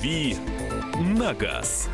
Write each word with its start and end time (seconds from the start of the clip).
«Дави 0.00 0.34
на 0.98 1.34
газ». 1.34 1.88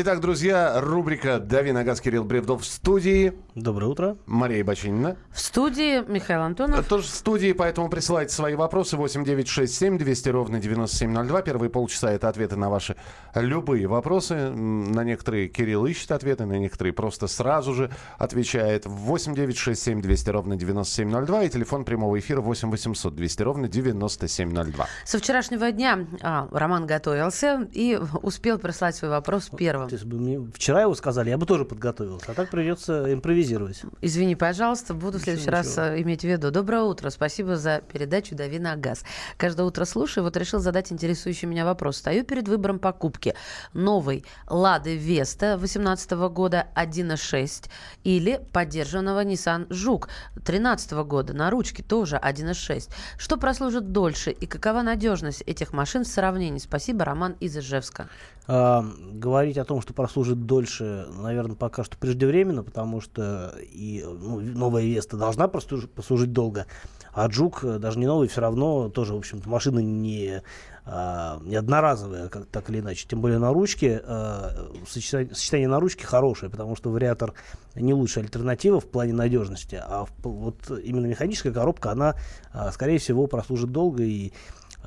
Итак, 0.00 0.20
друзья, 0.20 0.80
рубрика 0.80 1.40
«Дави 1.40 1.72
на 1.72 1.82
газ» 1.82 2.00
Кирилл 2.00 2.22
Бревдов 2.22 2.62
в 2.62 2.64
студии. 2.64 3.32
Доброе 3.56 3.86
утро. 3.86 4.16
Мария 4.26 4.62
Бачинина. 4.62 5.16
В 5.32 5.40
студии 5.40 6.08
Михаил 6.08 6.42
Антонов. 6.42 6.86
Тоже 6.86 7.02
в 7.02 7.10
студии, 7.10 7.50
поэтому 7.50 7.90
присылайте 7.90 8.32
свои 8.32 8.54
вопросы 8.54 8.96
8967 8.96 9.98
200 9.98 10.28
ровно 10.28 10.60
9702. 10.60 11.42
Первые 11.42 11.68
полчаса 11.68 12.12
это 12.12 12.28
ответы 12.28 12.54
на 12.54 12.70
ваши 12.70 12.94
любые 13.34 13.88
вопросы. 13.88 14.50
На 14.50 15.02
некоторые 15.02 15.48
Кирилл 15.48 15.84
ищет 15.86 16.12
ответы, 16.12 16.46
на 16.46 16.52
некоторые 16.58 16.92
просто 16.92 17.26
сразу 17.26 17.74
же 17.74 17.90
отвечает. 18.18 18.86
8967 18.86 20.00
200 20.00 20.30
ровно 20.30 20.54
9702 20.54 21.42
и 21.42 21.48
телефон 21.48 21.84
прямого 21.84 22.16
эфира 22.16 22.40
8 22.40 22.70
800 22.70 23.16
200 23.16 23.42
ровно 23.42 23.66
9702. 23.66 24.86
Со 25.04 25.18
вчерашнего 25.18 25.72
дня 25.72 26.06
а, 26.22 26.46
Роман 26.52 26.86
готовился 26.86 27.66
и 27.72 27.98
успел 28.22 28.60
прислать 28.60 28.94
свой 28.94 29.10
вопрос 29.10 29.50
первым. 29.56 29.87
То 29.88 29.94
есть 29.94 30.04
бы 30.04 30.18
мне 30.18 30.40
вчера 30.54 30.82
его 30.82 30.94
сказали, 30.94 31.30
я 31.30 31.38
бы 31.38 31.46
тоже 31.46 31.64
подготовился. 31.64 32.30
А 32.30 32.34
так 32.34 32.50
придется 32.50 33.12
импровизировать. 33.12 33.82
Извини, 34.00 34.36
пожалуйста, 34.36 34.94
буду 34.94 35.18
в 35.18 35.22
следующий 35.22 35.50
раз 35.50 35.66
ничего. 35.66 35.84
э, 35.84 36.02
иметь 36.02 36.20
в 36.22 36.24
виду. 36.24 36.50
Доброе 36.50 36.82
утро, 36.82 37.10
спасибо 37.10 37.56
за 37.56 37.82
передачу 37.92 38.34
«Дави 38.34 38.58
на 38.58 38.76
газ». 38.76 39.04
Каждое 39.36 39.66
утро 39.66 39.84
слушаю, 39.84 40.24
вот 40.24 40.36
решил 40.36 40.60
задать 40.60 40.92
интересующий 40.92 41.48
меня 41.48 41.64
вопрос. 41.64 41.98
Стою 41.98 42.24
перед 42.24 42.48
выбором 42.48 42.78
покупки 42.78 43.34
новой 43.72 44.24
«Лады 44.48 44.96
Веста» 44.96 45.56
2018 45.56 46.10
года 46.32 46.66
1.6 46.76 47.68
или 48.04 48.40
поддержанного 48.52 49.24
Nissan 49.24 49.66
Жук 49.70 50.08
2013 50.34 50.92
года 50.92 51.32
на 51.34 51.50
ручке 51.50 51.82
тоже 51.82 52.16
1.6. 52.16 52.90
Что 53.18 53.36
прослужит 53.36 53.92
дольше 53.92 54.30
и 54.30 54.46
какова 54.46 54.82
надежность 54.82 55.42
этих 55.42 55.72
машин 55.72 56.04
в 56.04 56.08
сравнении? 56.08 56.58
Спасибо, 56.58 57.04
Роман 57.04 57.36
из 57.40 57.56
Ижевска. 57.56 58.08
Говорить 58.48 59.58
о 59.58 59.64
том, 59.66 59.82
что 59.82 59.92
прослужит 59.92 60.46
дольше, 60.46 61.06
наверное, 61.20 61.54
пока 61.54 61.84
что 61.84 61.98
преждевременно, 61.98 62.62
потому 62.62 63.02
что 63.02 63.54
и 63.60 64.02
ну, 64.02 64.40
новая 64.40 64.84
Веста 64.84 65.18
должна 65.18 65.48
прослужить, 65.48 65.90
послужить 65.90 66.32
долго, 66.32 66.66
а 67.12 67.26
Джук, 67.26 67.62
э, 67.62 67.78
даже 67.78 67.98
не 67.98 68.06
новый, 68.06 68.26
все 68.28 68.40
равно 68.40 68.88
тоже, 68.88 69.12
в 69.12 69.18
общем-то, 69.18 69.48
машина 69.50 69.80
не, 69.80 70.42
а, 70.86 71.40
не 71.42 71.56
одноразовая, 71.56 72.28
как, 72.28 72.46
так 72.46 72.70
или 72.70 72.80
иначе. 72.80 73.06
Тем 73.06 73.20
более 73.20 73.38
на 73.38 73.52
ручке, 73.52 74.00
а, 74.04 74.70
сочетание, 74.88 75.34
сочетание 75.34 75.68
на 75.68 75.78
ручке 75.80 76.06
хорошее, 76.06 76.50
потому 76.50 76.74
что 76.74 76.90
вариатор 76.90 77.34
не 77.74 77.92
лучшая 77.92 78.24
альтернатива 78.24 78.80
в 78.80 78.86
плане 78.86 79.12
надежности, 79.12 79.78
а 79.84 80.06
в- 80.06 80.12
вот 80.22 80.70
именно 80.70 81.06
механическая 81.06 81.52
коробка, 81.52 81.90
она, 81.90 82.14
а, 82.52 82.72
скорее 82.72 82.98
всего, 82.98 83.26
прослужит 83.26 83.72
долго 83.72 84.04
и 84.04 84.32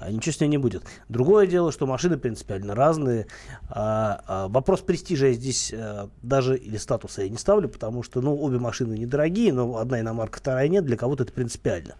ничего 0.09 0.33
с 0.33 0.39
ней 0.39 0.47
не 0.47 0.57
будет. 0.57 0.83
Другое 1.09 1.47
дело, 1.47 1.71
что 1.71 1.85
машины 1.85 2.17
принципиально 2.17 2.75
разные. 2.75 3.27
А, 3.69 4.21
а, 4.27 4.47
вопрос 4.47 4.81
престижа 4.81 5.27
я 5.27 5.33
здесь 5.33 5.73
а, 5.75 6.09
даже 6.21 6.57
или 6.57 6.77
статуса 6.77 7.23
я 7.23 7.29
не 7.29 7.37
ставлю, 7.37 7.69
потому 7.69 8.03
что, 8.03 8.21
ну, 8.21 8.35
обе 8.35 8.59
машины 8.59 8.97
недорогие, 8.97 9.53
но 9.53 9.77
одна 9.77 9.99
иномарка, 9.99 10.39
вторая 10.39 10.67
нет, 10.67 10.85
для 10.85 10.97
кого-то 10.97 11.23
это 11.23 11.33
принципиально. 11.33 11.95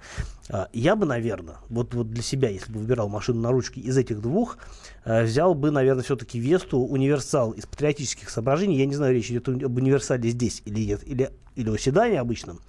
А, 0.49 0.69
я 0.73 0.95
бы, 0.95 1.05
наверное, 1.05 1.57
вот, 1.69 1.93
вот 1.93 2.09
для 2.09 2.23
себя, 2.23 2.49
если 2.49 2.71
бы 2.71 2.79
выбирал 2.79 3.07
машину 3.09 3.41
на 3.41 3.51
ручке 3.51 3.79
из 3.81 3.97
этих 3.97 4.21
двух, 4.21 4.57
а, 5.05 5.23
взял 5.23 5.53
бы, 5.53 5.71
наверное, 5.71 6.03
все-таки 6.03 6.39
Весту 6.39 6.79
универсал 6.79 7.51
из 7.51 7.65
патриотических 7.65 8.29
соображений. 8.29 8.77
Я 8.77 8.85
не 8.85 8.95
знаю, 8.95 9.13
речь 9.13 9.29
идет 9.31 9.47
об 9.47 9.77
универсале 9.77 10.29
здесь 10.29 10.61
или 10.65 10.85
нет, 10.85 11.07
или, 11.07 11.31
или 11.55 11.69
о 11.69 11.77
седане 11.77 12.19
обычном. 12.19 12.59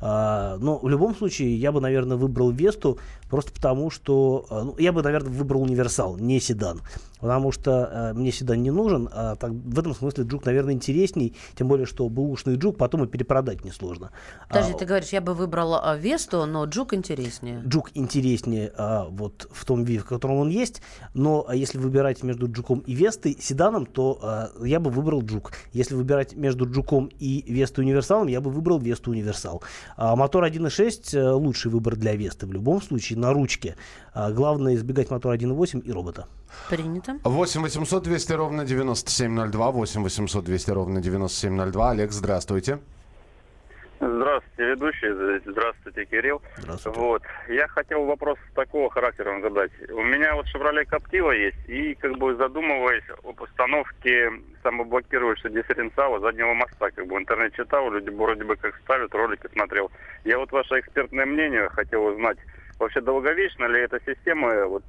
А, 0.00 0.56
но 0.58 0.78
в 0.78 0.88
любом 0.88 1.14
случае 1.14 1.56
я 1.56 1.72
бы, 1.72 1.80
наверное, 1.80 2.16
выбрал 2.16 2.50
Весту 2.50 2.98
просто 3.30 3.52
потому, 3.52 3.90
что 3.90 4.46
а, 4.50 4.64
ну, 4.64 4.74
я 4.78 4.92
бы, 4.92 5.02
наверное, 5.02 5.32
выбрал 5.32 5.62
универсал, 5.62 6.16
не 6.16 6.40
седан. 6.40 6.82
Потому 7.20 7.52
что 7.52 7.88
а, 7.92 8.14
мне 8.14 8.32
седан 8.32 8.62
не 8.62 8.70
нужен, 8.70 9.08
а 9.12 9.36
так, 9.36 9.52
в 9.52 9.78
этом 9.78 9.94
смысле 9.94 10.24
джук, 10.24 10.44
наверное, 10.46 10.74
интересней, 10.74 11.36
тем 11.56 11.68
более, 11.68 11.86
что 11.86 12.08
бэушный 12.08 12.56
джук 12.56 12.76
потом 12.76 13.04
и 13.04 13.06
перепродать 13.06 13.64
несложно. 13.64 14.10
Подожди, 14.48 14.72
А, 14.72 14.76
ты 14.76 14.84
говоришь, 14.84 15.10
я 15.10 15.20
бы 15.20 15.34
выбрала 15.34 15.80
а, 15.82 15.96
Весту, 15.96 16.46
но 16.46 16.64
Джук 16.64 16.94
интереснее. 16.94 17.62
Джук 17.66 17.90
интереснее 17.94 18.72
а, 18.76 19.06
вот 19.10 19.48
в 19.52 19.64
том 19.64 19.84
виде, 19.84 20.00
в 20.00 20.06
котором 20.06 20.36
он 20.36 20.48
есть, 20.48 20.82
но 21.14 21.44
а, 21.46 21.54
если 21.54 21.78
выбирать 21.78 22.22
между 22.22 22.50
Джуком 22.50 22.80
и 22.80 22.94
Вестой, 22.94 23.36
седаном, 23.40 23.86
то 23.86 24.18
а, 24.22 24.50
я 24.64 24.80
бы 24.80 24.90
выбрал 24.90 25.22
Джук. 25.22 25.52
Если 25.72 25.94
выбирать 25.94 26.34
между 26.34 26.70
Джуком 26.70 27.10
и 27.18 27.44
Вестой 27.46 27.84
универсалом, 27.84 28.28
я 28.28 28.40
бы 28.40 28.50
выбрал 28.50 28.78
Весту 28.78 29.10
универсал. 29.10 29.62
А, 29.96 30.16
мотор 30.16 30.44
1.6 30.44 31.18
э, 31.18 31.32
лучший 31.32 31.70
выбор 31.70 31.96
для 31.96 32.14
Весты 32.14 32.46
в 32.46 32.52
любом 32.52 32.80
случае 32.82 33.18
на 33.20 33.32
ручке. 33.32 33.76
А, 34.14 34.30
главное 34.32 34.74
избегать 34.74 35.10
мотора 35.10 35.36
1.8 35.36 35.82
и 35.82 35.92
робота. 35.92 36.26
Принято. 36.68 37.18
8 37.24 37.62
800 37.62 38.02
200 38.02 38.32
ровно 38.32 38.64
9702. 38.64 39.70
8 39.70 40.02
800 40.02 40.44
200 40.44 40.70
ровно 40.70 41.00
9702. 41.00 41.90
Олег, 41.90 42.12
здравствуйте. 42.12 42.78
Здравствуйте, 44.00 44.70
ведущий. 44.70 45.40
Здравствуйте, 45.44 46.06
Кирилл. 46.06 46.40
Здравствуйте. 46.56 46.98
Вот. 46.98 47.22
Я 47.48 47.68
хотел 47.68 48.06
вопрос 48.06 48.38
такого 48.54 48.88
характера 48.90 49.32
вам 49.32 49.42
задать. 49.42 49.70
У 49.90 50.02
меня 50.02 50.34
вот 50.34 50.46
Chevrolet 50.46 50.86
Captiva 50.86 51.36
есть, 51.36 51.68
и 51.68 51.94
как 51.96 52.16
бы 52.16 52.34
задумываясь 52.34 53.04
об 53.22 53.38
установке 53.42 54.32
самоблокирующего 54.62 55.50
дифференциала 55.50 56.18
заднего 56.20 56.54
моста, 56.54 56.90
как 56.90 57.06
бы 57.06 57.16
в 57.16 57.18
интернете 57.18 57.56
читал, 57.58 57.90
люди 57.90 58.08
вроде 58.08 58.44
бы 58.44 58.56
как 58.56 58.74
ставят, 58.84 59.14
ролики 59.14 59.46
смотрел. 59.52 59.90
Я 60.24 60.38
вот 60.38 60.50
ваше 60.50 60.80
экспертное 60.80 61.26
мнение 61.26 61.68
хотел 61.68 62.06
узнать. 62.06 62.38
Вообще 62.80 63.02
долговечна 63.02 63.66
ли 63.66 63.82
эта 63.82 64.00
система, 64.06 64.64
вот, 64.64 64.82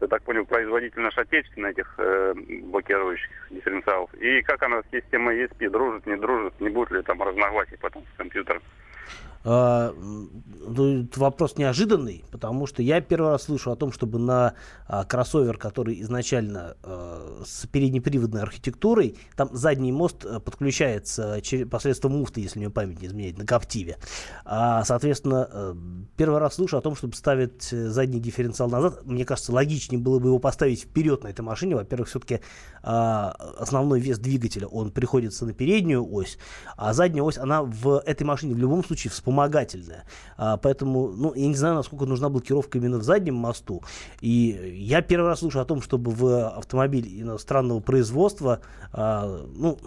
я 0.00 0.06
так 0.06 0.22
понял, 0.22 0.46
производитель 0.46 1.00
наш 1.00 1.18
отечественный 1.18 1.72
этих 1.72 1.92
э, 1.98 2.34
блокирующих 2.34 3.48
дифференциалов? 3.50 4.14
И 4.14 4.42
как 4.42 4.62
она 4.62 4.80
с 4.80 4.90
системой 4.92 5.44
ESP 5.44 5.68
дружит, 5.68 6.06
не 6.06 6.16
дружит, 6.16 6.54
не 6.60 6.68
будет 6.68 6.92
ли 6.92 7.02
там 7.02 7.20
разногласий 7.20 7.76
потом 7.80 8.04
с 8.14 8.16
компьютером? 8.16 8.62
Это 9.44 9.92
вопрос 11.16 11.56
неожиданный, 11.56 12.24
потому 12.30 12.66
что 12.66 12.82
я 12.82 13.00
первый 13.00 13.30
раз 13.30 13.44
слышу 13.44 13.72
о 13.72 13.76
том, 13.76 13.90
чтобы 13.90 14.20
на 14.20 14.54
а, 14.86 15.04
кроссовер, 15.04 15.58
который 15.58 16.00
изначально 16.02 16.76
а, 16.82 17.42
с 17.44 17.66
переднеприводной 17.66 18.42
архитектурой, 18.42 19.16
там 19.36 19.48
задний 19.52 19.90
мост 19.90 20.24
а, 20.24 20.38
подключается 20.38 21.40
через, 21.42 21.68
посредством 21.68 22.12
муфты, 22.12 22.40
если 22.40 22.60
мне 22.60 22.70
память 22.70 23.00
не 23.00 23.08
изменяет, 23.08 23.38
на 23.38 23.44
Каптиве. 23.44 23.98
А, 24.44 24.84
соответственно, 24.84 25.48
э, 25.50 25.74
первый 26.16 26.38
раз 26.38 26.54
слышу 26.54 26.76
о 26.76 26.80
том, 26.80 26.94
чтобы 26.94 27.14
ставить 27.14 27.72
э, 27.72 27.88
задний 27.88 28.20
дифференциал 28.20 28.70
назад. 28.70 29.04
Мне 29.04 29.24
кажется, 29.24 29.52
логичнее 29.52 30.00
было 30.00 30.20
бы 30.20 30.28
его 30.28 30.38
поставить 30.38 30.82
вперед 30.82 31.24
на 31.24 31.28
этой 31.28 31.40
машине. 31.40 31.74
Во-первых, 31.74 32.08
все-таки 32.08 32.40
основной 32.82 34.00
вес 34.00 34.18
двигателя, 34.18 34.66
он 34.66 34.90
приходится 34.90 35.46
на 35.46 35.52
переднюю 35.52 36.04
ось, 36.12 36.36
а 36.76 36.92
задняя 36.92 37.22
ось, 37.22 37.38
она 37.38 37.62
в 37.62 38.02
этой 38.04 38.24
машине 38.24 38.54
в 38.54 38.58
любом 38.58 38.84
случае 38.84 39.12
вспомогательная. 39.32 40.04
А, 40.36 40.56
поэтому, 40.56 41.08
ну, 41.08 41.34
я 41.34 41.46
не 41.46 41.54
знаю, 41.54 41.74
насколько 41.74 42.04
нужна 42.04 42.28
блокировка 42.28 42.78
именно 42.78 42.98
в 42.98 43.02
заднем 43.02 43.34
мосту. 43.34 43.82
И 44.20 44.76
я 44.76 45.02
первый 45.02 45.28
раз 45.28 45.40
слышу 45.40 45.60
о 45.60 45.64
том, 45.64 45.80
чтобы 45.80 46.10
в 46.10 46.48
автомобиль 46.48 47.22
иностранного 47.22 47.80
производства, 47.80 48.60
а, 48.92 49.44
ну, 49.56 49.78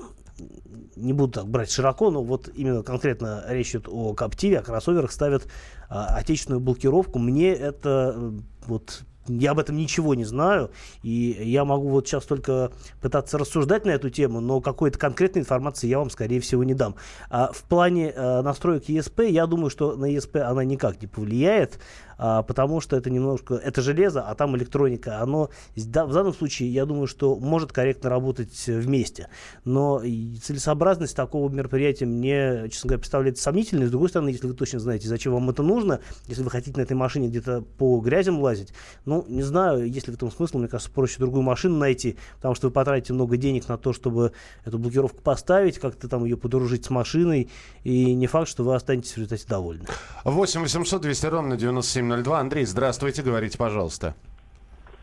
не 0.95 1.13
буду 1.13 1.31
так 1.31 1.47
брать 1.47 1.71
широко, 1.71 2.11
но 2.11 2.23
вот 2.23 2.49
именно 2.53 2.83
конкретно 2.83 3.45
речь 3.47 3.71
идет 3.71 3.87
о 3.87 4.13
Каптиве, 4.13 4.59
о 4.59 4.63
кроссоверах 4.63 5.11
ставят 5.11 5.47
а, 5.89 6.07
отечественную 6.17 6.59
блокировку. 6.59 7.19
Мне 7.19 7.53
это 7.53 8.33
вот 8.65 9.03
я 9.27 9.51
об 9.51 9.59
этом 9.59 9.75
ничего 9.75 10.15
не 10.15 10.25
знаю, 10.25 10.71
и 11.03 11.37
я 11.41 11.65
могу 11.65 11.89
вот 11.89 12.07
сейчас 12.07 12.25
только 12.25 12.71
пытаться 13.01 13.37
рассуждать 13.37 13.85
на 13.85 13.91
эту 13.91 14.09
тему, 14.09 14.39
но 14.39 14.61
какой-то 14.61 14.99
конкретной 14.99 15.41
информации 15.41 15.87
я 15.87 15.99
вам, 15.99 16.09
скорее 16.09 16.39
всего, 16.39 16.63
не 16.63 16.73
дам. 16.73 16.95
А 17.29 17.51
в 17.51 17.63
плане 17.63 18.11
э, 18.11 18.41
настроек 18.41 18.89
ESP, 18.89 19.29
я 19.29 19.47
думаю, 19.47 19.69
что 19.69 19.95
на 19.95 20.11
ESP 20.11 20.39
она 20.39 20.63
никак 20.63 21.01
не 21.01 21.07
повлияет, 21.07 21.79
а, 22.17 22.43
потому 22.43 22.81
что 22.81 22.95
это 22.95 23.09
немножко, 23.09 23.55
это 23.55 23.81
железо, 23.81 24.21
а 24.21 24.35
там 24.35 24.55
электроника, 24.55 25.21
оно, 25.21 25.49
да, 25.75 26.05
в 26.05 26.13
данном 26.13 26.33
случае, 26.33 26.69
я 26.69 26.85
думаю, 26.85 27.07
что 27.07 27.35
может 27.35 27.71
корректно 27.71 28.09
работать 28.09 28.67
э, 28.67 28.79
вместе, 28.79 29.29
но 29.63 29.99
целесообразность 29.99 31.15
такого 31.15 31.49
мероприятия 31.49 32.05
мне, 32.05 32.69
честно 32.69 32.89
говоря, 32.89 32.99
представляется 32.99 33.43
сомнительной. 33.43 33.87
С 33.87 33.91
другой 33.91 34.09
стороны, 34.09 34.29
если 34.29 34.47
вы 34.47 34.53
точно 34.53 34.79
знаете, 34.79 35.07
зачем 35.07 35.33
вам 35.33 35.49
это 35.49 35.63
нужно, 35.63 35.99
если 36.27 36.43
вы 36.43 36.49
хотите 36.49 36.77
на 36.77 36.83
этой 36.83 36.93
машине 36.93 37.27
где-то 37.27 37.61
по 37.77 37.99
грязям 37.99 38.39
лазить, 38.41 38.73
ну, 39.05 39.25
не 39.27 39.43
знаю, 39.43 39.89
есть 39.89 40.07
ли 40.07 40.13
в 40.13 40.15
этом 40.15 40.31
смысл, 40.31 40.57
мне 40.59 40.67
кажется, 40.67 40.91
проще 40.91 41.17
другую 41.19 41.43
машину 41.43 41.77
найти, 41.77 42.17
потому 42.37 42.55
что 42.55 42.67
вы 42.67 42.73
потратите 42.73 43.13
много 43.13 43.37
денег 43.37 43.67
на 43.67 43.77
то, 43.77 43.93
чтобы 43.93 44.31
эту 44.63 44.77
блокировку 44.77 45.21
поставить, 45.21 45.79
как-то 45.79 46.07
там 46.07 46.23
ее 46.25 46.37
подружить 46.37 46.85
с 46.85 46.89
машиной, 46.89 47.49
и 47.83 48.13
не 48.13 48.27
факт, 48.27 48.49
что 48.49 48.63
вы 48.63 48.75
останетесь 48.75 49.11
в 49.11 49.17
результате 49.17 49.45
довольны. 49.47 49.85
8 50.23 50.61
800 50.61 51.01
200 51.01 51.25
ровно 51.27 51.57
9702. 52.05 52.39
Андрей, 52.39 52.65
здравствуйте, 52.65 53.21
говорите, 53.21 53.57
пожалуйста. 53.57 54.15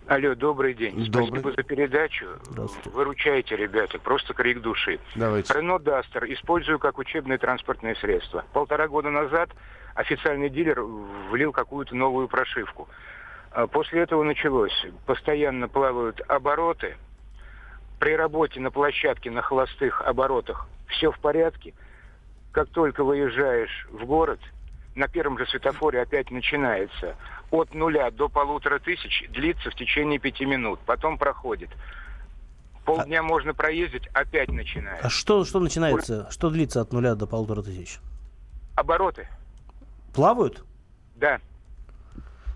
Алло, 0.06 0.34
добрый 0.34 0.74
день. 0.74 1.06
Добрый. 1.10 1.40
Спасибо 1.40 1.52
за 1.52 1.62
передачу. 1.62 2.26
Выручайте, 2.86 3.56
ребята, 3.56 3.98
просто 3.98 4.34
крик 4.34 4.60
души. 4.60 4.98
Давайте. 5.14 5.52
Рено 5.54 5.78
Дастер 5.78 6.24
использую 6.32 6.78
как 6.78 6.98
учебное 6.98 7.38
транспортное 7.38 7.94
средство. 7.94 8.44
Полтора 8.52 8.88
года 8.88 9.10
назад 9.10 9.50
официальный 9.94 10.50
дилер 10.50 10.82
влил 11.30 11.52
какую-то 11.52 11.94
новую 11.94 12.28
прошивку. 12.28 12.88
А 13.52 13.66
После 13.66 14.00
этого 14.02 14.22
началось. 14.22 14.86
Постоянно 15.06 15.68
плавают 15.68 16.20
обороты. 16.28 16.96
При 17.98 18.16
работе 18.16 18.58
на 18.60 18.70
площадке 18.70 19.30
на 19.30 19.42
холостых 19.42 20.02
оборотах 20.02 20.66
все 20.88 21.12
в 21.12 21.18
порядке. 21.20 21.74
Как 22.50 22.68
только 22.68 23.04
выезжаешь 23.04 23.86
в 23.90 24.04
город, 24.04 24.40
на 24.94 25.08
первом 25.08 25.38
же 25.38 25.46
светофоре 25.46 26.02
опять 26.02 26.30
начинается. 26.30 27.16
От 27.50 27.74
нуля 27.74 28.10
до 28.10 28.28
полутора 28.28 28.78
тысяч 28.78 29.24
длится 29.30 29.70
в 29.70 29.74
течение 29.74 30.18
пяти 30.18 30.44
минут. 30.44 30.80
Потом 30.86 31.18
проходит. 31.18 31.70
Полдня 32.84 33.22
можно 33.22 33.54
проездить, 33.54 34.06
опять 34.12 34.48
А 34.48 34.52
начинается. 34.52 35.08
что, 35.08 35.44
что 35.44 35.60
начинается? 35.60 36.28
Что 36.30 36.50
длится 36.50 36.80
от 36.80 36.92
нуля 36.92 37.14
до 37.14 37.26
полутора 37.26 37.62
тысяч? 37.62 37.98
Обороты. 38.74 39.28
Плавают? 40.14 40.64
Да. 41.16 41.40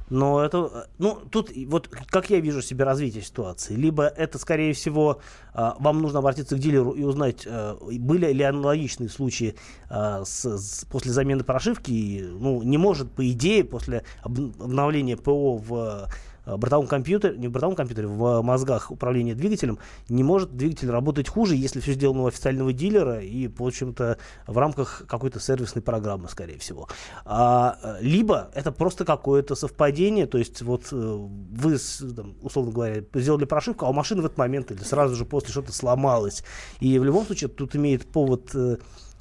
Но 0.08 0.44
это, 0.44 0.70
э, 0.72 0.82
ну, 0.98 1.16
тут 1.30 1.50
вот 1.66 1.88
как 1.88 2.30
я 2.30 2.38
вижу 2.40 2.62
себе 2.62 2.84
развитие 2.84 3.22
ситуации. 3.22 3.74
Либо 3.74 4.04
это, 4.06 4.38
скорее 4.38 4.72
всего, 4.72 5.20
а, 5.52 5.76
вам 5.80 6.00
нужно 6.00 6.20
обратиться 6.20 6.54
к 6.56 6.58
дилеру 6.58 6.92
и 6.92 7.02
узнать, 7.02 7.42
э, 7.44 7.76
были 7.98 8.32
ли 8.32 8.42
аналогичные 8.44 9.08
случаи 9.08 9.56
а, 9.88 10.24
с- 10.24 10.44
с- 10.58 10.84
после 10.84 11.12
замены 11.12 11.42
прошивки. 11.44 12.24
Ну, 12.28 12.62
не 12.62 12.78
может, 12.78 13.10
по 13.10 13.28
идее, 13.28 13.64
после 13.64 14.04
об- 14.22 14.62
обновления 14.62 15.16
ПО 15.16 15.56
в 15.56 16.08
бортовом 16.46 16.86
компьютере, 16.86 17.36
не 17.36 17.48
в 17.48 17.50
бортовом 17.50 17.76
компьютере, 17.76 18.06
в 18.06 18.42
мозгах 18.42 18.90
управления 18.90 19.34
двигателем, 19.34 19.78
не 20.08 20.22
может 20.22 20.56
двигатель 20.56 20.90
работать 20.90 21.28
хуже, 21.28 21.56
если 21.56 21.80
все 21.80 21.92
сделано 21.92 22.22
у 22.22 22.26
официального 22.26 22.72
дилера 22.72 23.20
и, 23.20 23.48
в 23.48 23.62
общем-то, 23.62 24.18
в 24.46 24.58
рамках 24.58 25.04
какой-то 25.08 25.40
сервисной 25.40 25.82
программы, 25.82 26.28
скорее 26.28 26.58
всего. 26.58 26.88
А, 27.24 27.78
э, 27.82 27.96
либо 28.00 28.50
это 28.54 28.72
просто 28.72 29.04
какое-то 29.04 29.54
совпадение, 29.54 30.26
то 30.26 30.38
есть 30.38 30.62
вот 30.62 30.88
э, 30.92 30.96
вы, 30.96 31.78
там, 32.14 32.34
условно 32.42 32.72
говоря, 32.72 33.02
сделали 33.14 33.44
прошивку, 33.44 33.86
а 33.86 33.90
у 33.90 33.92
машины 33.92 34.22
в 34.22 34.26
этот 34.26 34.38
момент 34.38 34.70
или 34.70 34.82
сразу 34.82 35.14
же 35.14 35.24
после 35.24 35.50
что-то 35.50 35.72
сломалось. 35.72 36.44
И 36.80 36.98
в 36.98 37.04
любом 37.04 37.26
случае 37.26 37.48
тут 37.48 37.74
имеет 37.76 38.06
повод 38.06 38.50
э, 38.54 38.76
э, 38.76 38.76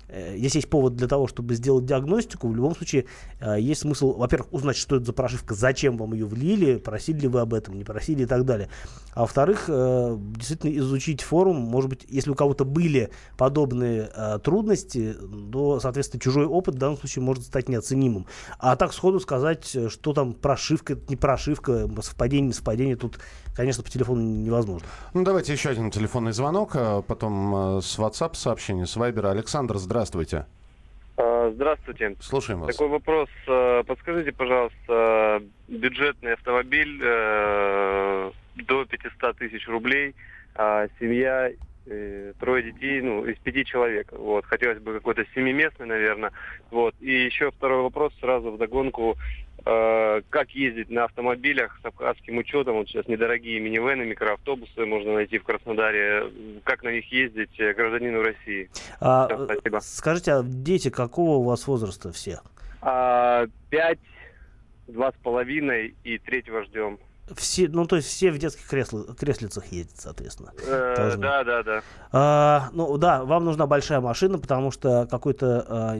Здесь 0.07 0.56
есть 0.56 0.69
повод 0.69 0.96
для 0.96 1.07
того, 1.07 1.28
чтобы 1.28 1.56
сделать 1.56 1.86
диагностику. 1.86 2.48
В 2.48 2.56
любом 2.56 2.75
случае, 2.75 3.06
э, 3.40 3.60
есть 3.60 3.81
смысл, 3.81 4.13
во-первых, 4.13 4.54
узнать, 4.54 4.78
что 4.78 4.98
это 4.98 5.06
за 5.06 5.13
прошивка, 5.13 5.56
зачем 5.56 5.98
вам 5.98 6.13
ее 6.13 6.25
влили, 6.25 6.75
просили 6.75 7.22
ли 7.22 7.28
вы 7.28 7.40
об 7.42 7.54
этом, 7.54 7.75
не 7.75 7.84
просили 7.84 8.24
и 8.24 8.25
так 8.25 8.46
далее. 8.46 8.69
А 9.13 9.22
во-вторых, 9.22 9.66
э, 9.68 10.18
действительно 10.19 10.78
изучить 10.78 11.22
форум. 11.22 11.57
Может 11.57 11.90
быть, 11.90 12.06
если 12.07 12.30
у 12.30 12.36
кого-то 12.36 12.66
были 12.66 13.10
подобные 13.38 14.10
э, 14.13 14.40
трудности, 14.44 15.16
то, 15.52 15.80
соответственно, 15.80 16.22
чужой 16.22 16.46
опыт 16.46 16.75
в 16.75 16.78
данном 16.78 16.98
случае 16.98 17.24
может 17.24 17.46
стать 17.46 17.69
неоценимым. 17.69 18.28
А 18.60 18.75
так 18.75 18.94
сходу 18.94 19.19
сказать, 19.19 19.75
э, 19.75 19.90
что 19.90 20.13
там 20.13 20.34
прошивка, 20.34 20.98
не 21.10 21.16
прошивка, 21.16 21.90
совпадение, 22.01 22.48
не 22.48 22.54
совпадение, 22.54 22.96
тут, 22.96 23.19
конечно, 23.56 23.84
по 23.84 23.90
телефону 23.90 24.22
невозможно. 24.22 24.88
Ну, 25.13 25.24
давайте 25.24 25.54
еще 25.54 25.69
один 25.69 25.92
телефонный 25.92 26.34
звонок, 26.34 26.72
а 26.75 27.01
потом 27.01 27.78
э, 27.78 27.81
с 27.81 27.98
WhatsApp 27.98 28.36
сообщение, 28.36 28.86
с 28.86 28.98
Viber. 28.98 29.30
Александр, 29.30 29.78
здравствуйте. 29.78 29.94
А, 31.18 31.51
Здравствуйте. 31.56 32.15
Слушаем 32.19 32.59
вас. 32.59 32.75
Такой 32.75 32.89
вопрос. 32.89 33.30
Э, 33.47 33.83
Подскажите, 33.88 34.33
пожалуйста, 34.33 35.42
бюджетный 35.68 36.33
автомобиль 36.33 37.00
э, 37.01 38.31
до 38.56 38.86
500 38.86 39.38
тысяч 39.38 39.68
рублей, 39.68 40.15
а 40.56 40.88
семья, 41.00 41.50
э, 41.86 42.33
трое 42.39 42.63
детей, 42.63 43.01
ну, 43.01 43.25
из 43.25 43.38
пяти 43.38 43.63
человек. 43.63 44.12
Вот. 44.12 44.45
Хотелось 44.45 44.80
бы 44.80 44.94
какой-то 44.95 45.24
семиместный, 45.33 45.86
наверное. 45.86 46.31
Вот. 46.71 46.95
И 47.00 47.12
еще 47.12 47.51
второй 47.51 47.83
вопрос 47.83 48.13
сразу 48.19 48.51
вдогонку. 48.51 49.12
Э, 49.13 49.44
Как 49.65 50.51
ездить 50.51 50.91
на 50.91 51.06
автомобилях 51.06 51.79
с 51.81 51.85
абхазским 51.85 52.38
учетом? 52.38 52.75
Вот 52.75 52.88
сейчас 52.88 53.07
недорогие 53.07 53.59
минивены, 53.59 54.06
микроавтобусы 54.06 54.85
можно 54.85 55.13
найти 55.13 55.39
в 55.39 55.44
Краснодаре. 55.44 56.31
Как 56.63 56.83
на 56.83 56.91
них 56.91 57.12
ездить 57.12 57.59
э, 57.59 57.73
гражданину 57.73 58.21
России? 58.21 58.69
А, 59.00 59.27
спасибо. 59.27 59.79
Скажите, 59.81 60.33
а 60.33 60.44
дети 60.44 60.91
какого 60.91 61.38
у 61.38 61.44
вас 61.44 61.65
возраста 61.65 62.12
все? 62.12 62.41
А, 62.81 63.47
Пять, 63.71 64.00
два 64.88 65.12
с 65.12 65.15
половиной 65.23 65.95
и 66.03 66.19
третьего 66.19 66.63
ждем. 66.65 67.00
Все, 67.36 67.68
ну, 67.68 67.86
то 67.86 67.95
есть 67.95 68.07
все 68.07 68.31
в 68.31 68.38
детских 68.38 68.72
кресла- 68.72 69.16
креслицах 69.16 69.66
ездят, 69.68 70.00
соответственно. 70.00 70.51
Э, 70.68 70.94
Должны. 70.95 71.22
да, 71.22 71.44
да, 71.44 71.63
да. 71.63 71.81
А, 72.12 72.69
ну 72.72 72.98
да, 72.98 73.24
вам 73.24 73.45
нужна 73.45 73.66
большая 73.66 74.00
машина, 74.00 74.38
потому 74.38 74.69
что 74.69 75.07
какой-то 75.10 75.66
а, 75.68 75.98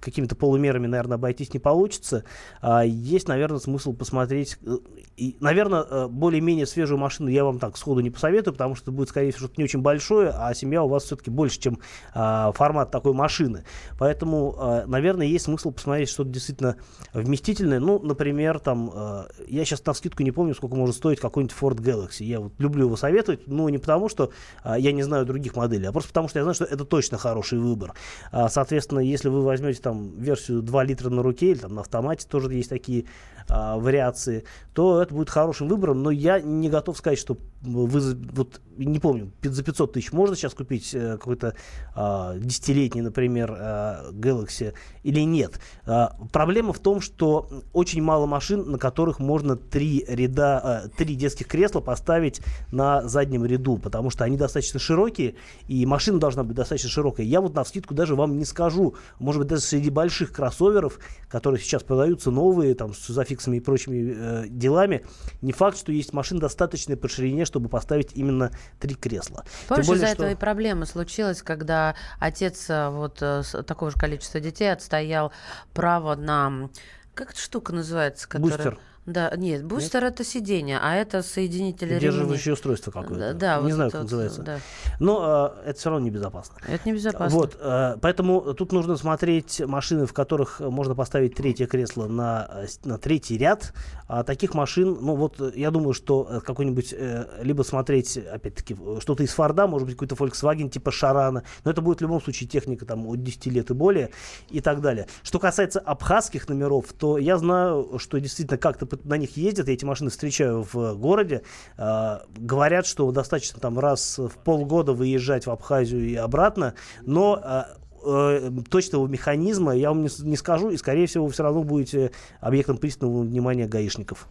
какими-то 0.00 0.36
полумерами, 0.36 0.86
наверное, 0.86 1.16
обойтись 1.16 1.52
не 1.52 1.58
получится. 1.58 2.22
А, 2.60 2.84
есть, 2.84 3.26
наверное, 3.26 3.58
смысл 3.58 3.92
посмотреть. 3.94 4.58
э, 4.64 4.76
И, 5.16 5.36
наверное, 5.40 5.82
э, 5.82 6.06
более-менее 6.06 6.64
свежую 6.66 6.98
машину 6.98 7.28
я 7.28 7.44
вам 7.44 7.58
так 7.58 7.76
сходу 7.76 7.98
не 8.00 8.10
посоветую, 8.10 8.54
потому 8.54 8.76
что 8.76 8.84
это 8.84 8.92
будет, 8.92 9.08
скорее 9.08 9.32
всего, 9.32 9.46
что-то 9.46 9.54
не 9.60 9.64
очень 9.64 9.80
большое, 9.80 10.30
а 10.32 10.54
семья 10.54 10.84
у 10.84 10.88
вас 10.88 11.02
все-таки 11.04 11.30
больше, 11.30 11.58
чем 11.58 11.80
а, 12.14 12.52
формат 12.52 12.92
такой 12.92 13.12
машины. 13.14 13.64
Поэтому, 13.98 14.54
а, 14.56 14.86
наверное, 14.86 15.26
есть 15.26 15.46
смысл 15.46 15.72
посмотреть 15.72 16.08
что-то 16.10 16.30
действительно 16.30 16.76
вместительное. 17.12 17.80
Ну, 17.80 17.98
например, 17.98 18.60
там, 18.60 18.92
э, 18.94 19.24
я 19.48 19.64
сейчас 19.64 19.84
на 19.84 19.92
скидку 19.94 20.22
не 20.22 20.27
помню, 20.32 20.54
сколько 20.54 20.76
может 20.76 20.96
стоить 20.96 21.20
какой-нибудь 21.20 21.56
Ford 21.58 21.76
Galaxy. 21.76 22.24
Я 22.24 22.40
вот 22.40 22.52
люблю 22.58 22.86
его 22.86 22.96
советовать, 22.96 23.46
но 23.46 23.68
не 23.68 23.78
потому, 23.78 24.08
что 24.08 24.30
а, 24.62 24.78
я 24.78 24.92
не 24.92 25.02
знаю 25.02 25.26
других 25.26 25.56
моделей, 25.56 25.86
а 25.86 25.92
просто 25.92 26.10
потому, 26.10 26.28
что 26.28 26.38
я 26.38 26.44
знаю, 26.44 26.54
что 26.54 26.64
это 26.64 26.84
точно 26.84 27.18
хороший 27.18 27.58
выбор. 27.58 27.94
А, 28.32 28.48
соответственно, 28.48 29.00
если 29.00 29.28
вы 29.28 29.42
возьмете 29.42 29.80
там 29.80 30.18
версию 30.18 30.62
2 30.62 30.84
литра 30.84 31.10
на 31.10 31.22
руке 31.22 31.50
или 31.50 31.58
там 31.58 31.74
на 31.74 31.82
автомате 31.82 32.26
тоже 32.28 32.52
есть 32.54 32.70
такие 32.70 33.06
а, 33.48 33.78
вариации, 33.78 34.44
то 34.74 35.00
это 35.02 35.14
будет 35.14 35.30
хорошим 35.30 35.68
выбором, 35.68 36.02
но 36.02 36.10
я 36.10 36.40
не 36.40 36.68
готов 36.68 36.96
сказать, 36.98 37.18
что 37.18 37.38
вы, 37.62 38.14
вот, 38.32 38.60
не 38.84 38.98
помню, 38.98 39.32
за 39.42 39.62
500 39.62 39.92
тысяч 39.92 40.12
можно 40.12 40.36
сейчас 40.36 40.54
купить 40.54 40.94
э, 40.94 41.16
какой-то 41.16 41.54
а, 41.94 42.36
десятилетний, 42.38 43.02
например, 43.02 43.54
а, 43.58 44.10
Galaxy 44.12 44.72
или 45.02 45.20
нет. 45.20 45.60
А, 45.84 46.16
проблема 46.32 46.72
в 46.72 46.78
том, 46.78 47.00
что 47.00 47.48
очень 47.72 48.02
мало 48.02 48.26
машин, 48.26 48.70
на 48.70 48.78
которых 48.78 49.18
можно 49.18 49.56
три 49.56 50.04
ряда, 50.06 50.90
три 50.96 51.14
детских 51.14 51.48
кресла 51.48 51.80
поставить 51.80 52.40
на 52.70 53.02
заднем 53.08 53.44
ряду, 53.44 53.78
потому 53.78 54.10
что 54.10 54.24
они 54.24 54.36
достаточно 54.36 54.78
широкие, 54.78 55.34
и 55.66 55.84
машина 55.86 56.20
должна 56.20 56.44
быть 56.44 56.56
достаточно 56.56 56.88
широкая. 56.88 57.26
Я 57.26 57.40
вот 57.40 57.54
на 57.54 57.64
скидку 57.64 57.94
даже 57.94 58.14
вам 58.14 58.38
не 58.38 58.44
скажу, 58.44 58.94
может 59.18 59.40
быть, 59.40 59.48
даже 59.48 59.62
среди 59.62 59.90
больших 59.90 60.32
кроссоверов, 60.32 60.98
которые 61.28 61.60
сейчас 61.60 61.82
продаются 61.82 62.30
новые, 62.30 62.74
там, 62.74 62.94
с 62.94 63.08
зафиксами 63.08 63.56
и 63.56 63.60
прочими 63.60 64.14
э, 64.16 64.44
делами, 64.48 65.04
не 65.42 65.52
факт, 65.52 65.76
что 65.78 65.92
есть 65.92 66.12
машины 66.12 66.40
достаточные 66.40 66.96
по 66.96 67.08
ширине, 67.08 67.44
чтобы 67.44 67.68
поставить 67.68 68.12
именно 68.14 68.52
три 68.78 68.94
кресла. 68.94 69.44
Помнишь, 69.68 69.86
более, 69.86 70.04
из-за 70.04 70.14
что- 70.14 70.24
этого 70.24 70.32
и 70.32 70.34
проблема 70.34 70.86
случилась, 70.86 71.42
когда 71.42 71.94
отец 72.18 72.68
э, 72.68 72.88
вот 72.88 73.18
э, 73.20 73.42
с 73.42 73.62
такого 73.62 73.90
же 73.90 73.96
количества 73.96 74.40
детей 74.40 74.72
отстоял 74.72 75.32
право 75.74 76.14
на... 76.14 76.70
Как 77.14 77.30
эта 77.30 77.40
штука 77.40 77.72
называется? 77.72 78.28
Которая... 78.28 78.56
Бустер. 78.56 78.78
Да, 79.08 79.32
нет, 79.36 79.64
бустер 79.64 80.04
это 80.04 80.22
сиденье, 80.22 80.78
а 80.82 80.94
это 80.94 81.22
соединитель. 81.22 81.96
Удерживающее 81.96 82.52
устройство 82.52 82.90
какое-то. 82.90 83.32
Да, 83.32 83.56
не 83.56 83.62
вот 83.62 83.72
знаю, 83.72 83.88
это 83.88 83.96
как 83.96 84.02
вот, 84.02 84.10
называется. 84.10 84.42
да. 84.42 84.58
Но 85.00 85.54
э, 85.64 85.70
это 85.70 85.78
все 85.78 85.88
равно 85.88 86.04
небезопасно. 86.04 86.56
Это 86.68 86.86
небезопасно. 86.86 87.38
Вот, 87.38 87.56
э, 87.58 87.96
поэтому 88.02 88.52
тут 88.52 88.72
нужно 88.72 88.98
смотреть 88.98 89.60
машины, 89.60 90.04
в 90.04 90.12
которых 90.12 90.60
можно 90.60 90.94
поставить 90.94 91.34
третье 91.34 91.66
кресло 91.66 92.06
на, 92.06 92.50
э, 92.52 92.66
на 92.84 92.98
третий 92.98 93.38
ряд. 93.38 93.72
А 94.08 94.24
таких 94.24 94.54
машин, 94.54 94.98
ну 95.00 95.16
вот, 95.16 95.40
э, 95.40 95.52
я 95.54 95.70
думаю, 95.70 95.94
что 95.94 96.26
э, 96.28 96.40
какой-нибудь, 96.40 96.94
э, 96.96 97.26
либо 97.42 97.62
смотреть, 97.62 98.16
опять-таки, 98.16 98.76
что-то 99.00 99.22
из 99.22 99.30
Форда, 99.30 99.66
может 99.66 99.86
быть, 99.86 99.96
какой-то 99.96 100.16
Volkswagen 100.16 100.68
типа 100.68 100.90
Шарана, 100.90 101.44
но 101.64 101.70
это 101.70 101.80
будет 101.80 101.98
в 101.98 102.02
любом 102.02 102.20
случае 102.20 102.48
техника 102.48 102.84
там 102.84 103.06
от 103.06 103.22
10 103.22 103.46
лет 103.46 103.70
и 103.70 103.74
более 103.74 104.10
и 104.50 104.60
так 104.60 104.82
далее. 104.82 105.06
Что 105.22 105.38
касается 105.38 105.80
абхазских 105.80 106.48
номеров, 106.48 106.92
то 106.92 107.16
я 107.16 107.38
знаю, 107.38 107.98
что 107.98 108.18
действительно 108.18 108.58
как-то 108.58 108.86
на 109.04 109.16
них 109.16 109.36
ездят, 109.36 109.68
я 109.68 109.74
эти 109.74 109.84
машины 109.84 110.10
встречаю 110.10 110.66
в 110.72 110.94
городе, 110.94 111.42
Э, 111.76 112.18
говорят, 112.36 112.86
что 112.86 113.10
достаточно 113.12 113.60
там 113.60 113.78
раз 113.78 114.18
в 114.18 114.30
полгода 114.44 114.92
выезжать 114.92 115.46
в 115.46 115.50
Абхазию 115.50 116.06
и 116.06 116.14
обратно, 116.14 116.74
но 117.02 117.40
э, 117.42 117.62
э, 118.04 118.50
точного 118.68 119.06
механизма 119.06 119.74
я 119.76 119.88
вам 119.90 120.02
не, 120.02 120.10
не 120.22 120.36
скажу, 120.36 120.70
и, 120.70 120.76
скорее 120.76 121.06
всего, 121.06 121.26
вы 121.26 121.32
все 121.32 121.42
равно 121.42 121.62
будете 121.62 122.10
объектом 122.40 122.78
пристального 122.78 123.22
внимания 123.22 123.66
гаишников. 123.66 124.26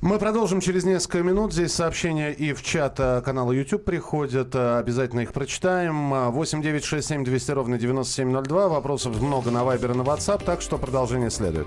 Мы 0.00 0.18
продолжим 0.18 0.60
через 0.60 0.84
несколько 0.84 1.22
минут. 1.22 1.52
Здесь 1.52 1.74
сообщения 1.74 2.32
и 2.32 2.54
в 2.54 2.62
чат 2.62 2.98
э, 2.98 3.20
канала 3.22 3.52
YouTube 3.52 3.84
приходят. 3.84 4.54
Обязательно 4.54 5.20
их 5.20 5.32
прочитаем. 5.32 6.14
Э, 6.14 6.30
8 6.30 6.62
9 6.62 6.84
6 6.84 7.08
7 7.08 7.24
200 7.24 7.50
ровно 7.52 7.78
9702. 7.78 8.68
Вопросов 8.68 9.20
много 9.20 9.50
на 9.50 9.58
Viber 9.58 9.92
и 9.92 9.96
на 9.96 10.02
WhatsApp, 10.02 10.44
так 10.44 10.62
что 10.62 10.78
продолжение 10.78 11.30
следует. 11.30 11.66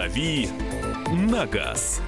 «Дави 0.00 0.48
на 1.12 1.44
газ». 1.44 2.00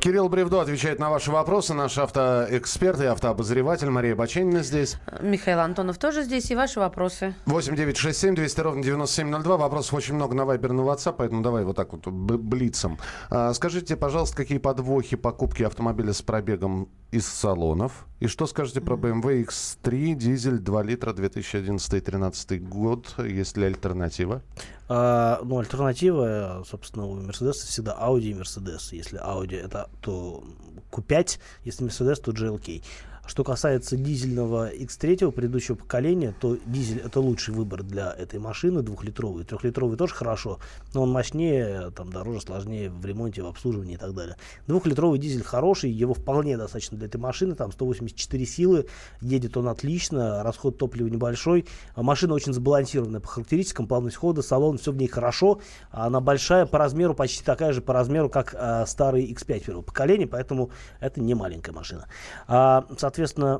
Кирилл 0.00 0.28
Бревдо 0.28 0.60
отвечает 0.60 1.00
на 1.00 1.10
ваши 1.10 1.32
вопросы. 1.32 1.74
Наш 1.74 1.98
автоэксперт 1.98 3.00
и 3.00 3.06
автообозреватель 3.06 3.90
Мария 3.90 4.14
Баченина 4.14 4.62
здесь. 4.62 4.96
Михаил 5.20 5.58
Антонов 5.58 5.98
тоже 5.98 6.22
здесь. 6.22 6.50
И 6.52 6.54
ваши 6.54 6.78
вопросы. 6.78 7.34
8 7.46 7.74
9 7.74 7.96
6 7.96 8.16
7 8.16 8.34
200 8.36 8.60
ровно 8.60 8.82
9702. 8.82 9.56
Вопросов 9.56 9.94
очень 9.94 10.14
много 10.14 10.36
на 10.36 10.44
Вайбер, 10.44 10.72
на 10.72 10.82
WhatsApp, 10.82 11.16
поэтому 11.18 11.42
давай 11.42 11.64
вот 11.64 11.74
так 11.74 11.92
вот 11.92 12.06
блицом. 12.06 12.98
А, 13.28 13.52
скажите, 13.54 13.96
пожалуйста, 13.96 14.36
какие 14.36 14.58
подвохи 14.58 15.16
покупки 15.16 15.64
автомобиля 15.64 16.12
с 16.12 16.22
пробегом 16.22 16.88
из 17.10 17.26
салонов? 17.26 18.06
И 18.20 18.28
что 18.28 18.46
скажете 18.46 18.80
про 18.80 18.96
BMW 18.96 19.46
X3, 19.46 20.14
дизель 20.14 20.58
2 20.58 20.82
литра, 20.84 21.12
2011-2013 21.12 22.58
год? 22.60 23.14
Есть 23.18 23.56
ли 23.56 23.64
альтернатива? 23.66 24.42
А, 24.88 25.40
ну, 25.44 25.58
альтернатива, 25.58 26.64
собственно, 26.66 27.04
у 27.06 27.14
Мерседеса 27.14 27.66
всегда 27.66 27.96
Audi 28.00 28.30
и 28.30 28.34
Mercedes. 28.34 28.88
Если 28.92 29.20
Audi 29.20 29.56
это 29.62 29.90
то 30.00 30.42
Q5, 30.90 31.38
если 31.64 31.86
Mercedes, 31.86 32.16
то 32.22 32.32
GLK. 32.32 32.82
Что 33.28 33.44
касается 33.44 33.98
дизельного 33.98 34.74
X3 34.74 35.30
предыдущего 35.32 35.76
поколения, 35.76 36.34
то 36.40 36.56
дизель 36.64 37.02
это 37.04 37.20
лучший 37.20 37.52
выбор 37.52 37.82
для 37.82 38.10
этой 38.10 38.40
машины, 38.40 38.80
двухлитровый. 38.80 39.44
Трехлитровый 39.44 39.98
тоже 39.98 40.14
хорошо, 40.14 40.60
но 40.94 41.02
он 41.02 41.10
мощнее, 41.10 41.90
там 41.90 42.10
дороже, 42.10 42.40
сложнее 42.40 42.88
в 42.88 43.04
ремонте, 43.04 43.42
в 43.42 43.46
обслуживании 43.46 43.96
и 43.96 43.98
так 43.98 44.14
далее. 44.14 44.36
Двухлитровый 44.66 45.18
дизель 45.18 45.42
хороший, 45.42 45.90
его 45.90 46.14
вполне 46.14 46.56
достаточно 46.56 46.96
для 46.96 47.06
этой 47.06 47.18
машины, 47.18 47.54
там 47.54 47.70
184 47.70 48.46
силы, 48.46 48.86
едет 49.20 49.58
он 49.58 49.68
отлично, 49.68 50.42
расход 50.42 50.78
топлива 50.78 51.08
небольшой. 51.08 51.66
А 51.94 52.02
Машина 52.02 52.32
очень 52.32 52.54
сбалансированная 52.54 53.20
по 53.20 53.28
характеристикам, 53.28 53.86
плавность 53.86 54.16
хода, 54.16 54.40
салон, 54.40 54.78
все 54.78 54.90
в 54.90 54.96
ней 54.96 55.06
хорошо. 55.06 55.60
Она 55.90 56.22
большая 56.22 56.64
по 56.64 56.78
размеру, 56.78 57.12
почти 57.12 57.44
такая 57.44 57.74
же 57.74 57.82
по 57.82 57.92
размеру, 57.92 58.30
как 58.30 58.54
а, 58.58 58.86
старый 58.86 59.30
X5 59.30 59.66
первого 59.66 59.82
поколения, 59.82 60.26
поэтому 60.26 60.70
это 60.98 61.20
не 61.20 61.34
маленькая 61.34 61.72
машина. 61.72 62.06
А, 62.46 62.86
соответственно, 62.96 63.17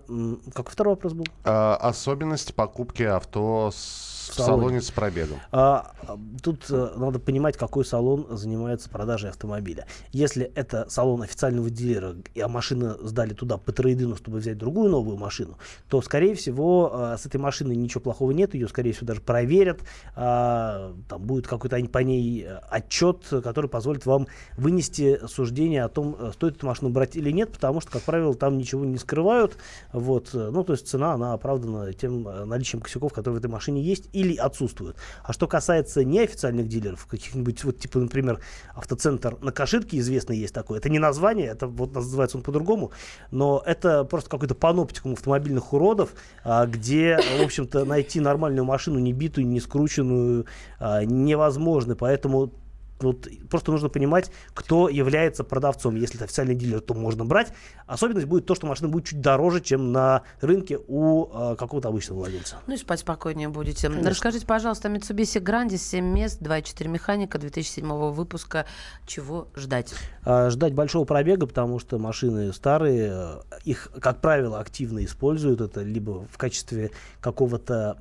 м, 0.08 0.40
какой 0.54 0.72
второй 0.72 0.94
вопрос 0.94 1.12
был? 1.12 1.24
А, 1.44 1.76
особенность 1.76 2.54
покупки 2.54 3.02
авто 3.02 3.70
с- 3.72 4.17
в 4.28 4.34
салоне. 4.34 4.62
салоне 4.62 4.80
с 4.80 4.90
пробегом. 4.90 5.38
А, 5.52 5.92
а, 6.06 6.18
тут 6.42 6.66
э, 6.70 6.90
надо 6.96 7.18
понимать, 7.18 7.56
какой 7.56 7.84
салон 7.84 8.26
занимается 8.30 8.88
продажей 8.88 9.30
автомобиля. 9.30 9.86
Если 10.12 10.50
это 10.54 10.86
салон 10.88 11.22
официального 11.22 11.70
дилера, 11.70 12.14
а 12.40 12.48
машина 12.48 12.96
сдали 13.00 13.34
туда 13.34 13.56
по 13.56 13.72
трейдину, 13.72 14.16
чтобы 14.16 14.38
взять 14.38 14.58
другую 14.58 14.90
новую 14.90 15.16
машину, 15.16 15.58
то, 15.88 16.00
скорее 16.02 16.34
всего, 16.34 16.90
э, 16.92 17.16
с 17.18 17.26
этой 17.26 17.38
машиной 17.38 17.76
ничего 17.76 18.00
плохого 18.00 18.32
нет, 18.32 18.54
ее, 18.54 18.68
скорее 18.68 18.92
всего, 18.92 19.06
даже 19.06 19.20
проверят, 19.20 19.80
а, 20.14 20.94
там 21.08 21.22
будет 21.22 21.46
какой-то 21.46 21.78
по 21.88 21.98
ней 21.98 22.44
э, 22.44 22.58
отчет, 22.70 23.24
который 23.30 23.70
позволит 23.70 24.06
вам 24.06 24.26
вынести 24.56 25.20
суждение 25.26 25.84
о 25.84 25.88
том, 25.88 26.16
стоит 26.32 26.56
эту 26.56 26.66
машину 26.66 26.90
брать 26.90 27.16
или 27.16 27.30
нет, 27.30 27.52
потому 27.52 27.80
что, 27.80 27.92
как 27.92 28.02
правило, 28.02 28.34
там 28.34 28.58
ничего 28.58 28.84
не 28.84 28.98
скрывают, 28.98 29.56
вот, 29.92 30.30
ну, 30.32 30.64
то 30.64 30.72
есть 30.72 30.88
цена, 30.88 31.14
она 31.14 31.32
оправдана 31.32 31.92
тем 31.92 32.22
наличием 32.22 32.82
косяков, 32.82 33.12
которые 33.12 33.36
в 33.36 33.44
этой 33.44 33.50
машине 33.50 33.82
есть 33.82 34.08
или 34.18 34.36
отсутствуют. 34.36 34.96
А 35.22 35.32
что 35.32 35.46
касается 35.46 36.04
неофициальных 36.04 36.68
дилеров, 36.68 37.06
каких-нибудь, 37.06 37.64
вот, 37.64 37.78
типа, 37.78 37.98
например, 37.98 38.40
автоцентр 38.74 39.36
на 39.40 39.52
Каширке 39.52 39.98
известный 39.98 40.38
есть 40.38 40.54
такой, 40.54 40.78
это 40.78 40.88
не 40.88 40.98
название, 40.98 41.48
это 41.48 41.66
вот 41.66 41.94
называется 41.94 42.36
он 42.36 42.42
по-другому, 42.42 42.92
но 43.30 43.62
это 43.64 44.04
просто 44.04 44.30
какой-то 44.30 44.54
паноптикум 44.54 45.12
автомобильных 45.12 45.72
уродов, 45.72 46.10
а, 46.44 46.66
где, 46.66 47.18
в 47.38 47.44
общем-то, 47.44 47.84
найти 47.84 48.20
нормальную 48.20 48.64
машину, 48.64 48.98
не 48.98 49.12
битую, 49.12 49.46
не 49.46 49.60
скрученную, 49.60 50.46
а, 50.78 51.04
невозможно, 51.04 51.94
поэтому 51.94 52.52
вот 53.06 53.28
просто 53.48 53.72
нужно 53.72 53.88
понимать, 53.88 54.30
кто 54.54 54.88
является 54.88 55.44
продавцом. 55.44 55.94
Если 55.96 56.16
это 56.16 56.24
официальный 56.24 56.54
дилер, 56.54 56.80
то 56.80 56.94
можно 56.94 57.24
брать. 57.24 57.52
Особенность 57.86 58.26
будет 58.26 58.46
то, 58.46 58.54
что 58.54 58.66
машина 58.66 58.88
будет 58.88 59.06
чуть 59.06 59.20
дороже, 59.20 59.60
чем 59.60 59.92
на 59.92 60.22
рынке 60.40 60.78
у 60.86 61.26
э, 61.26 61.56
какого-то 61.56 61.88
обычного 61.88 62.20
владельца. 62.20 62.56
Ну 62.66 62.74
и 62.74 62.76
спать 62.76 63.00
спокойнее 63.00 63.48
будете. 63.48 63.88
Расскажите, 63.88 64.46
пожалуйста, 64.46 64.88
Mitsubishi 64.88 65.40
Grandis 65.40 65.78
7 65.78 66.04
мест, 66.04 66.40
2.4 66.40 66.88
механика 66.88 67.38
2007 67.38 67.86
выпуска. 68.10 68.66
Чего 69.06 69.48
ждать? 69.54 69.94
А, 70.30 70.50
ждать 70.50 70.74
большого 70.74 71.06
пробега, 71.06 71.46
потому 71.46 71.78
что 71.78 71.98
машины 71.98 72.52
старые, 72.52 73.12
э, 73.14 73.40
их, 73.64 73.90
как 73.98 74.20
правило, 74.20 74.60
активно 74.60 75.02
используют. 75.02 75.62
Это 75.62 75.80
либо 75.80 76.26
в 76.30 76.36
качестве 76.36 76.90
какого-то 77.22 77.96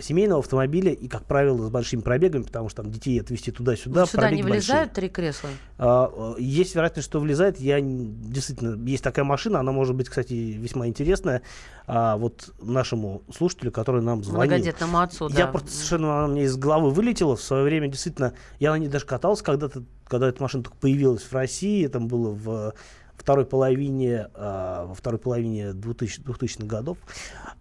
семейного 0.00 0.40
автомобиля 0.40 0.90
и, 0.90 1.06
как 1.06 1.26
правило, 1.26 1.66
с 1.66 1.68
большими 1.68 2.00
пробегами, 2.00 2.44
потому 2.44 2.70
что 2.70 2.82
там 2.82 2.90
детей 2.90 3.20
отвезти 3.20 3.50
туда-сюда. 3.50 4.06
Сюда 4.06 4.30
не 4.30 4.42
влезают 4.42 4.88
большие. 4.88 4.94
три 4.94 5.08
кресла? 5.10 5.50
А, 5.76 6.10
э, 6.38 6.40
Есть 6.40 6.74
вероятность, 6.74 7.06
что 7.06 7.20
влезает. 7.20 7.60
Я 7.60 7.78
действительно 7.82 8.82
есть 8.88 9.04
такая 9.04 9.26
машина, 9.26 9.60
она 9.60 9.70
может 9.70 9.94
быть, 9.94 10.08
кстати, 10.08 10.32
весьма 10.32 10.86
интересная. 10.86 11.42
А 11.86 12.16
вот 12.16 12.54
нашему 12.62 13.22
слушателю, 13.36 13.70
который 13.70 14.00
нам 14.00 14.24
звонил. 14.24 14.46
Многодетному 14.46 15.00
отцу, 15.00 15.28
Я 15.28 15.44
да. 15.44 15.46
просто 15.48 15.70
совершенно 15.72 16.20
она 16.20 16.28
мне 16.28 16.44
из 16.44 16.56
головы 16.56 16.88
вылетела. 16.88 17.36
В 17.36 17.42
свое 17.42 17.64
время 17.64 17.88
действительно 17.88 18.32
я 18.60 18.70
на 18.70 18.78
ней 18.78 18.88
даже 18.88 19.04
катался 19.04 19.44
когда-то, 19.44 19.82
когда 20.10 20.28
эта 20.28 20.42
машина 20.42 20.64
только 20.64 20.76
появилась 20.76 21.22
в 21.22 21.32
России. 21.32 21.86
Там 21.86 22.08
было 22.08 22.30
в 22.30 22.74
второй 23.16 23.46
половине, 23.46 24.28
а, 24.34 24.86
во 24.86 24.94
второй 24.94 25.20
половине 25.20 25.72
2000, 25.72 26.22
2000-х 26.22 26.66
годов. 26.66 26.98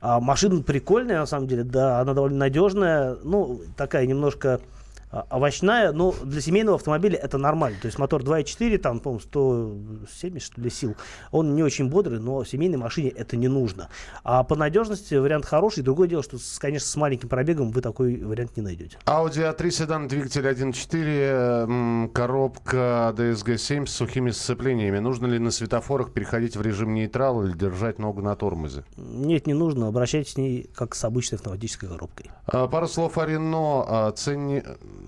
А, 0.01 0.19
машина 0.19 0.63
прикольная, 0.63 1.19
на 1.19 1.25
самом 1.27 1.47
деле, 1.47 1.63
да, 1.63 1.99
она 1.99 2.13
довольно 2.13 2.37
надежная, 2.37 3.17
ну, 3.23 3.61
такая 3.77 4.05
немножко 4.07 4.61
овощная, 5.11 5.91
но 5.91 6.13
для 6.23 6.41
семейного 6.41 6.75
автомобиля 6.77 7.17
это 7.17 7.37
нормально. 7.37 7.77
То 7.81 7.87
есть 7.87 7.97
мотор 7.97 8.21
2.4, 8.21 8.77
там, 8.77 8.99
по-моему, 8.99 9.19
170 9.21 10.51
что 10.51 10.61
ли, 10.61 10.69
сил. 10.69 10.95
Он 11.31 11.55
не 11.55 11.63
очень 11.63 11.89
бодрый, 11.89 12.19
но 12.19 12.43
семейной 12.43 12.77
машине 12.77 13.09
это 13.09 13.37
не 13.37 13.47
нужно. 13.47 13.89
А 14.23 14.43
по 14.43 14.55
надежности 14.55 15.15
вариант 15.15 15.45
хороший. 15.45 15.83
Другое 15.83 16.07
дело, 16.07 16.23
что, 16.23 16.37
конечно, 16.59 16.87
с 16.87 16.95
маленьким 16.95 17.29
пробегом 17.29 17.71
вы 17.71 17.81
такой 17.81 18.17
вариант 18.23 18.57
не 18.57 18.63
найдете. 18.63 18.97
Audi 19.05 19.55
A3 19.55 19.71
седан, 19.71 20.07
двигатель 20.07 20.45
1.4, 20.47 21.63
м, 21.63 22.09
коробка 22.09 23.13
DSG-7 23.17 23.85
с 23.87 23.91
сухими 23.91 24.31
сцеплениями. 24.31 24.99
Нужно 24.99 25.25
ли 25.27 25.39
на 25.39 25.51
светофорах 25.51 26.11
переходить 26.13 26.55
в 26.55 26.61
режим 26.61 26.93
нейтрал 26.93 27.43
или 27.43 27.53
держать 27.53 27.99
ногу 27.99 28.21
на 28.21 28.35
тормозе? 28.35 28.83
Нет, 28.97 29.47
не 29.47 29.53
нужно. 29.53 29.87
Обращайтесь 29.87 30.33
с 30.33 30.37
ней 30.37 30.69
как 30.75 30.95
с 30.95 31.03
обычной 31.03 31.37
автоматической 31.37 31.89
коробкой. 31.89 32.31
А, 32.45 32.67
Пару 32.67 32.87
слов 32.87 33.17
о 33.17 33.25
Рено. 33.25 33.85
А, 33.87 34.11
Цени... 34.11 34.63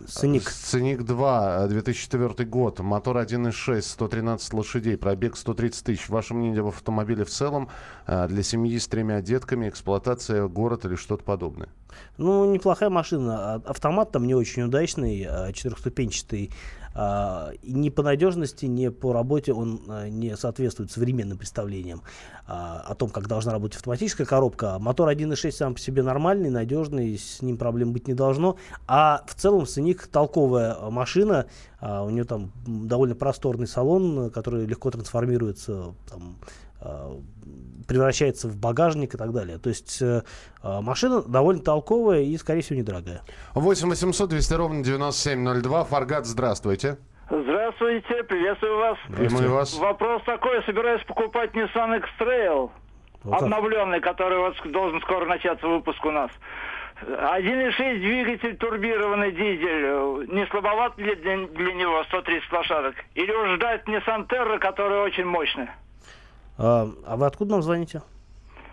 Сценик. 0.07 0.49
Сценик 0.49 1.03
2, 1.03 1.63
а, 1.63 1.67
2004 1.67 2.45
год. 2.49 2.79
Мотор 2.79 3.17
1.6, 3.17 3.81
113 3.81 4.53
лошадей, 4.53 4.97
пробег 4.97 5.37
130 5.37 5.85
тысяч. 5.85 6.09
Ваше 6.09 6.33
мнение 6.33 6.61
об 6.61 6.67
автомобиле 6.67 7.25
в 7.25 7.29
целом 7.29 7.69
а, 8.05 8.27
для 8.27 8.43
семьи 8.43 8.77
с 8.77 8.87
тремя 8.87 9.21
детками, 9.21 9.69
эксплуатация, 9.69 10.47
город 10.47 10.85
или 10.85 10.95
что-то 10.95 11.23
подобное? 11.23 11.69
Ну, 12.17 12.51
неплохая 12.51 12.89
машина. 12.89 13.55
А- 13.55 13.61
Автомат 13.65 14.11
там 14.11 14.25
не 14.25 14.35
очень 14.35 14.63
удачный, 14.63 15.25
а, 15.27 15.51
четырехступенчатый. 15.53 16.51
А, 16.93 17.51
ни 17.63 17.89
по 17.89 18.03
надежности, 18.03 18.65
ни 18.65 18.89
по 18.89 19.13
работе 19.13 19.53
он 19.53 19.81
а, 19.87 20.09
не 20.09 20.35
соответствует 20.35 20.91
современным 20.91 21.37
представлениям 21.37 22.01
а, 22.45 22.83
о 22.85 22.95
том, 22.95 23.09
как 23.09 23.27
должна 23.27 23.53
работать 23.53 23.77
автоматическая 23.77 24.27
коробка. 24.27 24.77
Мотор 24.79 25.09
1.6 25.09 25.51
сам 25.51 25.73
по 25.73 25.79
себе 25.79 26.03
нормальный, 26.03 26.49
надежный, 26.49 27.17
с 27.17 27.41
ним 27.41 27.57
проблем 27.57 27.93
быть 27.93 28.07
не 28.07 28.13
должно. 28.13 28.57
А 28.87 29.23
в 29.27 29.35
целом 29.35 29.65
Сценик 29.65 30.07
толковая 30.07 30.75
а, 30.77 30.89
машина. 30.89 31.45
А, 31.79 32.03
У 32.03 32.09
нее 32.09 32.25
там 32.25 32.51
довольно 32.65 33.15
просторный 33.15 33.67
салон, 33.67 34.29
который 34.29 34.65
легко 34.65 34.91
трансформируется 34.91 35.93
там, 36.09 36.37
превращается 37.87 38.47
в 38.47 38.57
багажник 38.57 39.13
и 39.13 39.17
так 39.17 39.33
далее. 39.33 39.57
То 39.57 39.69
есть 39.69 40.01
э, 40.01 40.21
а, 40.63 40.81
машина 40.81 41.21
довольно 41.21 41.61
толковая 41.61 42.21
и, 42.21 42.37
скорее 42.37 42.61
всего, 42.61 42.79
недорогая. 42.79 43.21
8 43.53 43.89
800 43.89 44.29
200 44.29 44.53
ровно 44.53 44.83
9702. 44.83 45.83
Фаргат, 45.85 46.25
здравствуйте. 46.25 46.97
Здравствуйте, 47.29 48.23
приветствую 48.23 48.77
вас. 48.77 48.97
И 49.19 49.27
мы 49.29 49.47
вас. 49.47 49.77
Вопрос 49.77 50.21
такой, 50.23 50.63
собираюсь 50.63 51.03
покупать 51.03 51.51
Nissan 51.51 51.97
X-Trail. 51.97 52.71
Как? 53.23 53.41
обновленный, 53.43 53.99
который 53.99 54.39
вот 54.39 54.55
должен 54.71 54.99
скоро 55.01 55.25
начаться 55.25 55.67
выпуск 55.67 56.03
у 56.05 56.11
нас. 56.11 56.31
1.6 57.03 57.99
двигатель 57.99 58.57
турбированный 58.57 59.31
дизель. 59.31 59.85
э, 59.85 60.25
Не 60.29 60.45
слабоват 60.47 60.97
ли 60.97 61.15
для, 61.15 61.47
для 61.47 61.73
него 61.73 62.03
130 62.05 62.51
лошадок? 62.51 62.95
Или 63.15 63.31
уж 63.31 63.57
ждать 63.57 63.85
Nissan 63.87 64.27
Terra, 64.27 64.59
который 64.59 65.01
очень 65.01 65.25
мощный? 65.25 65.67
А, 66.63 66.91
а 67.05 67.17
вы 67.17 67.25
откуда 67.25 67.51
нам 67.51 67.63
звоните? 67.63 68.03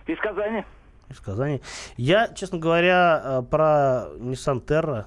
Из 0.07 0.19
Казани. 0.19 0.65
Из 1.09 1.21
Казани. 1.21 1.63
Я, 1.97 2.29
честно 2.29 2.59
говоря, 2.59 3.23
э, 3.25 3.43
про 3.43 4.09
Nissan 4.19 4.61
Terra, 4.61 5.07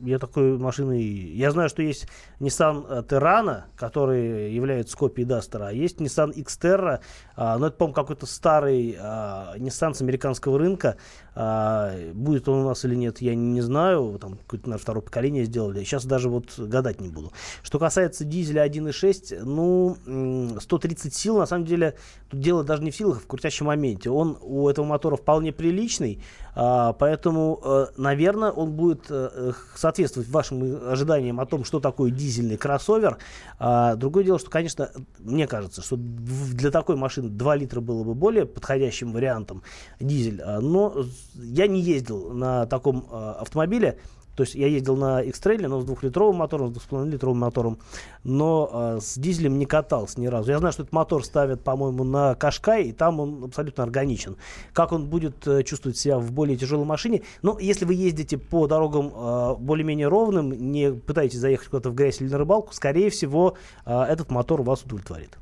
я 0.00 0.18
такой 0.18 0.58
машины... 0.58 1.00
Я 1.00 1.50
знаю, 1.50 1.68
что 1.68 1.82
есть 1.82 2.06
Nissan 2.38 2.86
э, 2.88 3.02
Terrano, 3.02 3.62
который 3.76 4.52
является 4.52 4.96
копией 4.96 5.26
Duster, 5.26 5.68
а 5.68 5.72
есть 5.72 6.00
Nissan 6.00 6.34
Xterra, 6.34 7.00
а, 7.34 7.56
но 7.58 7.68
это, 7.68 7.76
по-моему, 7.76 7.94
какой-то 7.94 8.26
старый 8.26 8.96
а, 8.98 9.54
Nissan 9.56 9.94
с 9.94 10.02
американского 10.02 10.58
рынка. 10.58 10.96
А, 11.34 11.94
будет 12.12 12.48
он 12.48 12.64
у 12.64 12.68
нас 12.68 12.84
или 12.84 12.94
нет, 12.94 13.20
я 13.20 13.34
не 13.34 13.60
знаю. 13.60 14.18
Там 14.20 14.36
какое-то, 14.36 14.68
наверное, 14.68 14.82
второе 14.82 15.02
поколение 15.02 15.44
сделали. 15.44 15.82
Сейчас 15.84 16.04
даже 16.04 16.28
вот 16.28 16.58
гадать 16.58 17.00
не 17.00 17.08
буду. 17.08 17.32
Что 17.62 17.78
касается 17.78 18.24
дизеля 18.24 18.62
1.6, 18.62 19.44
ну, 19.44 19.96
м, 20.06 20.60
130 20.60 21.14
сил, 21.14 21.38
на 21.38 21.46
самом 21.46 21.64
деле, 21.64 21.96
тут 22.30 22.40
дело 22.40 22.64
даже 22.64 22.82
не 22.82 22.90
в 22.90 22.96
силах, 22.96 23.18
а 23.18 23.20
в 23.20 23.26
крутящем 23.26 23.66
моменте. 23.66 24.10
Он 24.10 24.38
у 24.40 24.68
этого 24.68 24.84
мотора 24.84 25.16
вполне 25.16 25.52
приличный, 25.52 26.22
а, 26.54 26.94
поэтому, 26.94 27.60
э, 27.62 27.86
наверное, 27.96 28.50
он 28.50 28.72
будет 28.72 29.06
э, 29.10 29.52
соответствовать 29.86 30.28
вашим 30.28 30.90
ожиданиям 30.90 31.38
о 31.38 31.46
том, 31.46 31.64
что 31.64 31.78
такое 31.78 32.10
дизельный 32.10 32.56
кроссовер. 32.56 33.18
А, 33.60 33.94
другое 33.94 34.24
дело, 34.24 34.38
что, 34.40 34.50
конечно, 34.50 34.90
мне 35.20 35.46
кажется, 35.46 35.80
что 35.80 35.96
для 35.96 36.72
такой 36.72 36.96
машины 36.96 37.28
2 37.28 37.56
литра 37.56 37.80
было 37.80 38.02
бы 38.02 38.14
более 38.14 38.46
подходящим 38.46 39.12
вариантом 39.12 39.62
дизель. 40.00 40.42
А, 40.42 40.60
Но 40.60 41.06
я 41.36 41.68
не 41.68 41.80
ездил 41.80 42.32
на 42.32 42.66
таком 42.66 43.06
э, 43.08 43.34
автомобиле. 43.40 44.00
То 44.36 44.42
есть 44.42 44.54
я 44.54 44.66
ездил 44.66 44.96
на 44.96 45.22
X-Trail, 45.22 45.66
но 45.66 45.80
с 45.80 45.84
двухлитровым 45.84 46.36
мотором, 46.36 46.74
с 46.74 46.78
2,5-литровым 46.78 47.38
мотором, 47.38 47.78
но 48.22 48.96
э, 48.96 48.98
с 49.00 49.18
дизелем 49.18 49.58
не 49.58 49.66
катался 49.66 50.20
ни 50.20 50.26
разу. 50.26 50.50
Я 50.50 50.58
знаю, 50.58 50.72
что 50.72 50.82
этот 50.82 50.92
мотор 50.92 51.24
ставят, 51.24 51.62
по-моему, 51.62 52.04
на 52.04 52.34
Кашкай, 52.34 52.84
и 52.84 52.92
там 52.92 53.18
он 53.18 53.44
абсолютно 53.44 53.82
органичен. 53.82 54.36
Как 54.72 54.92
он 54.92 55.06
будет 55.06 55.46
э, 55.46 55.62
чувствовать 55.62 55.96
себя 55.96 56.18
в 56.18 56.30
более 56.32 56.56
тяжелой 56.56 56.84
машине? 56.84 57.22
Ну, 57.42 57.58
если 57.58 57.84
вы 57.84 57.94
ездите 57.94 58.36
по 58.36 58.66
дорогам 58.66 59.12
э, 59.14 59.54
более-менее 59.58 60.08
ровным, 60.08 60.52
не 60.52 60.92
пытаетесь 60.92 61.38
заехать 61.38 61.68
куда-то 61.68 61.90
в 61.90 61.94
грязь 61.94 62.20
или 62.20 62.28
на 62.28 62.38
рыбалку, 62.38 62.74
скорее 62.74 63.10
всего, 63.10 63.56
э, 63.86 64.02
этот 64.02 64.30
мотор 64.30 64.62
вас 64.62 64.82
удовлетворит. 64.82 65.38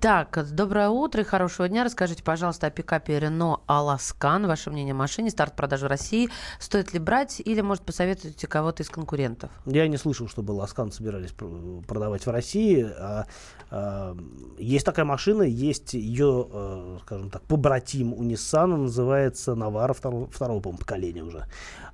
Так, 0.00 0.46
доброе 0.52 0.90
утро 0.90 1.22
и 1.22 1.24
хорошего 1.24 1.68
дня. 1.68 1.82
Расскажите, 1.82 2.22
пожалуйста, 2.22 2.66
о 2.66 2.70
пикапе 2.70 3.18
Renault 3.18 3.60
Alaskan. 3.66 4.46
Ваше 4.46 4.70
мнение 4.70 4.92
о 4.92 4.96
машине, 4.96 5.30
старт 5.30 5.56
продажи 5.56 5.86
в 5.86 5.88
России. 5.88 6.28
Стоит 6.60 6.92
ли 6.92 6.98
брать 6.98 7.40
или, 7.42 7.62
может, 7.62 7.82
посоветуете 7.82 8.46
кого-то 8.46 8.82
из 8.82 8.90
конкурентов? 8.90 9.50
Я 9.64 9.88
не 9.88 9.96
слышал, 9.96 10.28
чтобы 10.28 10.52
Ласкан 10.52 10.92
собирались 10.92 11.32
пр- 11.32 11.82
продавать 11.88 12.26
в 12.26 12.30
России. 12.30 12.86
А, 12.98 13.26
а, 13.70 14.16
есть 14.58 14.84
такая 14.84 15.06
машина, 15.06 15.42
есть 15.42 15.94
ее, 15.94 16.46
э, 16.52 16.98
скажем 17.02 17.30
так, 17.30 17.42
побратим 17.42 18.12
у 18.12 18.22
Nissan, 18.22 18.76
называется 18.76 19.54
Навара 19.54 19.94
второго, 19.94 20.28
второго 20.30 20.60
по-моему, 20.60 20.78
поколения 20.78 21.22
уже. 21.22 21.46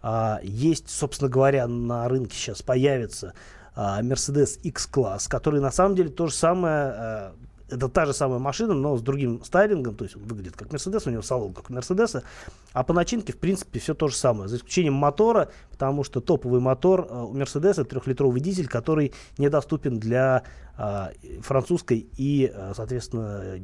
А, 0.02 0.40
есть, 0.42 0.90
собственно 0.90 1.30
говоря, 1.30 1.68
на 1.68 2.09
рынке 2.09 2.37
сейчас 2.37 2.62
появится 2.62 3.35
а, 3.76 4.02
Mercedes 4.02 4.61
X-Class, 4.61 5.28
который 5.28 5.61
на 5.61 5.71
самом 5.71 5.94
деле 5.94 6.09
то 6.09 6.26
же 6.26 6.35
самое 6.35 6.94
э, 6.97 7.32
это 7.73 7.88
та 7.88 8.07
же 8.07 8.12
самая 8.12 8.38
машина, 8.38 8.75
но 8.75 8.97
с 8.97 9.02
другим 9.02 9.43
стайлингом, 9.45 9.95
то 9.95 10.05
есть 10.05 10.17
он 10.17 10.23
выглядит 10.25 10.57
как 10.57 10.71
Мерседес, 10.71 11.07
у 11.07 11.11
него 11.11 11.23
салон 11.23 11.52
как 11.52 11.71
у 11.71 11.73
Мерседеса, 11.73 12.23
а 12.73 12.85
по 12.85 12.93
начинке, 12.93 13.33
в 13.33 13.38
принципе, 13.38 13.81
все 13.81 13.95
то 13.95 14.09
же 14.09 14.17
самое, 14.17 14.49
за 14.49 14.57
исключением 14.57 14.95
мотора, 14.95 15.50
потому 15.71 16.05
что 16.05 16.21
топовый 16.21 16.61
мотор 16.61 17.07
э, 17.09 17.23
у 17.23 17.33
Мерседеса 17.33 17.85
трехлитровый 17.85 18.41
дизель, 18.41 18.69
который 18.69 19.12
недоступен 19.38 19.99
для 19.99 20.43
а, 20.75 21.11
французской 21.43 22.09
и, 22.17 22.50
а, 22.52 22.73
соответственно, 22.75 23.61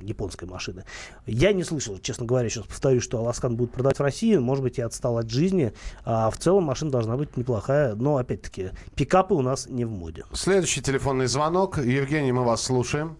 японской 0.00 0.44
машины. 0.44 0.84
Я 1.26 1.52
не 1.52 1.64
слышал, 1.64 1.98
честно 1.98 2.24
говоря, 2.24 2.48
сейчас 2.48 2.66
повторюсь, 2.66 3.02
что 3.02 3.18
Аласкан 3.18 3.56
будет 3.56 3.72
продавать 3.72 3.98
в 3.98 4.02
России, 4.02 4.36
может 4.36 4.62
быть, 4.62 4.78
я 4.78 4.86
отстал 4.86 5.18
от 5.18 5.28
жизни, 5.28 5.72
а 6.04 6.30
в 6.30 6.36
целом 6.36 6.64
машина 6.64 6.92
должна 6.92 7.16
быть 7.16 7.36
неплохая, 7.36 7.94
но, 7.96 8.16
опять-таки, 8.16 8.70
пикапы 8.94 9.34
у 9.34 9.42
нас 9.42 9.66
не 9.66 9.84
в 9.84 9.90
моде. 9.90 10.24
Следующий 10.32 10.82
телефонный 10.82 11.26
звонок. 11.26 11.78
Евгений, 11.78 12.30
мы 12.30 12.44
вас 12.44 12.62
слушаем. 12.62 13.16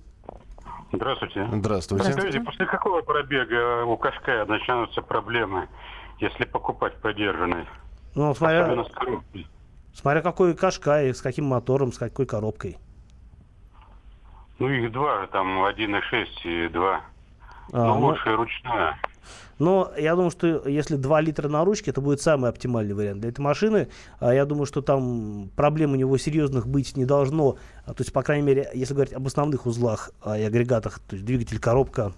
Здравствуйте. 0.97 1.49
Здравствуйте. 1.53 2.13
Скажите, 2.13 2.41
после 2.41 2.67
какого 2.67 3.03
пробега 3.03 3.85
у 3.85 3.97
Кашкая 3.97 4.45
начнутся 4.47 5.03
проблемы, 5.03 5.69
если 6.19 6.45
покупать 6.45 6.95
подержанный? 6.97 7.67
Ну, 8.15 8.35
смотря, 8.35 8.85
смотря 9.93 10.23
какой 10.23 10.55
кашкай, 10.55 11.15
с 11.15 11.21
каким 11.21 11.45
мотором, 11.45 11.93
с 11.93 11.99
какой 11.99 12.25
коробкой. 12.27 12.79
Ну, 14.59 14.69
их 14.71 14.91
два, 14.91 15.27
там 15.27 15.65
1,6 15.67 16.27
и 16.45 16.69
2. 16.69 17.01
А, 17.73 17.77
Но 17.77 17.95
ну- 17.95 18.07
лучше 18.07 18.35
ручная. 18.35 18.99
Но 19.59 19.93
я 19.99 20.15
думаю, 20.15 20.31
что 20.31 20.69
если 20.69 20.97
2 20.97 21.21
литра 21.23 21.49
на 21.49 21.65
ручке, 21.65 21.91
это 21.91 22.01
будет 22.01 22.21
самый 22.21 22.51
оптимальный 22.51 22.95
вариант 22.95 23.21
для 23.21 23.31
этой 23.31 23.41
машины. 23.41 23.89
А 24.21 24.33
Я 24.33 24.45
думаю, 24.45 24.67
что 24.67 24.83
там 24.83 25.51
проблем 25.57 25.93
у 25.93 25.97
него 25.97 26.17
серьезных 26.19 26.67
быть 26.67 26.97
не 26.97 27.05
должно. 27.05 27.57
А, 27.85 27.95
То 27.95 28.03
есть, 28.03 28.13
по 28.13 28.23
крайней 28.23 28.47
мере, 28.47 28.71
если 28.75 28.95
говорить 28.95 29.15
об 29.15 29.27
основных 29.27 29.67
узлах 29.67 30.11
а, 30.23 30.39
и 30.39 30.43
агрегатах, 30.43 30.99
то 31.01 31.15
есть 31.15 31.25
двигатель, 31.25 31.59
коробка, 31.59 32.13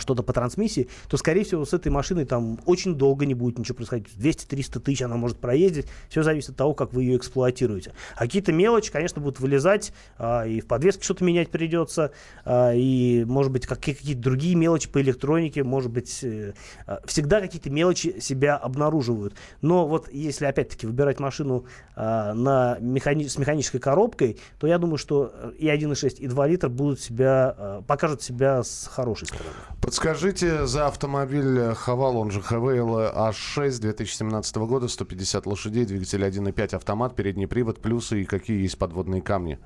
что-то 0.00 0.22
по 0.22 0.32
трансмиссии, 0.32 0.88
то, 1.08 1.16
скорее 1.16 1.44
всего, 1.44 1.64
с 1.64 1.72
этой 1.72 1.90
машиной 1.90 2.24
там 2.24 2.58
очень 2.66 2.94
долго 2.94 3.26
не 3.26 3.34
будет 3.34 3.58
ничего 3.58 3.76
происходить. 3.76 4.08
200-300 4.16 4.80
тысяч 4.80 5.02
она 5.02 5.16
может 5.16 5.38
проездить. 5.38 5.86
Все 6.08 6.22
зависит 6.22 6.50
от 6.50 6.56
того, 6.56 6.74
как 6.74 6.92
вы 6.92 7.04
ее 7.04 7.16
эксплуатируете. 7.16 7.92
А 8.16 8.20
какие-то 8.20 8.52
мелочи, 8.52 8.90
конечно, 8.90 9.20
будут 9.20 9.40
вылезать, 9.40 9.92
а, 10.18 10.46
и 10.46 10.60
в 10.60 10.66
подвеске 10.66 11.02
что-то 11.02 11.24
менять 11.24 11.50
придется, 11.50 12.12
а, 12.44 12.72
и, 12.74 13.24
может 13.24 13.52
быть, 13.52 13.66
какие- 13.66 13.94
какие-то 13.94 14.22
другие 14.22 14.54
мелочи 14.54 14.88
по 14.88 15.00
электронике, 15.00 15.64
может 15.64 15.90
быть, 15.90 16.20
э, 16.22 16.54
а, 16.86 17.00
всегда 17.06 17.40
какие-то 17.40 17.70
мелочи 17.70 18.20
себя 18.20 18.56
обнаруживают. 18.56 19.34
Но 19.60 19.86
вот 19.86 20.12
если, 20.12 20.46
опять-таки, 20.46 20.86
выбирать 20.86 21.20
машину 21.20 21.66
а, 21.96 22.34
на 22.34 22.76
механи- 22.80 23.28
с 23.28 23.38
механической 23.38 23.78
коробкой, 23.78 24.38
то 24.58 24.66
я 24.66 24.78
думаю, 24.78 24.98
что 24.98 25.32
и 25.58 25.68
1,6, 25.68 26.18
и 26.18 26.26
2 26.26 26.46
литра 26.46 26.68
будут 26.68 27.00
себя, 27.00 27.54
а, 27.56 27.82
покажут 27.82 28.22
себя 28.22 28.62
с 28.62 28.88
хорошей 28.92 29.26
стороны. 29.28 29.50
Подскажите 29.80 30.66
за 30.66 30.86
автомобиль 30.86 31.74
Хавал, 31.74 32.16
он 32.16 32.30
же 32.30 32.40
ХВЛ 32.40 32.98
А6 33.14 33.80
2017 33.80 34.56
года, 34.56 34.88
150 34.88 35.44
лошадей, 35.46 35.84
двигатель 35.84 36.22
1.5 36.24 36.76
автомат, 36.76 37.14
передний 37.14 37.46
привод, 37.46 37.80
плюсы 37.82 38.22
и 38.22 38.24
какие 38.24 38.62
есть 38.62 38.78
подводные 38.78 39.20
камни? 39.20 39.58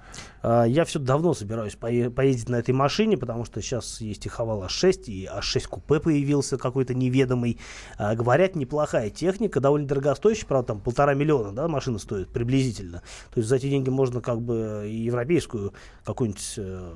А, 0.42 0.64
Я 0.64 0.84
все 0.84 0.98
давно 0.98 1.34
собираюсь 1.34 1.76
пое- 1.80 2.10
поездить 2.10 2.48
на 2.48 2.56
этой 2.56 2.72
машине, 2.74 3.16
потому 3.16 3.44
что 3.44 3.60
сейчас 3.62 4.00
есть 4.00 4.26
и 4.26 4.28
Хавал 4.28 4.64
А6, 4.64 5.04
и 5.06 5.26
А6 5.26 5.68
купе 5.68 6.00
появился 6.00 6.58
какой-то 6.58 6.94
неведомый. 6.94 7.60
А, 7.96 8.16
Говорят, 8.16 8.56
неплохая 8.56 9.10
техника, 9.10 9.60
довольно 9.60 9.86
дорогостоящая, 9.86 10.46
правда, 10.46 10.68
там 10.68 10.80
полтора 10.80 11.14
миллиона, 11.14 11.52
да, 11.52 11.68
машина 11.68 11.98
стоит 11.98 12.30
приблизительно. 12.32 13.02
То 13.32 13.38
есть 13.38 13.48
за 13.48 13.56
эти 13.56 13.68
деньги 13.70 13.88
можно 13.90 14.20
как 14.20 14.40
бы 14.42 14.84
и 14.90 14.96
европейскую 14.96 15.72
какую-нибудь 16.04 16.54
э, 16.56 16.92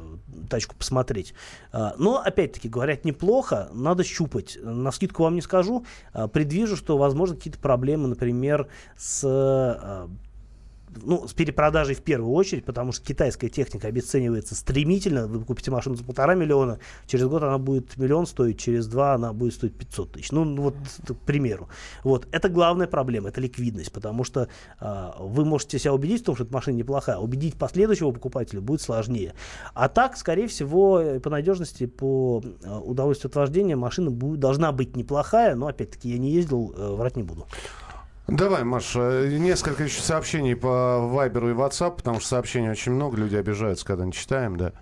тачку 0.50 0.74
посмотреть. 0.74 1.34
А, 1.72 1.94
Но, 1.98 2.18
опять-таки, 2.18 2.68
говорят, 2.68 3.01
неплохо, 3.04 3.68
надо 3.72 4.04
щупать. 4.04 4.58
На 4.62 4.92
скидку 4.92 5.22
вам 5.22 5.34
не 5.34 5.42
скажу, 5.42 5.84
а, 6.12 6.28
предвижу, 6.28 6.76
что, 6.76 6.98
возможно, 6.98 7.36
какие-то 7.36 7.58
проблемы, 7.58 8.08
например, 8.08 8.68
с 8.96 9.24
э, 9.24 10.08
ну, 11.00 11.26
с 11.26 11.32
перепродажей 11.32 11.94
в 11.94 12.02
первую 12.02 12.32
очередь, 12.32 12.64
потому 12.64 12.92
что 12.92 13.04
китайская 13.04 13.48
техника 13.48 13.88
обесценивается 13.88 14.54
стремительно. 14.54 15.26
Вы 15.26 15.44
купите 15.44 15.70
машину 15.70 15.96
за 15.96 16.04
полтора 16.04 16.34
миллиона, 16.34 16.78
через 17.06 17.26
год 17.26 17.42
она 17.42 17.58
будет 17.58 17.96
миллион 17.96 18.26
стоить, 18.26 18.58
через 18.58 18.86
два 18.86 19.14
она 19.14 19.32
будет 19.32 19.54
стоить 19.54 19.74
500 19.74 20.12
тысяч. 20.12 20.32
Ну, 20.32 20.56
вот, 20.56 20.74
к 21.06 21.14
примеру. 21.26 21.68
Вот. 22.04 22.28
Это 22.32 22.48
главная 22.48 22.86
проблема, 22.86 23.28
это 23.28 23.40
ликвидность, 23.40 23.92
потому 23.92 24.24
что 24.24 24.48
а, 24.80 25.16
вы 25.18 25.44
можете 25.44 25.78
себя 25.78 25.94
убедить 25.94 26.22
в 26.22 26.24
том, 26.24 26.34
что 26.34 26.44
эта 26.44 26.52
машина 26.52 26.76
неплохая, 26.76 27.16
убедить 27.16 27.56
последующего 27.56 28.10
покупателя 28.10 28.60
будет 28.60 28.80
сложнее. 28.80 29.34
А 29.74 29.88
так, 29.88 30.16
скорее 30.16 30.48
всего, 30.48 31.00
э, 31.00 31.20
по 31.20 31.30
надежности, 31.30 31.86
по 31.86 32.42
а, 32.64 32.80
удовольствию 32.80 33.30
от 33.30 33.36
вождения 33.36 33.76
машина 33.76 34.10
будет, 34.10 34.40
должна 34.40 34.72
быть 34.72 34.96
неплохая, 34.96 35.54
но, 35.54 35.68
опять-таки, 35.68 36.10
я 36.10 36.18
не 36.18 36.30
ездил, 36.30 36.74
э, 36.76 36.94
врать 36.94 37.16
не 37.16 37.22
буду. 37.22 37.46
Давай, 38.28 38.62
Маша, 38.62 39.26
несколько 39.28 39.84
еще 39.84 40.00
сообщений 40.00 40.54
по 40.54 41.00
Вайберу 41.00 41.50
и 41.50 41.54
WhatsApp, 41.54 41.96
потому 41.96 42.20
что 42.20 42.28
сообщений 42.28 42.70
очень 42.70 42.92
много, 42.92 43.16
люди 43.16 43.36
обижаются, 43.36 43.84
когда 43.84 44.04
не 44.04 44.12
читаем, 44.12 44.56
да. 44.56 44.72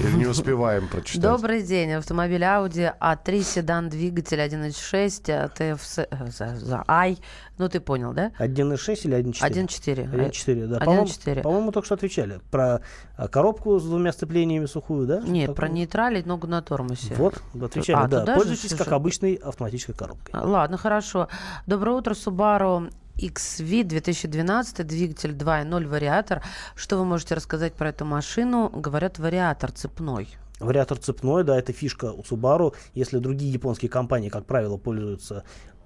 Или 0.00 0.16
не 0.16 0.26
успеваем 0.26 0.88
прочитать? 0.88 1.22
Добрый 1.22 1.62
день. 1.62 1.92
Автомобиль 1.92 2.42
Audi 2.42 2.92
А3, 2.98 3.42
седан, 3.42 3.88
двигатель 3.88 4.38
1.6, 4.40 5.52
TFS, 5.56 6.08
э, 6.10 6.30
за, 6.30 6.56
за 6.56 6.84
I. 6.86 7.18
Ну, 7.58 7.68
ты 7.68 7.80
понял, 7.80 8.12
да? 8.12 8.30
1.6 8.38 9.00
или 9.04 9.16
1.4? 9.16 9.50
1.4. 9.50 10.10
1.4, 10.10 10.66
да. 10.66 10.78
1.4. 10.78 11.42
По-моему, 11.42 11.72
только 11.72 11.86
что 11.86 11.94
отвечали. 11.94 12.40
Про 12.50 12.80
а, 13.16 13.28
коробку 13.28 13.78
с 13.78 13.84
двумя 13.84 14.12
сцеплениями 14.12 14.66
сухую, 14.66 15.06
да? 15.06 15.20
Нет, 15.20 15.54
про 15.54 15.68
и 15.68 15.88
ногу 16.24 16.46
на 16.46 16.62
тормозе. 16.62 17.14
Вот, 17.14 17.42
отвечали, 17.60 18.04
А, 18.04 18.08
да. 18.08 18.20
туда 18.20 18.34
же 18.34 18.40
Пользуйтесь 18.40 18.74
как 18.76 18.92
обычной 18.92 19.34
автоматической 19.34 19.94
коробкой. 19.94 20.32
А, 20.32 20.46
Ладно, 20.46 20.76
хорошо. 20.76 21.28
Доброе 21.66 21.96
утро, 21.96 22.14
Subaru 22.14 22.90
XV 23.16 23.84
2012, 23.84 24.86
двигатель 24.86 25.32
2.0, 25.32 25.86
вариатор. 25.86 26.42
Что 26.74 26.98
вы 26.98 27.04
можете 27.04 27.34
рассказать 27.34 27.74
про 27.74 27.90
эту 27.90 28.04
машину? 28.04 28.68
Говорят, 28.68 29.18
вариатор 29.18 29.70
цепной. 29.70 30.28
Вариатор 30.60 30.98
цепной, 30.98 31.44
да, 31.44 31.58
это 31.58 31.72
фишка 31.72 32.12
у 32.12 32.22
Subaru. 32.22 32.74
Если 32.94 33.18
другие 33.18 33.52
японские 33.52 33.88
компании, 33.88 34.28
как 34.28 34.46
правило, 34.46 34.76
пользуются 34.76 35.44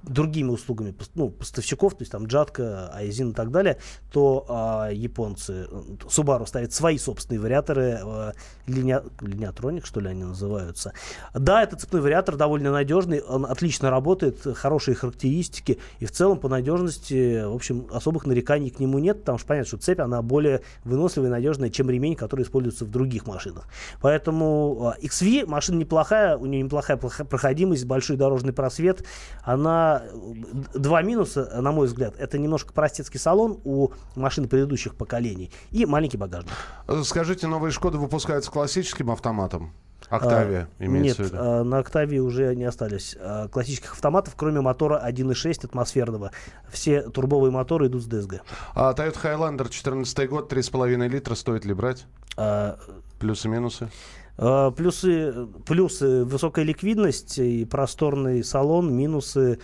другими 0.09 0.51
услугами 0.51 0.95
ну, 1.15 1.31
поставщиков, 1.31 1.95
то 1.95 2.03
есть 2.03 2.13
там 2.13 2.27
Джатка, 2.27 2.91
Айзин 2.95 3.31
и 3.31 3.35
так 3.35 3.51
далее, 3.51 3.79
то 4.13 4.45
а, 4.49 4.91
японцы, 4.91 5.67
э, 5.71 5.83
Subaru 6.09 6.47
ставит 6.47 6.73
свои 6.73 6.99
собственные 6.99 7.41
вариаторы, 7.41 8.01
э, 8.03 8.33
линия, 8.67 9.03
линиатроник, 9.21 9.87
что 9.87 10.01
ли 10.01 10.09
они 10.09 10.25
называются. 10.25 10.93
Да, 11.35 11.63
это 11.63 11.77
цепной 11.77 12.01
вариатор, 12.01 12.37
довольно 12.37 12.73
надежный, 12.73 13.21
он 13.21 13.47
отлично 13.47 13.91
работает, 13.91 14.41
хорошие 14.57 14.95
характеристики, 14.95 15.79
и 15.99 16.07
в 16.07 16.11
целом 16.11 16.39
по 16.39 16.49
надежности, 16.49 17.45
в 17.45 17.55
общем, 17.55 17.87
особых 17.91 18.27
нареканий 18.27 18.71
к 18.71 18.81
нему 18.81 18.99
нет, 18.99 19.21
потому 19.21 19.39
что 19.39 19.49
понятно, 19.49 19.69
что 19.69 19.79
цепь, 19.79 20.01
она 20.01 20.23
более 20.23 20.63
выносливая 20.85 21.29
и 21.29 21.33
надежная, 21.33 21.71
чем 21.71 21.91
ремень, 21.91 22.17
который 22.17 22.45
используется 22.45 22.85
в 22.85 22.91
других 22.91 23.27
машинах. 23.27 23.69
Поэтому 24.01 24.93
а, 24.95 24.97
XV 25.01 25.47
машина 25.47 25.79
неплохая, 25.79 26.37
у 26.37 26.47
нее 26.47 26.63
неплохая 26.63 26.97
проходимость, 26.97 27.85
большой 27.85 28.17
дорожный 28.17 28.53
просвет. 28.53 29.05
Она 29.43 29.98
э, 30.05 30.79
два 30.79 31.03
минуса, 31.03 31.61
на 31.61 31.73
мой 31.73 31.87
взгляд, 31.87 32.15
это 32.19 32.39
немножко 32.39 32.73
простецкий 32.73 33.21
салон 33.21 33.61
у 33.65 33.91
машин 34.17 34.49
предыдущих 34.49 34.95
поколений 34.95 35.51
и 35.71 35.87
маленький 35.87 36.17
багажник. 36.17 36.53
Э, 36.87 37.03
Скажите, 37.05 37.47
новые 37.47 37.73
Шкоды 37.73 37.99
выпускаются 37.99 38.51
классическим 38.51 39.11
автоматом? 39.11 39.73
Октавия 40.11 40.69
А, 40.79 40.85
имеется 40.85 41.23
Нет, 41.23 41.31
в 41.31 41.35
виду. 41.35 41.43
а, 41.45 41.65
на 41.65 41.79
Октавии 41.79 42.19
уже 42.19 42.55
не 42.55 42.65
остались 42.65 43.17
а, 43.21 43.49
классических 43.49 43.93
автоматов, 43.93 44.35
кроме 44.37 44.61
мотора 44.61 45.03
1.6 45.05 45.67
атмосферного. 45.67 46.31
Все 46.71 47.03
турбовые 47.03 47.51
моторы 47.51 47.89
идут 47.89 48.05
с 48.05 48.09
DSG. 48.09 48.41
А 48.75 48.95
Toyota 48.95 49.17
Highlander 49.23 49.69
14 49.69 50.29
год, 50.31 50.51
3,5 50.53 51.09
литра, 51.09 51.35
стоит 51.35 51.65
ли 51.65 51.75
брать? 51.75 52.07
А, 52.37 52.79
Плюсы-минусы? 53.19 53.91
А, 54.39 54.71
Плюсы, 54.71 55.49
плюсы 55.67 56.25
высокая 56.25 56.65
ликвидность 56.65 57.39
и 57.39 57.65
просторный 57.65 58.45
салон, 58.45 58.95
минусы 58.95 59.59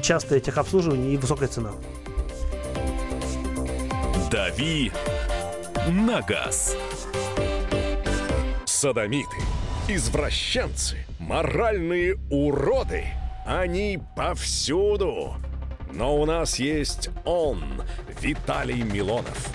частое 0.00 0.40
техобслуживание 0.40 1.14
и 1.14 1.16
высокая 1.16 1.48
цена. 1.48 1.72
«Дави 4.30 4.92
на 5.88 6.22
газ». 6.22 6.76
Садомиты, 8.64 9.36
извращенцы, 9.88 11.06
моральные 11.18 12.16
уроды. 12.30 13.04
Они 13.46 14.00
повсюду. 14.16 15.34
Но 15.92 16.20
у 16.20 16.24
нас 16.26 16.58
есть 16.58 17.10
он, 17.24 17.82
Виталий 18.20 18.82
Милонов. 18.82 19.50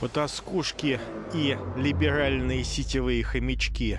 Потаскушки 0.00 1.00
и 1.32 1.56
либеральные 1.76 2.62
сетевые 2.62 3.24
хомячки. 3.24 3.98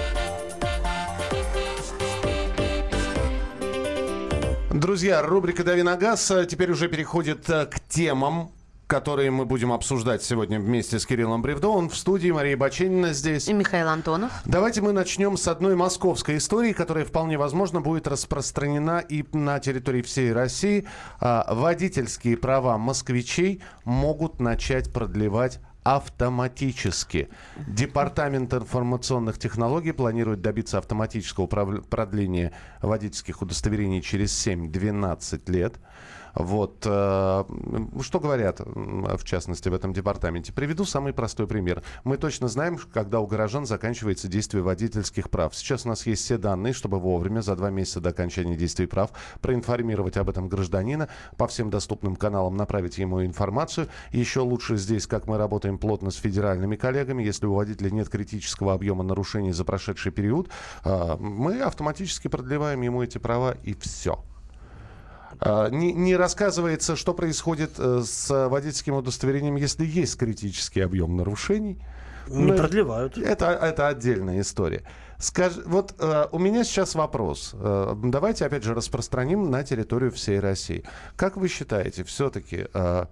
Друзья, 4.73 5.21
рубрика 5.21 5.65
«Дави 5.65 5.83
на 5.83 5.97
газ» 5.97 6.31
э, 6.31 6.45
теперь 6.45 6.71
уже 6.71 6.87
переходит 6.87 7.49
э, 7.49 7.65
к 7.65 7.81
темам, 7.89 8.51
которые 8.87 9.29
мы 9.29 9.45
будем 9.45 9.73
обсуждать 9.73 10.23
сегодня 10.23 10.61
вместе 10.61 10.97
с 10.97 11.05
Кириллом 11.05 11.41
Бревдо. 11.41 11.67
Он 11.67 11.89
в 11.89 11.97
студии, 11.97 12.31
Мария 12.31 12.55
Баченина 12.55 13.11
здесь. 13.11 13.49
И 13.49 13.53
Михаил 13.53 13.89
Антонов. 13.89 14.31
Давайте 14.45 14.79
мы 14.79 14.93
начнем 14.93 15.35
с 15.35 15.49
одной 15.49 15.75
московской 15.75 16.37
истории, 16.37 16.71
которая 16.71 17.03
вполне 17.03 17.37
возможно 17.37 17.81
будет 17.81 18.07
распространена 18.07 18.99
и 18.99 19.25
на 19.35 19.59
территории 19.59 20.03
всей 20.03 20.31
России. 20.31 20.87
А, 21.19 21.53
Водительские 21.53 22.37
права 22.37 22.77
москвичей 22.77 23.61
могут 23.83 24.39
начать 24.39 24.93
продлевать 24.93 25.59
автоматически. 25.83 27.29
Департамент 27.67 28.53
информационных 28.53 29.37
технологий 29.39 29.91
планирует 29.91 30.41
добиться 30.41 30.77
автоматического 30.77 31.47
продления 31.47 32.53
водительских 32.81 33.41
удостоверений 33.41 34.01
через 34.01 34.47
7-12 34.47 35.51
лет. 35.51 35.75
Вот. 36.35 36.83
э, 36.85 37.43
Что 38.01 38.19
говорят, 38.19 38.59
в 38.59 39.23
частности, 39.23 39.69
в 39.69 39.73
этом 39.73 39.93
департаменте? 39.93 40.53
Приведу 40.53 40.85
самый 40.85 41.13
простой 41.13 41.47
пример. 41.47 41.83
Мы 42.03 42.17
точно 42.17 42.47
знаем, 42.47 42.77
когда 42.93 43.19
у 43.19 43.27
горожан 43.27 43.65
заканчивается 43.65 44.27
действие 44.27 44.63
водительских 44.63 45.29
прав. 45.29 45.55
Сейчас 45.55 45.85
у 45.85 45.89
нас 45.89 46.05
есть 46.05 46.23
все 46.23 46.37
данные, 46.37 46.73
чтобы 46.73 46.99
вовремя, 46.99 47.41
за 47.41 47.55
два 47.55 47.69
месяца 47.69 47.99
до 47.99 48.09
окончания 48.09 48.55
действий 48.55 48.85
прав, 48.85 49.11
проинформировать 49.41 50.17
об 50.17 50.29
этом 50.29 50.47
гражданина, 50.47 51.09
по 51.37 51.47
всем 51.47 51.69
доступным 51.69 52.15
каналам 52.15 52.55
направить 52.55 52.97
ему 52.97 53.23
информацию. 53.25 53.87
Еще 54.11 54.41
лучше 54.41 54.77
здесь, 54.77 55.07
как 55.07 55.27
мы 55.27 55.37
работаем 55.37 55.77
плотно 55.77 56.11
с 56.11 56.15
федеральными 56.15 56.75
коллегами, 56.75 57.23
если 57.23 57.45
у 57.45 57.53
водителя 57.53 57.89
нет 57.89 58.09
критического 58.09 58.73
объема 58.73 59.03
нарушений 59.03 59.51
за 59.51 59.65
прошедший 59.65 60.11
период, 60.11 60.49
э, 60.83 61.17
мы 61.19 61.61
автоматически 61.61 62.27
продлеваем 62.27 62.81
ему 62.81 63.03
эти 63.03 63.17
права 63.17 63.55
и 63.63 63.73
все. 63.73 64.23
А, 65.41 65.69
Не, 65.69 65.91
не 65.91 66.15
рассказывается, 66.15 66.95
что 66.95 67.13
происходит 67.13 67.71
э, 67.79 68.03
с 68.05 68.47
водительским 68.47 68.93
удостоверением, 68.93 69.55
если 69.55 69.85
есть 69.85 70.17
критический 70.17 70.81
объем 70.81 71.17
нарушений. 71.17 71.79
Не 72.27 72.53
продлевают. 72.53 73.17
Это, 73.17 73.47
это 73.47 73.87
отдельная 73.87 74.41
история. 74.41 74.83
Скаж, 75.17 75.53
вот 75.65 75.95
э, 75.99 76.27
у 76.31 76.37
меня 76.37 76.63
сейчас 76.63 76.93
вопрос. 76.93 77.51
Э, 77.55 77.95
давайте, 78.03 78.45
опять 78.45 78.63
же, 78.63 78.75
распространим 78.75 79.49
на 79.49 79.63
территорию 79.63 80.11
всей 80.11 80.39
России. 80.39 80.83
Как 81.15 81.37
вы 81.37 81.47
считаете, 81.47 82.03
все-таки 82.03 82.67
э, 82.71 83.05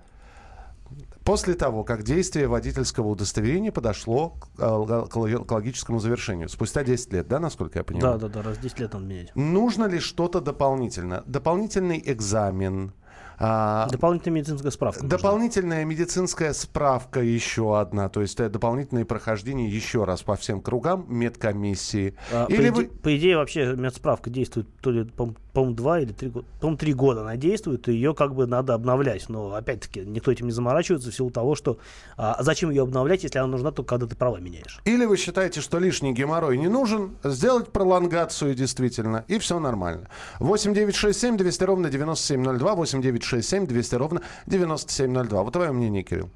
после 1.30 1.54
того, 1.54 1.84
как 1.84 2.02
действие 2.04 2.48
водительского 2.48 3.08
удостоверения 3.08 3.72
подошло 3.72 4.30
к, 4.30 4.48
э, 4.58 5.06
к 5.10 5.16
лог- 5.16 5.46
к 5.46 5.52
логическому 5.52 6.00
завершению, 6.00 6.50
спустя 6.50 6.84
10 6.84 7.14
лет, 7.14 7.28
да, 7.28 7.40
насколько 7.40 7.78
я 7.78 7.84
понимаю? 7.84 8.18
Да, 8.18 8.28
да, 8.28 8.34
да, 8.34 8.50
раз 8.50 8.58
в 8.58 8.62
10 8.62 8.80
лет 8.80 8.94
надо 8.94 9.06
менять. 9.06 9.36
Нужно 9.36 9.86
ли 9.86 10.00
что-то 10.00 10.42
дополнительно? 10.42 11.24
Дополнительный 11.28 12.02
экзамен? 12.04 12.94
А, 13.40 13.88
Дополнительная 13.90 14.40
медицинская 14.42 14.72
справка. 14.72 15.04
нужна. 15.04 15.18
Дополнительная 15.18 15.86
медицинская 15.86 16.54
справка 16.54 17.22
еще 17.22 17.80
одна, 17.80 18.10
то 18.10 18.22
есть 18.22 18.40
э, 18.40 18.50
дополнительное 18.50 19.06
прохождение 19.06 19.70
еще 19.70 20.04
раз 20.04 20.22
по 20.22 20.36
всем 20.36 20.62
кругам 20.62 21.06
медкомиссии. 21.08 22.16
А, 22.32 22.46
по, 22.46 22.52
Или 22.52 22.70
иде- 22.70 22.72
вы... 22.72 22.86
по 22.88 23.18
идее, 23.18 23.38
вообще 23.38 23.76
медсправка 23.76 24.30
действует 24.30 24.68
то 24.82 24.92
ли, 24.92 25.06
по- 25.06 25.34
два 25.68 26.00
или 26.00 26.14
три 26.14 26.30
года. 26.30 26.48
По-моему, 26.60 26.78
три 26.78 26.94
года 26.94 27.22
она 27.22 27.36
действует, 27.36 27.88
и 27.90 27.94
ее 27.94 28.14
как 28.14 28.34
бы 28.34 28.48
надо 28.48 28.74
обновлять. 28.74 29.28
Но, 29.30 29.54
опять-таки, 29.54 30.02
никто 30.02 30.32
этим 30.32 30.46
не 30.46 30.52
заморачивается 30.54 31.12
в 31.12 31.16
силу 31.16 31.32
того, 31.32 31.56
что 31.56 31.80
а 32.16 32.42
зачем 32.42 32.70
ее 32.70 32.84
обновлять, 32.84 33.24
если 33.24 33.40
она 33.40 33.48
нужна 33.48 33.72
только 33.72 33.90
когда 33.90 34.08
ты 34.08 34.16
права 34.16 34.38
меняешь. 34.38 34.80
Или 34.86 35.06
вы 35.06 35.18
считаете, 35.18 35.60
что 35.62 35.80
лишний 35.80 36.14
геморрой 36.14 36.58
не 36.58 36.68
нужен, 36.70 37.18
сделать 37.24 37.72
пролонгацию 37.74 38.56
действительно, 38.56 39.26
и 39.28 39.38
все 39.40 39.60
нормально. 39.60 40.10
8 40.40 40.74
9 40.74 40.96
6 40.96 41.20
7 41.20 41.38
200 41.38 41.64
ровно 41.64 41.90
9702, 41.90 42.76
8 42.76 43.02
9 43.30 43.44
6 43.44 43.50
7 43.50 43.68
200 43.68 43.96
ровно 43.96 44.22
9702. 44.48 45.44
Вот 45.44 45.54
твое 45.54 45.72
мнение, 45.72 46.04
Кирилл. 46.04 46.30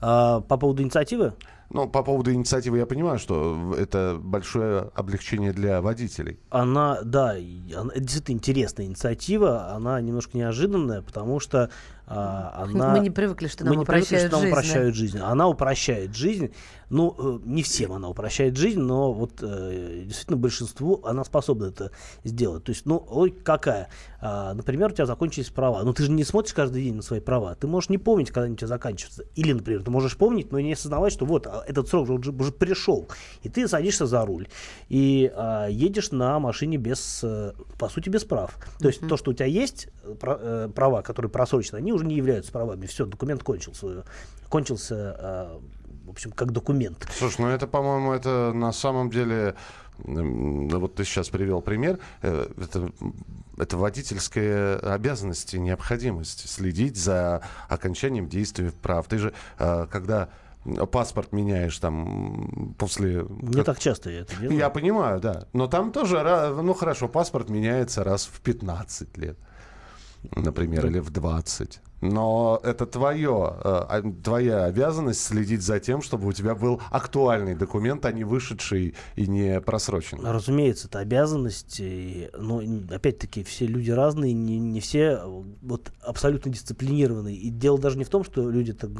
А, 0.00 0.40
по 0.40 0.56
поводу 0.56 0.82
инициативы? 0.82 1.34
Ну, 1.68 1.88
по 1.88 2.04
поводу 2.04 2.32
инициативы 2.32 2.78
я 2.78 2.86
понимаю, 2.86 3.18
что 3.18 3.74
это 3.76 4.18
большое 4.20 4.90
облегчение 4.94 5.52
для 5.52 5.80
водителей. 5.80 6.38
Она, 6.50 7.02
да, 7.02 7.32
она- 7.32 7.90
это 7.92 8.00
действительно 8.00 8.36
интересная 8.36 8.86
инициатива, 8.86 9.72
она 9.72 10.00
немножко 10.00 10.38
неожиданная, 10.38 11.02
потому 11.02 11.40
что 11.40 11.70
а, 12.06 12.64
она... 12.68 12.92
Мы 12.92 13.00
не 13.00 13.10
привыкли, 13.10 13.48
что 13.48 13.64
нам 13.64 13.74
мы 13.74 13.80
не 13.80 13.84
привыкли, 13.84 14.14
упрощают 14.14 14.32
что 14.32 14.36
нам 14.36 14.42
жизнь, 14.42 14.52
да? 14.54 14.60
упрощают 14.60 14.94
жизнь. 14.94 15.18
Она 15.18 15.48
упрощает 15.48 16.14
жизнь. 16.14 16.54
Ну, 16.88 17.14
э, 17.18 17.38
не 17.44 17.62
всем 17.62 17.92
она 17.92 18.08
упрощает 18.08 18.56
жизнь, 18.56 18.80
но 18.80 19.12
вот 19.12 19.42
э, 19.42 20.02
действительно 20.04 20.36
большинству 20.36 21.00
она 21.04 21.24
способна 21.24 21.66
это 21.66 21.90
сделать. 22.22 22.64
То 22.64 22.70
есть, 22.70 22.86
ну, 22.86 23.04
ой, 23.08 23.30
какая? 23.30 23.88
А, 24.20 24.54
например, 24.54 24.90
у 24.90 24.94
тебя 24.94 25.06
закончились 25.06 25.50
права. 25.50 25.82
Ну, 25.82 25.92
ты 25.92 26.04
же 26.04 26.10
не 26.12 26.22
смотришь 26.24 26.54
каждый 26.54 26.84
день 26.84 26.94
на 26.94 27.02
свои 27.02 27.20
права. 27.20 27.54
Ты 27.56 27.66
можешь 27.66 27.90
не 27.90 27.98
помнить, 27.98 28.28
когда 28.28 28.42
они 28.42 28.54
у 28.54 28.56
тебя 28.56 28.68
заканчиваются. 28.68 29.24
Или, 29.34 29.52
например, 29.52 29.82
ты 29.82 29.90
можешь 29.90 30.16
помнить, 30.16 30.52
но 30.52 30.60
не 30.60 30.74
осознавать, 30.74 31.12
что 31.12 31.26
вот 31.26 31.46
а, 31.46 31.64
этот 31.66 31.88
срок 31.88 32.08
уже, 32.08 32.30
уже 32.30 32.52
пришел. 32.52 33.08
И 33.42 33.48
ты 33.48 33.66
садишься 33.66 34.06
за 34.06 34.24
руль. 34.24 34.48
И 34.88 35.30
а, 35.34 35.66
едешь 35.66 36.12
на 36.12 36.38
машине 36.38 36.76
без, 36.76 37.20
э, 37.24 37.52
по 37.78 37.88
сути, 37.88 38.08
без 38.10 38.24
прав. 38.24 38.56
То 38.78 38.88
есть, 38.88 39.06
то, 39.06 39.16
что 39.16 39.32
у 39.32 39.34
тебя 39.34 39.46
есть 39.46 39.88
права, 40.20 41.02
которые 41.02 41.30
просрочены, 41.30 41.78
они 41.78 41.92
уже 41.92 42.06
не 42.06 42.14
являются 42.14 42.52
правами. 42.52 42.86
Все, 42.86 43.06
документ 43.06 43.42
кончился. 43.42 44.04
Кончился, 44.48 45.58
в 46.06 46.10
общем, 46.10 46.30
как 46.32 46.52
документ. 46.52 47.06
Слушай, 47.18 47.40
ну 47.42 47.48
это, 47.48 47.66
по-моему, 47.66 48.12
это 48.12 48.52
на 48.54 48.72
самом 48.72 49.10
деле... 49.10 49.54
да 49.98 50.78
Вот 50.78 50.94
ты 50.94 51.04
сейчас 51.04 51.28
привел 51.28 51.60
пример. 51.60 51.98
э, 52.22 52.48
Это, 52.62 52.90
это 53.58 53.76
водительская 53.76 54.78
обязанность 54.78 55.54
и 55.54 55.58
необходимость 55.58 56.48
следить 56.48 56.96
за 56.96 57.42
окончанием 57.68 58.28
действия 58.28 58.72
прав. 58.82 59.06
Ты 59.08 59.18
же, 59.18 59.32
э, 59.58 59.86
когда 59.90 60.28
паспорт 60.90 61.32
меняешь 61.32 61.78
там 61.78 62.74
после... 62.78 63.24
Не 63.40 63.62
так 63.62 63.78
часто 63.78 64.10
я 64.10 64.20
это 64.20 64.36
делаю. 64.36 64.58
Я 64.58 64.70
понимаю, 64.70 65.20
да. 65.20 65.46
Но 65.52 65.66
там 65.68 65.92
тоже, 65.92 66.22
ну 66.62 66.74
хорошо, 66.74 67.08
паспорт 67.08 67.48
меняется 67.50 68.02
раз 68.04 68.26
в 68.26 68.40
15 68.40 69.16
лет, 69.16 69.36
например, 70.34 70.86
или 70.86 70.98
в 70.98 71.10
20. 71.10 71.80
Но 72.00 72.60
это 72.62 72.86
твое, 72.86 73.54
э, 73.56 73.60
а, 73.64 74.02
твоя 74.22 74.64
обязанность 74.64 75.22
следить 75.22 75.62
за 75.62 75.80
тем, 75.80 76.02
чтобы 76.02 76.28
у 76.28 76.32
тебя 76.32 76.54
был 76.54 76.80
актуальный 76.90 77.54
документ, 77.54 78.04
а 78.04 78.12
не 78.12 78.24
вышедший 78.24 78.94
и 79.14 79.26
не 79.26 79.60
просроченный. 79.60 80.30
Разумеется, 80.30 80.88
это 80.88 80.98
обязанность. 80.98 81.80
Но 81.80 82.60
н- 82.62 82.88
опять-таки 82.92 83.42
все 83.44 83.66
люди 83.66 83.90
разные, 83.90 84.34
не, 84.34 84.58
не 84.58 84.80
все 84.80 85.20
э, 85.22 85.42
вот 85.62 85.90
абсолютно 86.02 86.50
дисциплинированные. 86.50 87.36
И 87.36 87.50
дело 87.50 87.78
даже 87.78 87.96
не 87.96 88.04
в 88.04 88.10
том, 88.10 88.24
что 88.24 88.50
люди 88.50 88.72
так 88.72 88.90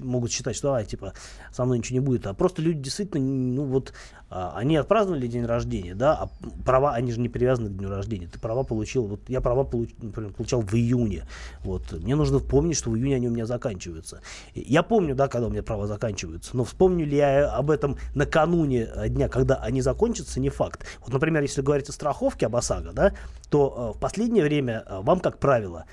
могут 0.00 0.32
считать, 0.32 0.56
что 0.56 0.74
а, 0.74 0.84
типа 0.84 1.12
со 1.52 1.64
мной 1.64 1.78
ничего 1.78 2.00
не 2.00 2.04
будет, 2.04 2.26
а 2.26 2.34
просто 2.34 2.62
люди 2.62 2.80
действительно, 2.80 3.22
ну 3.22 3.64
вот 3.64 3.92
они 4.28 4.76
отпраздновали 4.76 5.26
день 5.28 5.44
рождения, 5.44 5.94
да, 5.94 6.14
а 6.14 6.28
права, 6.64 6.94
они 6.94 7.12
же 7.12 7.20
не 7.20 7.28
привязаны 7.28 7.70
к 7.70 7.76
дню 7.76 7.88
рождения. 7.88 8.26
Ты 8.26 8.40
права 8.40 8.64
получил, 8.64 9.06
вот 9.06 9.20
я 9.28 9.40
права 9.40 9.62
получ- 9.62 9.94
например, 10.00 10.32
получал 10.32 10.62
в 10.62 10.74
июне. 10.74 11.24
Вот 11.62 11.92
мне 11.92 12.16
нужно 12.16 12.40
помнить, 12.40 12.76
что 12.76 12.90
в 12.90 12.96
июне 12.96 13.16
они 13.16 13.28
у 13.28 13.30
меня 13.30 13.46
заканчиваются. 13.46 14.20
Я 14.54 14.82
помню, 14.82 15.14
да, 15.14 15.28
когда 15.28 15.46
у 15.46 15.50
меня 15.50 15.62
права 15.62 15.86
заканчиваются, 15.86 16.56
но 16.56 16.64
вспомню 16.64 17.06
ли 17.06 17.16
я 17.16 17.50
об 17.50 17.70
этом 17.70 17.98
накануне 18.14 18.88
э, 18.92 19.08
дня, 19.08 19.28
когда 19.28 19.56
они 19.56 19.80
закончатся, 19.80 20.40
не 20.40 20.48
факт. 20.48 20.84
Вот, 21.00 21.12
например, 21.12 21.42
если 21.42 21.62
говорить 21.62 21.88
о 21.88 21.92
страховке, 21.92 22.46
об 22.46 22.56
ОСАГО, 22.56 22.92
да, 22.92 23.12
то 23.48 23.92
э, 23.94 23.96
в 23.96 24.00
последнее 24.00 24.42
время 24.42 24.84
э, 24.86 25.00
вам, 25.02 25.20
как 25.20 25.38
правило, 25.38 25.84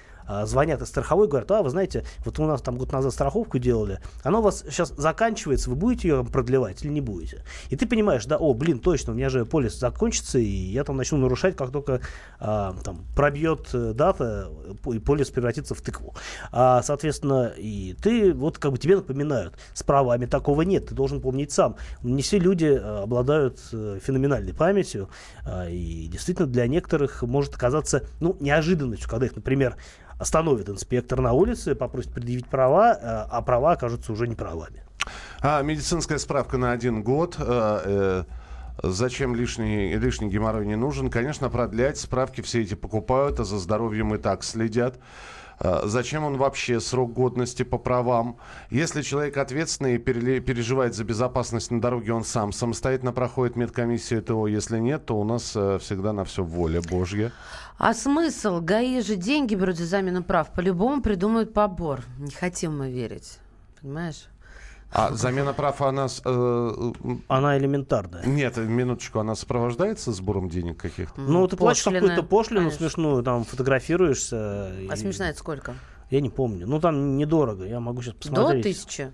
звонят 0.46 0.82
из 0.82 0.88
страховой, 0.88 1.28
говорят, 1.28 1.52
а, 1.52 1.64
вы 1.64 1.70
знаете, 1.70 2.06
вот 2.26 2.40
у 2.40 2.46
нас 2.46 2.62
там 2.62 2.78
год 2.78 2.92
назад 2.92 3.14
страховку 3.14 3.60
делали, 3.60 4.00
она 4.24 4.40
у 4.40 4.42
вас 4.42 4.64
сейчас 4.70 4.94
заканчивается, 4.96 5.70
вы 5.70 5.76
будете 5.76 6.10
ее 6.10 6.24
продлевать 6.24 6.84
или 6.84 6.92
не 6.92 7.02
будете? 7.02 7.44
И 7.70 7.76
ты 7.76 7.88
понимаешь, 7.88 8.26
да, 8.26 8.38
о, 8.38 8.54
блин, 8.54 8.80
точно, 8.80 9.14
у 9.14 9.16
меня 9.16 9.30
же 9.30 9.46
полис 9.46 9.80
закончится, 9.80 10.40
и 10.40 10.46
я 10.46 10.84
там 10.84 10.98
начну 10.98 11.18
нарушать, 11.18 11.56
как 11.56 11.72
только 11.72 12.02
а, 12.40 12.76
там 12.84 13.06
пробьет 13.16 13.70
э, 13.74 13.94
дата, 13.94 14.50
и 14.92 15.00
полис 15.00 15.30
превратится 15.30 15.76
в 15.76 15.82
тыкву. 15.82 16.16
А, 16.52 16.82
соответственно, 16.82 17.54
и 17.58 17.96
ты, 18.02 18.34
вот 18.34 18.58
как 18.58 18.72
бы 18.72 18.78
тебе 18.78 18.96
напоминают, 18.96 19.58
с 19.74 19.84
правами 19.84 20.26
такого 20.26 20.62
нет, 20.62 20.88
ты 20.88 20.96
должен 20.96 21.22
помнить 21.22 21.52
сам. 21.52 21.76
Не 22.02 22.22
все 22.22 22.40
люди 22.40 22.66
э, 22.66 23.04
обладают 23.04 23.60
э, 23.72 24.00
феноменальной 24.02 24.54
памятью, 24.54 25.10
а, 25.46 25.68
и 25.70 26.08
действительно 26.08 26.48
для 26.48 26.68
некоторых 26.68 27.24
может 27.24 27.56
оказаться, 27.56 28.04
ну, 28.20 28.38
неожиданностью, 28.40 29.10
когда 29.10 29.26
их, 29.26 29.36
например, 29.36 29.78
остановит 30.24 30.70
инспектор 30.70 31.20
на 31.20 31.34
улице, 31.34 31.76
попросит 31.76 32.14
предъявить 32.14 32.48
права, 32.48 32.94
э, 32.94 32.98
а 33.30 33.42
права 33.42 33.74
окажутся 33.74 34.14
уже 34.14 34.26
не 34.28 34.36
правами. 34.36 34.84
А, 35.42 35.62
медицинская 35.62 36.18
справка 36.18 36.58
на 36.58 36.72
один 36.72 37.04
год. 37.04 37.36
э, 37.38 37.82
э, 37.86 38.24
Зачем 38.82 39.36
лишний, 39.36 39.96
лишний 39.98 40.30
геморрой 40.30 40.66
не 40.66 40.76
нужен? 40.76 41.10
Конечно, 41.10 41.50
продлять 41.50 42.00
справки 42.00 42.42
все 42.42 42.62
эти 42.62 42.74
покупают, 42.74 43.40
а 43.40 43.44
за 43.44 43.60
здоровьем 43.60 44.16
и 44.16 44.18
так 44.18 44.44
следят. 44.44 44.96
Э, 45.64 45.82
Зачем 45.86 46.26
он 46.26 46.38
вообще 46.38 46.80
срок 46.80 47.14
годности 47.14 47.64
по 47.64 47.78
правам? 47.78 48.38
Если 48.70 49.02
человек 49.02 49.38
ответственный 49.38 49.96
и 49.96 49.98
переживает 49.98 50.94
за 50.94 51.04
безопасность 51.06 51.72
на 51.72 51.82
дороге, 51.82 52.14
он 52.14 52.24
сам 52.24 52.52
самостоятельно 52.52 53.14
проходит 53.14 53.56
медкомиссию 53.56 54.22
ТО. 54.22 54.48
Если 54.48 54.78
нет, 54.78 55.06
то 55.06 55.20
у 55.20 55.24
нас 55.24 55.54
э, 55.56 55.80
всегда 55.80 56.14
на 56.14 56.26
все 56.26 56.44
воля 56.44 56.82
Божья. 56.82 57.32
А 57.78 57.94
смысл? 57.94 58.60
ГАИ 58.60 59.02
же 59.02 59.16
деньги 59.16 59.56
берут 59.56 59.78
за 59.78 59.86
замену 59.86 60.24
прав. 60.24 60.52
По-любому 60.52 61.02
придумают 61.02 61.54
побор. 61.54 62.02
Не 62.20 62.32
хотим 62.32 62.78
мы 62.78 62.92
верить. 62.92 63.40
Понимаешь? 63.82 64.28
А 64.96 65.12
замена 65.14 65.54
прав, 65.54 65.82
она... 65.82 66.06
э, 66.06 66.72
э, 67.04 67.16
Она 67.28 67.58
элементарная. 67.58 68.24
Нет, 68.26 68.58
минуточку, 68.58 69.20
она 69.20 69.34
сопровождается 69.36 70.12
сбором 70.12 70.50
денег 70.50 70.78
каких-то? 70.80 71.20
Ну, 71.20 71.48
ты 71.48 71.58
платишь 71.58 71.84
какую-то 71.84 72.22
пошлину 72.24 72.62
конечно. 72.62 72.80
смешную, 72.80 73.24
там 73.24 73.44
фотографируешься. 73.44 74.36
А 74.90 74.94
и- 74.94 74.96
смешно 74.96 75.26
это 75.26 75.40
сколько? 75.40 75.74
Я 76.10 76.22
не 76.22 76.30
помню. 76.30 76.68
Ну, 76.68 76.80
там 76.80 77.18
недорого. 77.18 77.66
Я 77.66 77.80
могу 77.80 78.02
сейчас 78.04 78.16
До 78.16 78.30
посмотреть. 78.30 78.64
тысячи? 78.64 79.12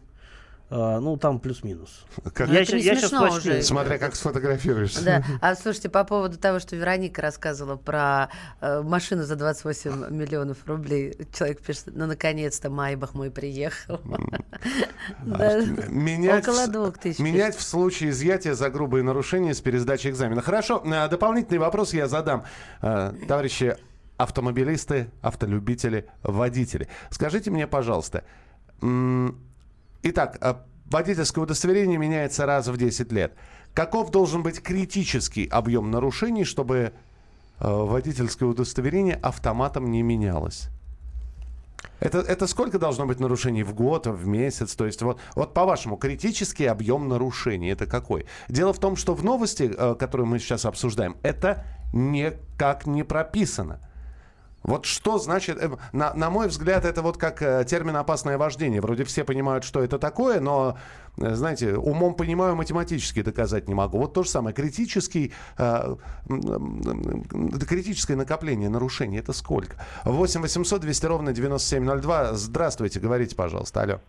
А, 0.72 1.00
ну, 1.00 1.18
там 1.18 1.40
плюс-минус. 1.40 2.06
Как- 2.34 2.48
Я, 2.50 2.62
это 2.62 2.78
я 2.78 2.96
сейчас 2.96 3.12
начну. 3.12 3.38
уже. 3.38 3.62
Смотря 3.64 3.98
как 3.98 4.16
сфотографируешься. 4.16 5.04
Да. 5.04 5.24
А 5.42 5.56
слушайте, 5.56 5.90
по 5.90 6.04
поводу 6.04 6.38
того, 6.38 6.60
что 6.60 6.76
Вероника 6.76 7.22
рассказывала 7.24 7.76
про 7.76 8.30
э, 8.62 8.82
машину 8.84 9.24
за 9.24 9.36
28 9.36 10.10
миллионов 10.16 10.58
рублей. 10.68 11.16
Человек 11.34 11.62
пишет, 11.62 11.86
ну, 11.88 12.06
наконец-то 12.06 12.70
Майбах 12.70 13.14
мой 13.16 13.32
приехал. 13.32 14.00
Да. 15.26 15.62
Менять, 15.88 16.48
Около 16.48 16.66
в- 16.68 16.72
двух 16.72 16.98
тысяч. 16.98 17.20
менять 17.20 17.56
в 17.56 17.62
случае 17.62 18.12
изъятия 18.12 18.54
за 18.54 18.70
грубые 18.70 19.04
нарушения 19.04 19.54
с 19.54 19.62
пересдачи 19.62 20.08
экзамена. 20.08 20.42
Хорошо, 20.42 20.84
э, 20.86 21.08
дополнительный 21.10 21.60
вопрос 21.60 21.94
я 21.94 22.08
задам. 22.08 22.44
Э, 22.82 23.14
Товарищи 23.28 23.76
автомобилисты, 24.18 25.10
автолюбители, 25.22 26.06
водители. 26.24 26.90
Скажите 27.10 27.50
мне, 27.52 27.66
пожалуйста, 27.68 28.24
итак, 30.04 30.38
э, 30.42 30.56
водительское 30.86 31.44
удостоверение 31.44 31.98
меняется 31.98 32.46
раз 32.46 32.68
в 32.68 32.78
10 32.78 33.12
лет. 33.12 33.34
Каков 33.74 34.12
должен 34.12 34.44
быть 34.44 34.62
критический 34.62 35.48
объем 35.48 35.92
нарушений, 35.92 36.44
чтобы 36.44 36.76
э, 36.76 36.92
водительское 37.60 38.50
удостоверение 38.50 39.16
автоматом 39.16 39.92
не 39.92 40.02
менялось? 40.02 40.70
Это, 42.00 42.20
это 42.20 42.48
сколько 42.48 42.80
должно 42.80 43.06
быть 43.06 43.20
нарушений 43.20 43.64
в 43.64 43.74
год, 43.74 44.08
в 44.08 44.26
месяц? 44.28 44.76
То 44.76 44.86
есть 44.86 45.02
вот, 45.02 45.20
вот 45.36 45.54
по-вашему, 45.54 45.98
критический 45.98 46.66
объем 46.66 47.08
нарушений 47.08 47.70
это 47.70 47.86
какой? 47.86 48.26
Дело 48.48 48.74
в 48.74 48.80
том, 48.80 48.96
что 48.96 49.14
в 49.14 49.24
новости, 49.24 49.72
э, 49.76 49.96
которую 49.96 50.28
мы 50.28 50.40
сейчас 50.40 50.66
обсуждаем, 50.66 51.18
это 51.24 51.66
никак 51.94 52.86
не 52.88 53.04
прописано. 53.04 53.80
Вот 54.64 54.86
что 54.86 55.18
значит, 55.18 55.58
э, 55.62 55.70
на, 55.94 56.14
на 56.14 56.30
мой 56.30 56.48
взгляд, 56.48 56.86
это 56.86 57.02
вот 57.02 57.18
как 57.18 57.42
э, 57.42 57.64
термин 57.66 57.96
«опасное 57.96 58.38
вождение». 58.38 58.82
Вроде 58.82 59.04
все 59.04 59.24
понимают, 59.24 59.64
что 59.64 59.82
это 59.82 59.98
такое, 59.98 60.40
но, 60.40 60.78
э, 61.18 61.34
знаете, 61.36 61.76
умом 61.76 62.14
понимаю, 62.14 62.56
математически 62.56 63.22
доказать 63.22 63.68
не 63.68 63.74
могу. 63.74 63.98
Вот 63.98 64.14
то 64.14 64.24
же 64.24 64.30
самое. 64.30 64.54
Критический, 64.54 65.34
э, 65.58 65.96
критическое 67.68 68.16
накопление 68.16 68.70
нарушений– 68.70 69.18
это 69.20 69.34
сколько? 69.34 69.78
8 70.04 70.42
800 70.42 70.82
200 70.82 71.06
ровно 71.06 71.34
9702. 71.34 72.34
Здравствуйте, 72.34 73.00
говорите, 73.00 73.36
пожалуйста. 73.36 73.82
Алло. 73.82 74.00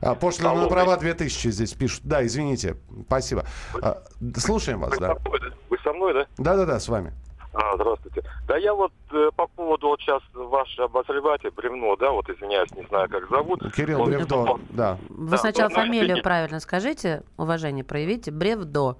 А, 0.00 0.14
пошлина 0.14 0.54
на 0.54 0.68
права 0.68 0.96
2000 0.96 1.50
здесь 1.50 1.72
пишут. 1.72 2.02
Да, 2.04 2.24
извините. 2.24 2.76
Спасибо. 3.06 3.44
А, 3.82 4.02
слушаем 4.36 4.80
вас, 4.80 4.98
да. 4.98 5.16
Вы 5.70 5.78
со 5.82 5.92
мной, 5.92 6.14
да? 6.14 6.26
Да-да-да, 6.38 6.78
с 6.78 6.88
вами. 6.88 7.12
А, 7.58 7.74
здравствуйте. 7.76 8.22
Да 8.46 8.58
я 8.58 8.74
вот 8.74 8.92
э, 9.12 9.30
по 9.34 9.46
поводу 9.46 9.88
вот 9.88 10.00
сейчас 10.00 10.22
ваш 10.34 10.78
обозреватель 10.78 11.50
Бревно, 11.50 11.96
да, 11.96 12.10
вот 12.10 12.28
извиняюсь, 12.28 12.70
не 12.72 12.84
знаю, 12.86 13.08
как 13.08 13.28
зовут. 13.30 13.60
Кирилл 13.74 14.02
Он- 14.02 14.10
Бревдо, 14.10 14.58
да. 14.70 14.98
Вы 15.08 15.30
Да, 15.30 15.36
сначала 15.38 15.68
ну, 15.70 15.74
фамилию 15.74 16.02
извините. 16.04 16.22
правильно 16.22 16.60
скажите, 16.60 17.22
уважение 17.38 17.82
проявите. 17.82 18.30
Бревдо. 18.30 18.98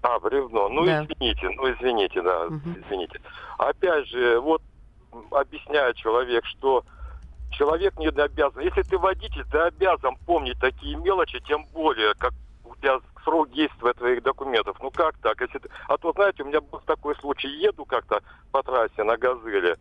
А, 0.00 0.18
бревно. 0.20 0.70
Ну, 0.70 0.86
Да. 0.86 1.04
извините, 1.04 1.48
ну, 1.50 1.70
извините, 1.70 2.22
да, 2.22 2.46
извините. 2.46 3.20
Опять 3.58 4.08
же, 4.08 4.40
вот 4.40 4.62
м, 5.12 5.26
объясняет 5.30 5.96
человек, 5.96 6.46
что 6.46 6.84
человек 7.50 7.98
не 7.98 8.06
обязан. 8.08 8.62
Если 8.62 8.82
ты 8.82 8.96
водитель, 8.96 9.44
ты 9.50 9.58
обязан 9.58 10.16
помнить 10.24 10.58
такие 10.58 10.96
мелочи, 10.96 11.38
тем 11.46 11.66
более, 11.74 12.14
как 12.14 12.32
для 12.82 13.00
срок 13.24 13.50
действия 13.50 13.94
твоих 13.94 14.22
документов. 14.22 14.76
Ну 14.80 14.90
как 14.90 15.16
так? 15.18 15.40
Если... 15.40 15.60
А 15.88 15.96
то, 15.96 16.12
знаете, 16.12 16.42
у 16.42 16.46
меня 16.46 16.60
был 16.60 16.80
такой 16.80 17.16
случай. 17.16 17.48
Еду 17.48 17.84
как-то 17.84 18.20
по 18.50 18.62
трассе 18.62 19.02
на 19.04 19.16
«Газели». 19.16 19.76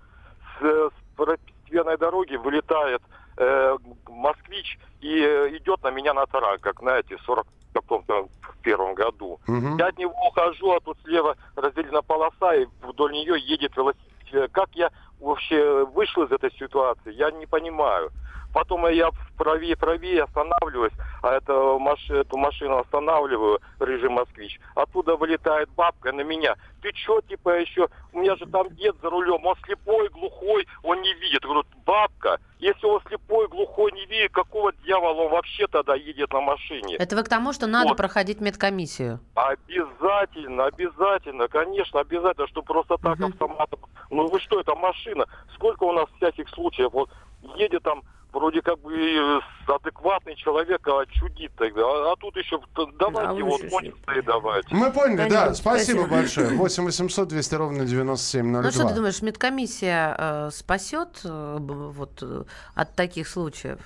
С, 0.59 0.63
с 0.63 1.17
первостепенной 1.17 1.97
дороги 1.97 2.35
вылетает 2.35 3.01
э, 3.37 3.77
москвич 4.07 4.79
и 5.01 5.19
э, 5.19 5.57
идет 5.57 5.83
на 5.83 5.89
меня 5.89 6.13
на 6.13 6.25
тарак, 6.27 6.61
как, 6.61 6.79
знаете, 6.79 7.17
в 7.17 7.21
40 7.21 7.45
каком-то 7.73 8.27
в 8.41 8.57
первом 8.61 8.93
году. 8.93 9.39
Угу. 9.47 9.77
Я 9.77 9.87
от 9.87 9.97
него 9.97 10.13
ухожу, 10.27 10.71
а 10.71 10.79
тут 10.81 10.97
слева 11.03 11.35
разделена 11.55 12.01
полоса, 12.01 12.55
и 12.55 12.67
вдоль 12.81 13.13
нее 13.13 13.39
едет 13.39 13.75
велосипед. 13.75 14.51
Как 14.51 14.69
я 14.73 14.91
вообще 15.19 15.85
вышел 15.85 16.23
из 16.23 16.31
этой 16.31 16.51
ситуации, 16.51 17.13
я 17.13 17.31
не 17.31 17.45
понимаю. 17.45 18.11
Потом 18.53 18.87
я 18.87 19.09
правее, 19.37 19.75
правее 19.75 20.23
останавливаюсь, 20.23 20.93
а 21.21 21.33
это 21.33 21.77
маш... 21.79 22.09
эту 22.09 22.37
машину 22.37 22.79
останавливаю, 22.79 23.59
рыжий 23.79 24.09
москвич. 24.09 24.59
Оттуда 24.75 25.15
вылетает 25.15 25.69
бабка 25.69 26.11
на 26.11 26.21
меня. 26.21 26.55
Ты 26.81 26.91
чё, 26.93 27.21
типа, 27.21 27.59
еще? 27.59 27.87
У 28.11 28.19
меня 28.19 28.35
же 28.35 28.45
там 28.47 28.69
дед 28.75 28.95
за 29.01 29.09
рулем, 29.09 29.45
он 29.45 29.55
слепой, 29.65 30.09
глухой, 30.09 30.67
он 30.83 31.01
не 31.01 31.13
видит. 31.15 31.43
Говорю, 31.43 31.63
бабка, 31.85 32.39
если 32.59 32.85
он 32.85 33.01
слепой, 33.07 33.47
глухой, 33.47 33.91
не 33.93 34.05
видит, 34.05 34.31
какого 34.31 34.73
дьявола 34.73 35.23
он 35.23 35.31
вообще 35.31 35.67
тогда 35.67 35.95
едет 35.95 36.33
на 36.33 36.41
машине? 36.41 36.95
Это 36.95 37.15
вы 37.15 37.23
к 37.23 37.29
тому, 37.29 37.53
что 37.53 37.67
надо 37.67 37.89
Вот. 37.89 37.97
проходить 37.97 38.41
медкомиссию. 38.41 39.19
Обязательно, 39.35 40.65
обязательно, 40.65 41.47
конечно, 41.47 41.99
обязательно, 41.99 42.47
что 42.47 42.61
просто 42.61 42.97
так 42.97 43.19
автоматом. 43.19 43.79
Ну 44.09 44.27
вы 44.27 44.39
что, 44.39 44.59
это 44.59 44.75
машина? 44.75 45.25
Сколько 45.55 45.83
у 45.83 45.93
нас 45.93 46.07
всяких 46.17 46.49
случаев? 46.49 46.91
Вот 46.91 47.09
едет 47.55 47.83
там 47.83 48.03
вроде 48.31 48.61
как 48.61 48.79
бы 48.79 49.41
адекватный 49.67 50.35
человек, 50.35 50.85
а 50.87 51.05
чудит 51.07 51.51
тогда. 51.57 51.81
А, 51.81 52.11
а 52.11 52.15
тут 52.17 52.35
еще 52.37 52.59
давайте 52.99 53.43
вот 53.43 53.59
еще 53.61 53.69
кончится 53.69 54.11
и 54.17 54.21
давайте. 54.21 54.75
Мы 54.75 54.91
поняли, 54.91 55.17
да. 55.17 55.23
Понятно, 55.25 55.53
Спасибо, 55.55 55.99
спасибо. 55.99 56.15
большое. 56.15 56.57
8 56.57 56.83
800 56.85 57.27
200 57.27 57.55
ровно 57.55 57.85
9702. 57.85 58.61
Ну 58.61 58.71
что 58.71 58.87
ты 58.87 58.95
думаешь, 58.95 59.21
медкомиссия 59.21 60.15
э, 60.17 60.49
спасет 60.51 61.21
э, 61.23 61.57
б- 61.59 61.91
вот 61.91 62.19
э, 62.21 62.43
от 62.75 62.95
таких 62.95 63.27
случаев? 63.27 63.79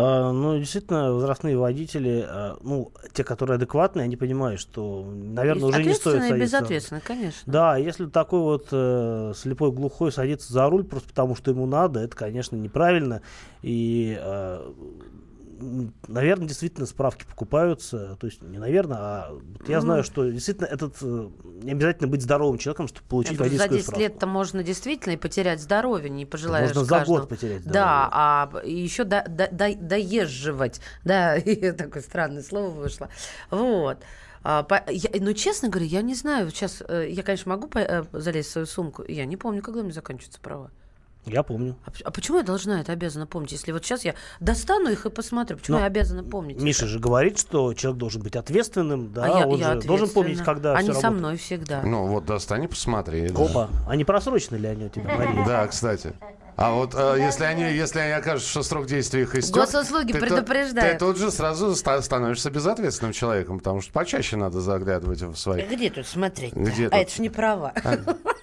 А, 0.00 0.32
Ну, 0.32 0.58
действительно, 0.58 1.12
возрастные 1.12 1.56
водители, 1.56 2.24
а, 2.26 2.56
ну, 2.62 2.92
те, 3.12 3.24
которые 3.24 3.56
адекватные, 3.56 4.04
они 4.04 4.16
понимают, 4.16 4.60
что, 4.60 5.04
наверное, 5.04 5.68
уже 5.68 5.82
не 5.82 5.94
стоит 5.94 6.22
садиться. 6.22 6.38
безответственно, 6.38 7.00
конечно. 7.04 7.40
Да, 7.52 7.76
если 7.76 8.06
такой 8.06 8.40
вот 8.40 8.68
э, 8.70 9.32
слепой 9.36 9.72
глухой 9.72 10.12
садится 10.12 10.52
за 10.52 10.68
руль 10.68 10.84
просто 10.84 11.08
потому, 11.08 11.34
что 11.34 11.50
ему 11.50 11.66
надо, 11.66 12.00
это, 12.00 12.16
конечно, 12.16 12.54
неправильно. 12.56 13.22
И, 13.62 14.16
э, 14.20 14.72
наверное, 16.06 16.46
действительно 16.46 16.86
справки 16.86 17.24
покупаются. 17.24 18.16
То 18.20 18.26
есть, 18.26 18.40
не 18.42 18.58
наверное, 18.58 18.96
а 18.98 19.30
вот 19.32 19.68
я 19.68 19.76
Ну. 19.76 19.82
знаю, 19.82 20.02
что 20.04 20.28
действительно 20.30 20.66
этот 20.66 20.96
э, 21.02 21.28
не 21.62 21.72
обязательно 21.72 22.08
быть 22.08 22.22
здоровым 22.22 22.58
человеком, 22.58 22.88
чтобы 22.88 23.06
получить 23.08 23.32
Я 23.32 23.38
говорю, 23.38 23.52
за 23.56 23.62
водительскую 23.64 23.78
10 23.78 23.86
справку. 23.86 24.00
лет-то 24.02 24.26
можно 24.26 24.62
действительно 24.62 25.12
и 25.14 25.16
потерять 25.16 25.60
здоровье, 25.60 26.08
не 26.10 26.26
пожелаешь 26.26 26.68
Можно 26.68 26.84
за 26.84 26.88
каждому. 26.90 27.18
год 27.18 27.28
потерять 27.28 27.64
Да, 27.64 28.08
а 28.12 28.50
еще 28.64 29.04
до, 29.04 29.24
до- 29.28 29.48
до- 29.50 29.74
доезживать. 29.76 30.80
Да, 31.04 31.36
такое 31.76 32.02
странное 32.02 32.42
слово 32.42 32.70
вышло. 32.70 33.08
Вот. 33.50 33.98
А, 34.44 34.62
по- 34.62 34.82
я- 34.88 35.10
ну, 35.20 35.32
честно 35.32 35.68
говоря, 35.68 35.86
я 35.86 36.00
не 36.02 36.14
знаю. 36.14 36.50
Сейчас 36.50 36.82
э, 36.88 37.08
я, 37.10 37.22
конечно, 37.22 37.50
могу 37.50 37.66
по- 37.66 37.78
э, 37.78 38.04
залезть 38.12 38.48
в 38.50 38.52
свою 38.52 38.66
сумку. 38.66 39.04
Я 39.06 39.24
не 39.26 39.36
помню, 39.36 39.62
когда 39.62 39.80
у 39.80 39.82
меня 39.82 39.92
заканчиваются 39.92 40.40
права. 40.40 40.70
Я 41.30 41.42
помню. 41.42 41.76
А, 41.86 41.90
а 42.04 42.10
почему 42.10 42.38
я 42.38 42.42
должна 42.44 42.80
это 42.80 42.92
обязана 42.92 43.26
помнить? 43.26 43.52
Если 43.52 43.72
вот 43.72 43.84
сейчас 43.84 44.04
я 44.04 44.14
достану 44.40 44.90
их 44.90 45.06
и 45.06 45.10
посмотрю, 45.10 45.56
почему 45.58 45.76
Но 45.76 45.80
я 45.80 45.86
обязана 45.86 46.24
помнить? 46.24 46.60
Миша 46.60 46.84
это? 46.84 46.88
же 46.92 46.98
говорит, 46.98 47.38
что 47.38 47.74
человек 47.74 47.98
должен 47.98 48.22
быть 48.22 48.36
ответственным, 48.36 49.12
да, 49.12 49.24
А 49.24 49.28
я- 49.40 49.46
он 49.46 49.58
я 49.58 49.74
же 49.74 49.86
должен 49.86 50.08
помнить, 50.08 50.42
когда 50.42 50.74
Они 50.74 50.88
со 50.88 50.94
работает. 50.94 51.18
мной 51.18 51.36
всегда. 51.36 51.82
Ну 51.82 52.06
вот 52.06 52.24
достань 52.26 52.64
и 52.64 52.68
посмотри. 52.68 53.28
да. 53.28 53.44
Опа, 53.44 53.68
а 53.88 53.96
не 53.96 54.04
просрочены 54.04 54.56
ли 54.56 54.68
они 54.68 54.84
у 54.86 54.88
тебя, 54.88 55.14
Мария? 55.16 55.44
Да, 55.46 55.66
кстати. 55.66 56.12
А 56.58 56.72
вот 56.72 56.92
э, 56.96 57.14
если 57.20 57.44
они, 57.44 57.62
если 57.62 58.00
они 58.00 58.10
окажут, 58.12 58.44
что 58.44 58.64
срок 58.64 58.86
действия 58.86 59.22
их 59.22 59.34
истек, 59.36 59.54
Госуслуги 59.54 60.12
ты, 60.12 60.18
то- 60.18 60.26
предупреждают. 60.26 60.92
ты 60.94 60.98
тут 60.98 61.16
же 61.16 61.30
сразу 61.30 61.76
ста- 61.76 62.02
становишься 62.02 62.50
безответственным 62.50 63.12
человеком, 63.12 63.58
потому 63.58 63.80
что 63.80 63.92
почаще 63.92 64.34
надо 64.36 64.60
заглядывать 64.60 65.22
в 65.22 65.36
свои. 65.36 65.62
Где 65.64 65.88
тут 65.88 66.08
смотреть? 66.08 66.52
Где 66.54 66.86
а 66.86 66.90
тут? 66.90 66.98
это 66.98 67.14
ж 67.14 67.18
не 67.20 67.28
права. 67.28 67.72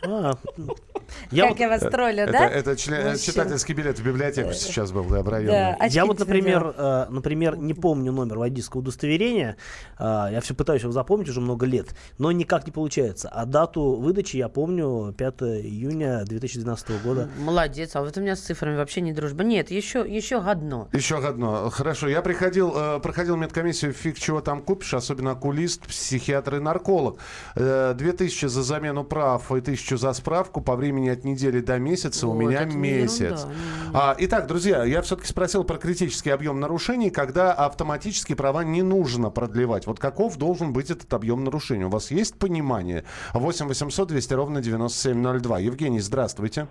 А, 0.07 0.35
Как 1.29 1.59
я 1.59 1.67
вас 1.67 1.81
троллю, 1.81 2.23
это, 2.23 2.31
да? 2.31 2.47
Это 2.47 2.75
член- 2.75 3.11
Мужчина. 3.11 3.17
читательский 3.19 3.73
билет 3.73 3.99
в 3.99 4.03
библиотеку 4.03 4.53
сейчас 4.53 4.91
был, 4.91 5.03
да, 5.05 5.21
в 5.21 5.29
районе. 5.29 5.75
Да, 5.77 5.85
Я 5.85 6.05
вот, 6.05 6.19
например, 6.19 6.73
э, 6.77 7.07
например, 7.09 7.57
не 7.57 7.73
помню 7.73 8.11
номер 8.11 8.37
водительского 8.37 8.79
удостоверения. 8.79 9.57
А, 9.97 10.29
я 10.31 10.41
все 10.41 10.53
пытаюсь 10.53 10.83
его 10.83 10.91
запомнить 10.91 11.29
уже 11.29 11.41
много 11.41 11.65
лет, 11.65 11.95
но 12.17 12.31
никак 12.31 12.65
не 12.65 12.71
получается. 12.71 13.29
А 13.29 13.45
дату 13.45 13.95
выдачи 13.95 14.37
я 14.37 14.47
помню 14.49 15.13
5 15.17 15.41
июня 15.41 16.23
2012 16.23 17.03
года. 17.03 17.29
Молодец, 17.39 17.95
а 17.95 18.04
вот 18.05 18.17
у 18.17 18.21
меня 18.21 18.35
с 18.35 18.39
цифрами 18.41 18.77
вообще 18.77 19.01
не 19.01 19.11
дружба. 19.13 19.43
Нет, 19.43 19.71
еще, 19.71 20.05
еще 20.07 20.37
одно. 20.37 20.87
Еще 20.93 21.17
одно. 21.17 21.69
Хорошо. 21.69 22.07
Я 22.07 22.21
приходил, 22.21 22.73
э, 22.75 22.99
проходил 22.99 23.35
медкомиссию, 23.35 23.93
фиг 23.93 24.17
чего 24.17 24.41
там 24.41 24.61
купишь, 24.61 24.93
особенно 24.93 25.31
окулист, 25.31 25.81
психиатр 25.87 26.55
и 26.55 26.59
нарколог. 26.59 27.19
Э, 27.55 27.93
Две 27.95 28.13
тысячи 28.13 28.45
за 28.45 28.63
замену 28.63 29.03
прав 29.03 29.51
и 29.51 29.61
тысячу 29.61 29.97
за 29.97 30.13
справку 30.13 30.61
по 30.61 30.75
времени 30.75 31.09
от 31.09 31.23
недели 31.25 31.59
до 31.59 31.77
месяца. 31.79 32.27
У 32.27 32.31
Вот, 32.31 32.39
меня 32.39 32.61
это 32.61 32.69
не 32.69 32.77
месяц. 32.77 33.19
ерунда, 33.19 33.49
А, 33.93 34.15
итак, 34.19 34.47
друзья, 34.47 34.83
я 34.83 35.01
все-таки 35.01 35.27
спросил 35.27 35.63
про 35.63 35.77
критический 35.77 36.29
объем 36.29 36.59
нарушений, 36.59 37.09
когда 37.09 37.53
автоматически 37.53 38.33
права 38.35 38.63
не 38.63 38.81
нужно 38.83 39.29
продлевать. 39.29 39.87
Вот 39.87 39.99
каков 39.99 40.37
должен 40.37 40.73
быть 40.73 40.89
этот 40.91 41.13
объем 41.13 41.43
нарушений? 41.43 41.85
У 41.85 41.89
вас 41.89 42.11
есть 42.11 42.37
понимание? 42.37 43.03
8 43.33 43.67
800 43.67 44.07
200 44.09 44.33
ровно 44.33 44.61
9702. 44.61 45.59
Евгений, 45.59 45.99
здравствуйте. 45.99 46.67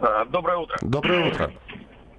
А, 0.00 0.24
Доброе 0.58 0.64
утро. 0.64 0.80
Доброе 0.82 1.32
утро. 1.32 1.52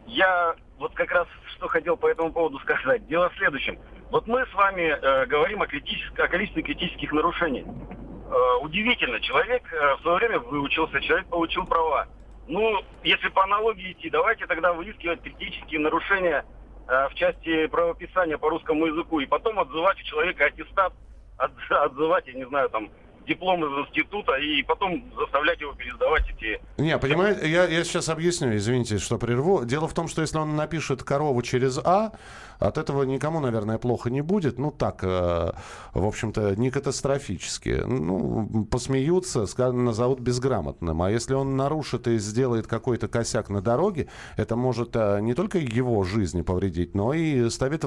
Я 0.07 0.55
вот 0.77 0.93
как 0.93 1.11
раз 1.11 1.27
что 1.55 1.67
хотел 1.67 1.97
по 1.97 2.07
этому 2.07 2.31
поводу 2.31 2.57
сказать. 2.59 3.05
Дело 3.07 3.29
в 3.29 3.35
следующем. 3.35 3.77
Вот 4.11 4.27
мы 4.27 4.45
с 4.45 4.53
вами 4.53 4.83
э, 4.83 5.25
говорим 5.25 5.61
о, 5.61 5.67
критическ- 5.67 6.17
о 6.19 6.27
количестве 6.27 6.63
критических 6.63 7.11
нарушений. 7.11 7.65
Э, 7.65 8.63
удивительно, 8.63 9.19
человек 9.19 9.61
э, 9.73 9.95
в 9.95 10.01
свое 10.01 10.17
время 10.17 10.39
выучился, 10.39 11.01
человек 11.01 11.27
получил 11.27 11.65
права. 11.65 12.07
Ну, 12.47 12.81
если 13.03 13.27
по 13.27 13.43
аналогии 13.43 13.91
идти, 13.91 14.09
давайте 14.09 14.47
тогда 14.47 14.71
выискивать 14.71 15.21
критические 15.21 15.81
нарушения 15.81 16.45
э, 16.87 17.09
в 17.09 17.13
части 17.15 17.67
правописания 17.67 18.37
по 18.37 18.49
русскому 18.49 18.85
языку 18.85 19.19
и 19.19 19.25
потом 19.25 19.59
отзывать 19.59 19.99
у 19.99 20.03
человека 20.05 20.45
аттестат, 20.45 20.93
отз- 21.37 21.75
отзывать, 21.75 22.25
я 22.27 22.33
не 22.33 22.45
знаю, 22.47 22.69
там, 22.69 22.89
диплом 23.29 23.63
из 23.63 23.87
института 23.87 24.33
и 24.33 24.63
потом 24.63 25.03
заставлять 25.17 25.61
его 25.61 25.73
пересдавать 25.73 26.23
эти 26.29 26.59
Не, 26.77 26.97
понимаете, 26.97 27.49
я, 27.49 27.65
я 27.65 27.83
сейчас 27.83 28.09
объясню, 28.09 28.55
извините, 28.55 28.97
что 28.97 29.17
прерву. 29.17 29.63
Дело 29.63 29.87
в 29.87 29.93
том, 29.93 30.07
что 30.07 30.21
если 30.21 30.37
он 30.37 30.55
напишет 30.55 31.03
корову 31.03 31.41
через 31.43 31.77
А, 31.77 32.11
от 32.59 32.77
этого 32.77 33.03
никому, 33.03 33.39
наверное, 33.39 33.77
плохо 33.77 34.09
не 34.09 34.21
будет. 34.21 34.59
Ну, 34.59 34.71
так, 34.71 35.03
э, 35.03 35.51
в 35.93 36.05
общем-то, 36.05 36.55
не 36.57 36.71
катастрофически. 36.71 37.83
Ну, 37.85 38.65
посмеются, 38.69 39.45
назовут 39.71 40.19
безграмотным. 40.19 41.01
А 41.01 41.09
если 41.09 41.33
он 41.35 41.55
нарушит 41.55 42.07
и 42.07 42.19
сделает 42.19 42.67
какой-то 42.67 43.07
косяк 43.07 43.49
на 43.49 43.61
дороге, 43.61 44.07
это 44.37 44.55
может 44.55 44.95
э, 44.95 45.19
не 45.21 45.33
только 45.33 45.57
его 45.57 46.03
жизни 46.03 46.41
повредить, 46.41 46.95
но 46.95 47.13
и 47.13 47.49
ставит 47.49 47.85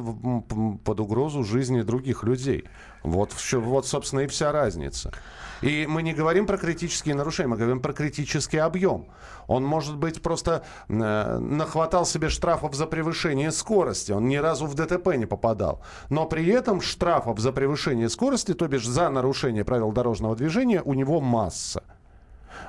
под 0.84 1.00
угрозу 1.00 1.44
жизни 1.44 1.82
других 1.82 2.24
людей. 2.24 2.64
Вот, 3.02 3.30
вот, 3.52 3.86
собственно, 3.86 4.20
и 4.20 4.26
вся 4.26 4.52
разница. 4.52 5.12
И 5.60 5.86
мы 5.88 6.02
не 6.02 6.12
говорим 6.12 6.46
про 6.46 6.56
критические 6.56 7.14
нарушения, 7.14 7.48
мы 7.48 7.56
говорим 7.56 7.80
про 7.80 7.92
критический 7.92 8.58
объем. 8.58 9.06
Он, 9.46 9.64
может 9.64 9.96
быть, 9.96 10.22
просто 10.22 10.64
э, 10.88 11.38
нахватал 11.38 12.06
себе 12.06 12.28
штрафов 12.28 12.74
за 12.74 12.86
превышение 12.86 13.50
скорости. 13.50 14.12
Он 14.12 14.28
ни 14.28 14.36
разу 14.36 14.66
в 14.66 14.74
ДТП 14.74 15.16
не 15.16 15.26
попадал. 15.26 15.82
Но 16.10 16.26
при 16.26 16.46
этом 16.48 16.80
штрафов 16.80 17.38
за 17.38 17.52
превышение 17.52 18.08
скорости, 18.08 18.54
то 18.54 18.68
бишь 18.68 18.86
за 18.86 19.08
нарушение 19.08 19.64
правил 19.64 19.92
дорожного 19.92 20.36
движения, 20.36 20.82
у 20.84 20.94
него 20.94 21.20
масса. 21.20 21.82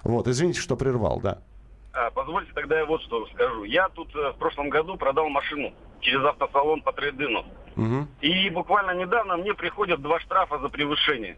Вот, 0.04 0.28
извините, 0.28 0.60
что 0.60 0.76
прервал, 0.76 1.20
да. 1.22 1.40
А, 1.94 2.10
позвольте 2.12 2.52
тогда 2.54 2.80
я 2.80 2.86
вот 2.86 3.02
что 3.04 3.26
скажу. 3.28 3.64
Я 3.64 3.88
тут 3.90 4.14
э, 4.16 4.32
в 4.32 4.38
прошлом 4.38 4.70
году 4.70 4.98
продал 4.98 5.30
машину 5.30 5.74
через 6.00 6.26
автосалон 6.26 6.82
по 6.82 6.92
трейдину. 6.92 7.46
Мгм. 7.76 8.08
И 8.22 8.50
буквально 8.50 8.92
недавно 8.92 9.38
мне 9.38 9.54
приходят 9.54 10.02
два 10.02 10.20
штрафа 10.20 10.60
за 10.60 10.70
превышение 10.70 11.38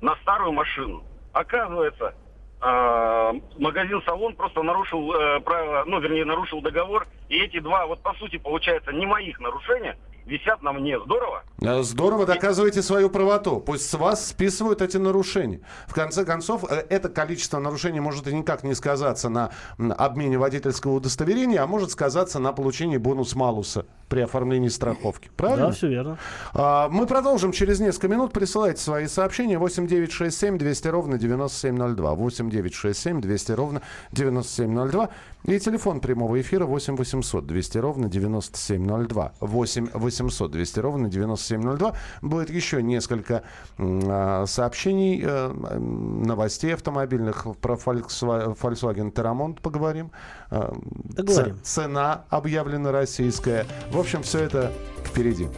на 0.00 0.16
старую 0.16 0.52
машину. 0.52 1.02
Оказывается, 1.32 2.14
магазин-салон 2.62 4.34
просто 4.34 4.62
нарушил 4.62 5.12
э, 5.14 5.40
правила, 5.40 5.84
ну, 5.86 5.98
вернее, 5.98 6.24
нарушил 6.24 6.60
договор. 6.60 7.06
И 7.28 7.38
эти 7.38 7.58
два, 7.58 7.86
вот 7.86 8.02
по 8.02 8.12
сути, 8.14 8.36
получается, 8.36 8.92
не 8.92 9.06
моих 9.06 9.40
нарушения, 9.40 9.96
висят 10.26 10.62
на 10.62 10.72
мне. 10.72 10.98
Здорово? 11.04 11.42
Э, 11.62 11.82
Здорово, 11.82 12.26
доказываете 12.26 12.82
свою 12.82 13.10
правоту. 13.10 13.60
Пусть 13.60 13.88
с 13.88 13.94
вас 13.94 14.28
списывают 14.28 14.82
эти 14.82 14.96
нарушения. 14.96 15.60
В 15.88 15.94
конце 15.94 16.24
концов, 16.24 16.64
э, 16.70 16.84
это 16.88 17.08
количество 17.08 17.58
нарушений 17.58 18.00
может 18.00 18.26
и 18.28 18.34
никак 18.34 18.64
не 18.64 18.74
сказаться 18.74 19.28
на 19.28 19.50
обмене 19.78 20.38
водительского 20.38 20.92
удостоверения, 20.92 21.62
а 21.62 21.66
может 21.66 21.90
сказаться 21.90 22.38
на 22.38 22.52
получении 22.52 22.96
бонус-малуса 22.98 23.86
при 24.08 24.20
оформлении 24.20 24.68
страховки. 24.68 25.30
Правильно? 25.36 25.66
Да, 25.66 25.72
все 25.72 25.88
верно. 25.88 26.18
А, 26.52 26.88
Мы 26.88 27.06
продолжим 27.06 27.52
через 27.52 27.80
несколько 27.80 28.08
минут. 28.08 28.32
Присылайте 28.32 28.80
свои 28.80 29.06
сообщения 29.06 29.58
8967 29.58 30.58
200 30.58 30.88
ровно 30.88 31.18
9702. 31.18 32.14
8967 32.14 33.20
200 33.20 33.52
ровно 33.52 33.82
9702. 34.12 35.08
И 35.44 35.58
телефон 35.58 36.00
прямого 36.00 36.40
эфира 36.40 36.66
8 36.66 36.96
800 36.96 37.46
200 37.46 37.78
ровно 37.78 38.08
9702. 38.08 39.32
8 39.40 39.88
800 39.94 40.09
200 40.10 40.80
ровно 40.80 41.08
9702. 41.08 41.94
Будет 42.22 42.50
еще 42.50 42.82
несколько 42.82 43.42
а, 43.78 44.44
сообщений, 44.46 45.22
э, 45.24 45.48
новостей 45.50 46.74
автомобильных. 46.74 47.46
Про 47.60 47.74
Volkswagen 47.74 49.12
Terramont 49.12 49.60
поговорим. 49.60 50.10
Договорим. 50.50 51.58
Цена 51.62 52.24
объявлена 52.30 52.92
российская. 52.92 53.66
В 53.90 53.98
общем, 53.98 54.22
все 54.22 54.40
это 54.40 54.72
впереди. 55.04 55.48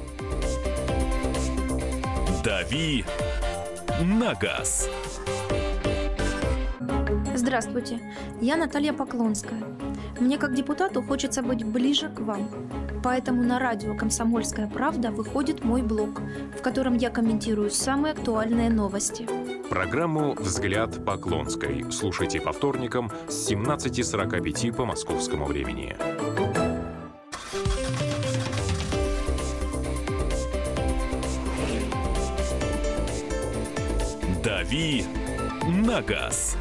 «Дави 2.45 3.05
на 4.01 4.35
газ». 4.35 4.89
Здравствуйте, 7.35 8.01
я 8.41 8.57
Наталья 8.57 8.93
Поклонская. 8.93 9.63
Мне 10.23 10.39
как 10.39 10.55
депутату 10.55 11.03
хочется 11.03 11.43
быть 11.43 11.65
ближе 11.65 12.09
к 12.09 12.21
вам. 12.21 12.49
Поэтому 13.03 13.43
на 13.43 13.59
радио 13.59 13.97
«Комсомольская 13.97 14.69
правда» 14.69 15.11
выходит 15.11 15.65
мой 15.65 15.83
блог, 15.83 16.21
в 16.57 16.63
котором 16.63 16.97
я 16.97 17.11
комментирую 17.11 17.71
самые 17.71 18.13
актуальные 18.13 18.71
новости. 18.71 19.27
Программу 19.69 20.35
«Взгляд 20.35 21.05
Поклонской» 21.05 21.85
слушайте 21.91 22.41
по 22.41 22.53
вторникам 22.53 23.11
с 23.29 23.51
17.45 23.51 24.73
по 24.73 24.85
московскому 24.85 25.45
времени. 25.45 25.97
«Дави 34.45 35.05
на 35.67 36.01
газ». 36.01 36.57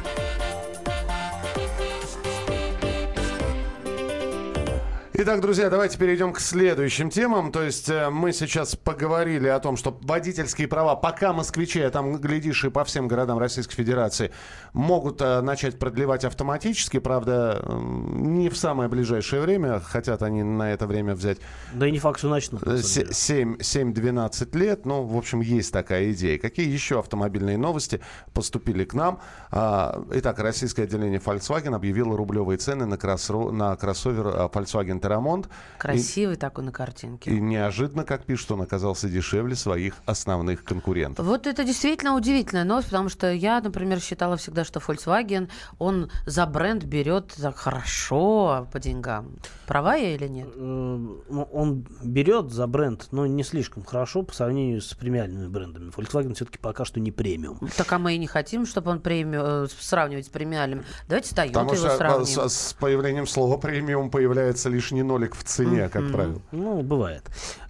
Итак, 5.14 5.42
друзья, 5.42 5.68
давайте 5.68 5.98
перейдем 5.98 6.32
к 6.32 6.40
следующим 6.40 7.10
темам. 7.10 7.52
То 7.52 7.62
есть 7.62 7.90
э, 7.90 8.08
мы 8.08 8.32
сейчас 8.32 8.74
поговорили 8.74 9.46
о 9.46 9.60
том, 9.60 9.76
что 9.76 9.98
водительские 10.00 10.68
права, 10.68 10.96
пока 10.96 11.34
москвичи, 11.34 11.82
а 11.82 11.90
там, 11.90 12.16
глядишь, 12.16 12.64
и 12.64 12.70
по 12.70 12.82
всем 12.84 13.08
городам 13.08 13.38
Российской 13.38 13.74
Федерации, 13.74 14.32
могут 14.72 15.20
э, 15.20 15.42
начать 15.42 15.78
продлевать 15.78 16.24
автоматически. 16.24 16.98
Правда, 16.98 17.62
не 17.68 18.48
в 18.48 18.56
самое 18.56 18.88
ближайшее 18.88 19.42
время. 19.42 19.80
Хотят 19.80 20.22
они 20.22 20.42
на 20.42 20.72
это 20.72 20.86
время 20.86 21.14
взять... 21.14 21.40
Да 21.74 21.86
и 21.86 21.90
не 21.90 21.98
факт, 21.98 22.18
что 22.18 22.30
начнут. 22.30 22.62
7-12 22.62 24.58
лет. 24.58 24.86
Ну, 24.86 25.02
в 25.02 25.14
общем, 25.18 25.42
есть 25.42 25.74
такая 25.74 26.10
идея. 26.12 26.38
Какие 26.38 26.72
еще 26.72 27.00
автомобильные 27.00 27.58
новости 27.58 28.00
поступили 28.32 28.84
к 28.84 28.94
нам? 28.94 29.20
А, 29.50 30.02
итак, 30.10 30.38
российское 30.38 30.84
отделение 30.84 31.20
Volkswagen 31.20 31.74
объявило 31.74 32.16
рублевые 32.16 32.56
цены 32.56 32.86
на, 32.86 32.96
кроссро... 32.96 33.50
на 33.50 33.76
кроссовер 33.76 34.26
э, 34.28 34.48
Volkswagen 34.50 35.01
Рамонт. 35.08 35.48
Красивый 35.78 36.36
и, 36.36 36.38
такой 36.38 36.64
на 36.64 36.72
картинке. 36.72 37.30
И 37.30 37.40
неожиданно, 37.40 38.04
как 38.04 38.24
пишут, 38.24 38.52
он 38.52 38.62
оказался 38.62 39.08
дешевле 39.08 39.54
своих 39.54 39.94
основных 40.06 40.64
конкурентов. 40.64 41.26
Вот 41.26 41.46
это 41.46 41.64
действительно 41.64 42.14
удивительная 42.14 42.64
новость, 42.64 42.88
потому 42.88 43.08
что 43.08 43.32
я, 43.32 43.60
например, 43.60 44.00
считала 44.00 44.36
всегда, 44.36 44.64
что 44.64 44.80
Volkswagen, 44.80 45.48
он 45.78 46.10
за 46.26 46.46
бренд 46.46 46.84
берет 46.84 47.34
так 47.40 47.56
хорошо 47.56 48.68
по 48.72 48.78
деньгам. 48.78 49.36
Права 49.66 49.94
я 49.94 50.14
или 50.14 50.28
нет? 50.28 50.48
Ну, 50.56 51.48
он 51.52 51.86
берет 52.02 52.50
за 52.50 52.66
бренд, 52.66 53.08
но 53.10 53.26
не 53.26 53.42
слишком 53.42 53.84
хорошо 53.84 54.22
по 54.22 54.34
сравнению 54.34 54.80
с 54.80 54.94
премиальными 54.94 55.48
брендами. 55.48 55.90
Volkswagen 55.90 56.34
все-таки 56.34 56.58
пока 56.58 56.84
что 56.84 57.00
не 57.00 57.10
премиум. 57.10 57.58
Так 57.76 57.92
а 57.92 57.98
мы 57.98 58.14
и 58.14 58.18
не 58.18 58.26
хотим, 58.26 58.66
чтобы 58.66 58.90
он 58.90 59.00
премиум, 59.00 59.44
э, 59.44 59.66
сравнивать 59.80 60.26
с 60.26 60.28
премиальным. 60.28 60.84
Давайте 61.08 61.34
Toyota 61.34 61.48
Потому 61.48 61.72
его 61.72 61.86
что 61.86 61.96
сравним. 61.96 62.26
С, 62.26 62.48
с 62.48 62.72
появлением 62.74 63.26
слова 63.26 63.56
премиум 63.56 64.10
появляется 64.10 64.68
лишний 64.68 64.91
нолик 65.00 65.34
в 65.34 65.42
цене, 65.44 65.88
как 65.88 66.12
правило. 66.12 66.42
Ну, 66.52 66.82
бывает. 66.82 67.22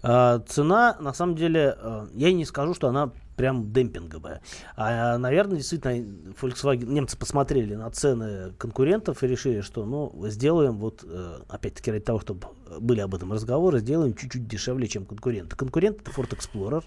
А, 0.03 0.41
цена, 0.41 0.97
на 0.99 1.15
самом 1.15 1.37
деле, 1.37 1.77
э, 1.79 2.07
я 2.15 2.33
не 2.33 2.45
скажу, 2.45 2.75
что 2.75 2.89
она 2.89 3.13
прям 3.37 3.73
демпинговая. 3.73 4.43
А, 4.77 5.17
наверное, 5.19 5.59
действительно, 5.59 5.95
Volkswagen, 6.41 6.87
немцы 6.87 7.17
посмотрели 7.17 7.75
на 7.75 7.91
цены 7.91 8.53
конкурентов 8.59 9.23
и 9.23 9.27
решили, 9.27 9.61
что, 9.61 9.85
ну, 9.85 10.13
сделаем 10.29 10.79
вот, 10.79 11.05
э, 11.05 11.39
опять-таки, 11.49 11.93
ради 11.93 12.05
того, 12.05 12.21
чтобы 12.21 12.49
были 12.81 13.01
об 13.01 13.15
этом 13.15 13.33
разговоры, 13.33 13.79
сделаем 13.79 14.15
чуть-чуть 14.15 14.49
дешевле, 14.49 14.89
чем 14.89 15.07
конкуренты. 15.07 15.57
Конкурент 15.57 16.01
это 16.01 16.11
Ford 16.11 16.37
Explorer, 16.37 16.85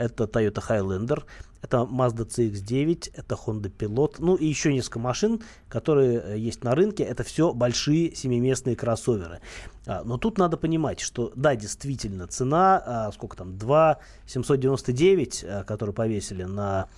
это 0.00 0.24
Toyota 0.24 0.62
Highlander, 0.66 1.24
это 1.62 1.78
Mazda 1.78 2.26
CX-9, 2.26 3.12
это 3.14 3.34
Honda 3.34 3.70
Pilot, 3.70 4.16
ну 4.18 4.34
и 4.34 4.46
еще 4.46 4.72
несколько 4.72 4.98
машин, 4.98 5.42
которые 5.68 6.20
э, 6.20 6.38
есть 6.38 6.64
на 6.64 6.74
рынке. 6.74 7.04
Это 7.04 7.22
все 7.22 7.52
большие 7.52 8.14
семиместные 8.14 8.76
кроссоверы. 8.76 9.40
А, 9.86 10.02
но 10.02 10.16
тут 10.16 10.38
надо 10.38 10.56
понимать, 10.56 11.00
что 11.00 11.32
да, 11.36 11.54
действительно, 11.54 12.26
цена, 12.26 12.82
а, 12.84 13.12
сколько 13.12 13.36
там, 13.36 13.58
2 13.58 13.98
799, 14.26 15.44
а, 15.44 15.64
которые 15.64 15.94
повесили 15.94 16.44
на 16.44 16.88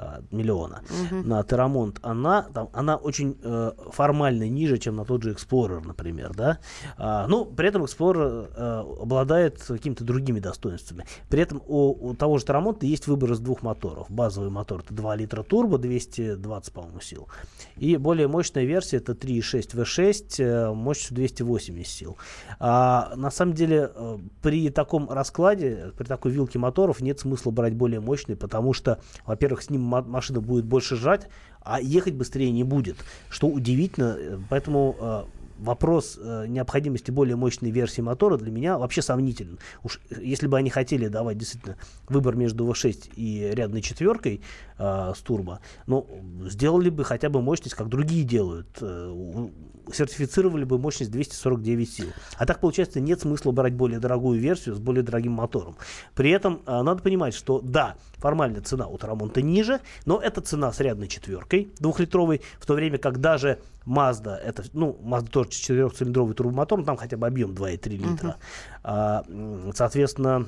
а, 0.00 0.20
миллиона 0.30 0.82
Мгм. 1.10 1.28
на 1.28 1.42
Терамонт, 1.42 1.98
она, 2.02 2.42
там, 2.54 2.68
она 2.72 2.96
очень 2.96 3.36
э, 3.42 3.72
формально 3.90 4.48
ниже, 4.48 4.78
чем 4.78 4.94
на 4.94 5.04
тот 5.04 5.24
же 5.24 5.32
Explorer, 5.32 5.84
например, 5.84 6.32
да. 6.34 6.58
А, 6.96 7.26
ну, 7.26 7.44
при 7.44 7.68
этом 7.68 7.82
Explorer 7.82 8.50
э, 8.54 9.02
обладает 9.02 9.60
какими-то 9.60 10.04
другими 10.04 10.38
достоинствами. 10.38 11.04
При 11.28 11.42
этом 11.42 11.60
у, 11.66 12.10
у 12.10 12.14
того 12.14 12.38
же 12.38 12.44
Терамонта 12.44 12.86
есть 12.86 13.08
выбор 13.08 13.32
из 13.32 13.40
двух 13.40 13.62
моторов. 13.62 14.08
Базовый 14.08 14.50
мотор 14.50 14.82
это 14.84 14.94
2 14.94 15.16
литра 15.16 15.42
турбо, 15.42 15.78
220, 15.78 16.72
по-моему, 16.72 17.00
сил. 17.00 17.28
И 17.76 17.96
более 17.96 18.28
мощная 18.28 18.64
версия 18.64 18.98
это 18.98 19.12
3.6 19.12 19.74
V6 19.74 20.42
э, 20.44 20.72
мощностью 20.72 21.16
280 21.16 21.92
сил. 21.92 22.16
А, 22.60 23.12
на 23.16 23.30
самом 23.32 23.54
деле, 23.54 23.90
э, 23.92 24.18
при 24.42 24.70
таком 24.70 25.10
раскладе, 25.10 25.92
при 25.98 26.04
такой 26.04 26.30
вилке 26.30 26.60
моторов 26.60 27.00
нет 27.00 27.18
смысла 27.18 27.50
брать 27.50 27.74
более 27.74 28.00
мощный, 28.00 28.36
потому 28.36 28.72
что, 28.72 29.00
во-первых, 29.26 29.62
с 29.62 29.70
ним 29.70 29.87
машина 29.88 30.40
будет 30.40 30.64
больше 30.64 30.96
жать, 30.96 31.28
а 31.60 31.80
ехать 31.80 32.14
быстрее 32.14 32.50
не 32.50 32.64
будет. 32.64 32.96
Что 33.28 33.48
удивительно, 33.48 34.16
э, 34.18 34.38
поэтому 34.48 34.96
э, 34.98 35.24
вопрос 35.58 36.18
э, 36.20 36.46
необходимости 36.48 37.10
более 37.10 37.36
мощной 37.36 37.70
версии 37.70 38.00
мотора 38.00 38.36
для 38.36 38.50
меня 38.50 38.78
вообще 38.78 39.02
сомнителен. 39.02 39.58
Уж 39.82 40.00
если 40.20 40.46
бы 40.46 40.56
они 40.56 40.70
хотели 40.70 41.08
давать 41.08 41.38
действительно 41.38 41.76
выбор 42.08 42.36
между 42.36 42.66
V6 42.66 43.10
и 43.16 43.50
рядной 43.52 43.82
четверкой 43.82 44.40
э, 44.78 45.12
с 45.14 45.20
турбо, 45.20 45.60
ну, 45.86 46.06
сделали 46.46 46.90
бы 46.90 47.04
хотя 47.04 47.28
бы 47.28 47.42
мощность, 47.42 47.74
как 47.74 47.88
другие 47.88 48.24
делают. 48.24 48.68
Э, 48.80 49.48
сертифицировали 49.92 50.64
бы 50.64 50.78
мощность 50.78 51.10
249 51.10 51.90
сил. 51.90 52.06
А 52.36 52.46
так, 52.46 52.60
получается, 52.60 53.00
нет 53.00 53.20
смысла 53.20 53.52
брать 53.52 53.74
более 53.74 53.98
дорогую 53.98 54.38
версию 54.38 54.74
с 54.74 54.78
более 54.78 55.02
дорогим 55.02 55.32
мотором. 55.32 55.76
При 56.14 56.30
этом 56.30 56.60
э, 56.66 56.82
надо 56.82 57.02
понимать, 57.02 57.34
что 57.34 57.60
да, 57.60 57.96
формально 58.16 58.60
цена 58.60 58.86
у 58.86 58.98
Тарамонта 58.98 59.42
ниже, 59.42 59.80
но 60.04 60.20
это 60.20 60.40
цена 60.40 60.72
с 60.72 60.80
рядной 60.80 61.08
четверкой 61.08 61.70
двухлитровой, 61.78 62.42
в 62.58 62.66
то 62.66 62.74
время 62.74 62.98
как 62.98 63.20
даже 63.20 63.60
Mazda, 63.86 64.34
это, 64.36 64.64
ну, 64.72 64.98
Mazda 65.02 65.30
тоже 65.30 65.50
четырехцилиндровый 65.50 66.34
турбомотор, 66.34 66.84
там 66.84 66.96
хотя 66.96 67.16
бы 67.16 67.26
объем 67.26 67.52
2,3 67.52 67.88
литра. 67.96 68.36
А, 68.82 69.24
м, 69.28 69.72
соответственно, 69.74 70.46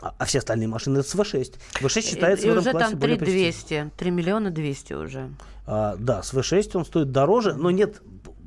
а 0.00 0.14
а 0.18 0.24
все 0.24 0.38
остальные 0.38 0.68
машины 0.68 0.98
это 0.98 1.08
с 1.08 1.14
V6. 1.14 1.54
V6 1.80 2.02
считается 2.02 2.46
и, 2.46 2.50
в 2.50 2.52
этом 2.52 2.62
уже 2.62 2.70
классе 2.70 2.90
там 2.90 2.98
более 2.98 3.16
3 3.18 3.26
престижным. 3.26 3.88
200, 3.88 3.98
3 3.98 4.10
миллиона 4.10 4.50
200 4.50 4.92
уже. 4.92 5.30
А, 5.66 5.96
да, 5.98 6.22
с 6.22 6.32
V6 6.32 6.70
он 6.74 6.84
стоит 6.84 7.10
дороже, 7.10 7.54
но 7.54 7.70
нет, 7.70 8.00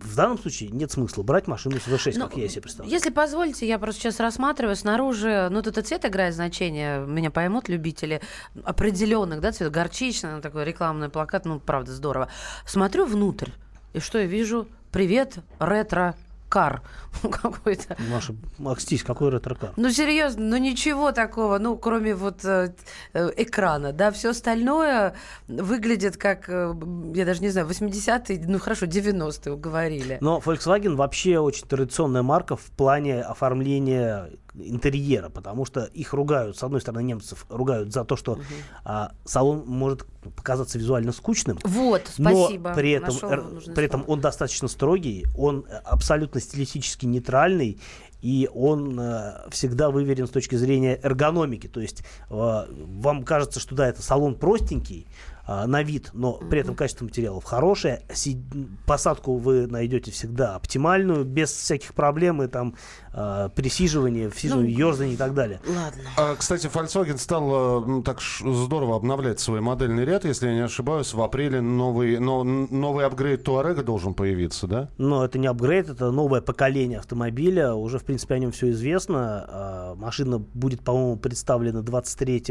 в 0.04 0.16
данном 0.16 0.40
случае 0.40 0.70
нет 0.70 0.92
смысла 0.92 1.24
брать 1.24 1.48
машину 1.48 1.78
с 1.80 1.88
V6, 1.88 2.14
Ну, 2.18 2.28
как 2.28 2.38
я 2.38 2.48
себе 2.48 2.62
представляю. 2.62 2.92
Если 2.92 3.10
позволите, 3.10 3.68
я 3.68 3.78
просто 3.80 4.02
сейчас 4.02 4.20
рассматриваю 4.20 4.76
снаружи, 4.76 5.50
ну 5.52 5.62
тут 5.62 5.78
и 5.78 5.82
цвет 5.82 6.06
играет 6.06 6.34
значение, 6.34 7.06
меня 7.06 7.32
поймут 7.32 7.70
любители 7.70 8.22
определенных, 8.64 9.42
да, 9.42 9.52
цвет 9.52 9.72
горчичный, 9.72 10.36
ну, 10.36 10.42
такой 10.42 10.66
рекламный 10.66 11.10
плакат, 11.10 11.46
ну 11.46 11.60
правда 11.60 11.92
здорово. 11.92 12.30
Смотрю 12.66 13.06
внутрь, 13.06 13.50
и 13.94 14.00
что 14.00 14.18
я 14.18 14.26
вижу? 14.26 14.68
Привет, 14.92 15.40
ретро 15.60 16.16
кар 16.52 16.82
какой-то. 17.22 17.96
Маша, 18.12 18.36
Макстись, 18.58 19.04
какой 19.04 19.30
ретро-кар? 19.30 19.72
Ну, 19.78 19.90
серьезно, 19.90 20.44
ну 20.44 20.58
ничего 20.58 21.14
такого, 21.14 21.58
ну, 21.58 21.78
кроме 21.78 22.14
вот 22.14 22.44
э, 22.44 22.74
э, 23.14 23.30
экрана, 23.38 23.94
да, 23.94 24.12
все 24.12 24.32
остальное 24.32 25.16
выглядит 25.48 26.18
как, 26.18 26.50
э, 26.50 26.76
я 27.16 27.26
даже 27.26 27.42
не 27.42 27.50
знаю, 27.50 27.68
80-е, 27.68 28.44
ну, 28.48 28.60
хорошо, 28.60 28.86
90-е 28.86 29.54
уговорили. 29.54 30.18
Но 30.20 30.42
Volkswagen 30.46 30.96
вообще 30.96 31.40
очень 31.40 31.68
традиционная 31.68 32.22
марка 32.22 32.58
в 32.58 32.66
плане 32.72 33.22
оформления 33.22 34.30
интерьера, 34.54 35.30
потому 35.30 35.66
что 35.66 35.86
их 35.86 36.14
ругают, 36.14 36.58
с 36.58 36.64
одной 36.64 36.82
стороны, 36.82 37.04
немцев 37.04 37.46
ругают 37.50 37.94
за 37.94 38.04
то, 38.04 38.16
что 38.16 38.40
а, 38.84 39.14
салон 39.26 39.64
может 39.66 40.06
показаться 40.36 40.78
визуально 40.78 41.12
скучным. 41.12 41.58
Вот, 41.64 42.12
но 42.18 42.48
спасибо, 42.48 42.74
при 42.74 42.92
этом, 42.92 43.14
нашел 43.14 43.74
при 43.74 43.86
этом 43.86 44.04
он 44.08 44.20
достаточно 44.20 44.68
строгий, 44.68 45.26
он 45.38 45.66
абсолютно 45.86 46.42
стилистически 46.42 47.06
нейтральный, 47.06 47.80
и 48.22 48.50
он 48.54 49.00
э, 49.00 49.50
всегда 49.50 49.90
выверен 49.90 50.28
с 50.28 50.30
точки 50.30 50.56
зрения 50.56 51.00
эргономики. 51.02 51.68
То 51.68 51.82
есть 51.82 52.04
э, 52.30 52.66
вам 52.70 53.24
кажется, 53.24 53.60
что 53.60 53.76
да, 53.76 53.88
это 53.88 54.02
салон 54.04 54.36
простенький, 54.36 55.08
а, 55.46 55.66
на 55.68 55.84
вид, 55.84 56.10
но 56.14 56.34
при 56.34 56.60
этом 56.62 56.76
качество 56.76 57.06
материалов 57.06 57.44
хорошее. 57.44 58.04
Си- 58.14 58.42
посадку 58.86 59.38
вы 59.38 59.68
найдете 59.68 60.12
всегда 60.12 60.56
оптимальную, 60.56 61.26
без 61.26 61.52
всяких 61.52 61.94
проблем 61.94 62.42
и 62.44 62.48
там 62.48 62.76
а, 63.14 63.50
присиживания, 63.50 64.30
всиживания, 64.30 64.72
Ну, 64.78 64.88
ерзания 64.88 65.14
и 65.14 65.18
так 65.18 65.34
далее. 65.34 65.60
Ладно. 65.68 66.02
А, 66.18 66.36
Кстати, 66.36 66.68
Volkswagen 66.68 67.18
стал 67.18 67.82
э, 67.84 67.86
ну, 67.86 68.04
так 68.04 68.20
здорово 68.22 68.96
обновлять 68.96 69.40
свой 69.40 69.62
модельный 69.62 70.06
ряд. 70.06 70.26
Если 70.26 70.48
я 70.48 70.54
не 70.54 70.62
ошибаюсь, 70.62 71.14
в 71.14 71.22
апреле 71.22 71.62
новый, 71.62 72.20
но, 72.20 72.44
новый 72.44 73.06
апгрейд 73.06 73.44
Туарега 73.44 73.84
должен 73.84 74.14
появиться, 74.14 74.68
да? 74.68 74.90
Но 74.98 75.26
это 75.26 75.40
не 75.40 75.48
апгрейд, 75.48 75.90
это 75.90 76.12
новое 76.12 76.42
поколение 76.42 77.00
автомобиля. 77.00 77.74
Уже, 77.74 78.00
в 78.00 78.04
принципе, 78.06 78.36
о 78.36 78.40
нем 78.40 78.52
все 78.52 78.70
известно. 78.72 79.46
А, 79.48 79.96
Машина 79.96 80.38
будет, 80.40 80.82
по-моему, 80.82 81.18
представлена 81.18 81.82
23 81.82 82.44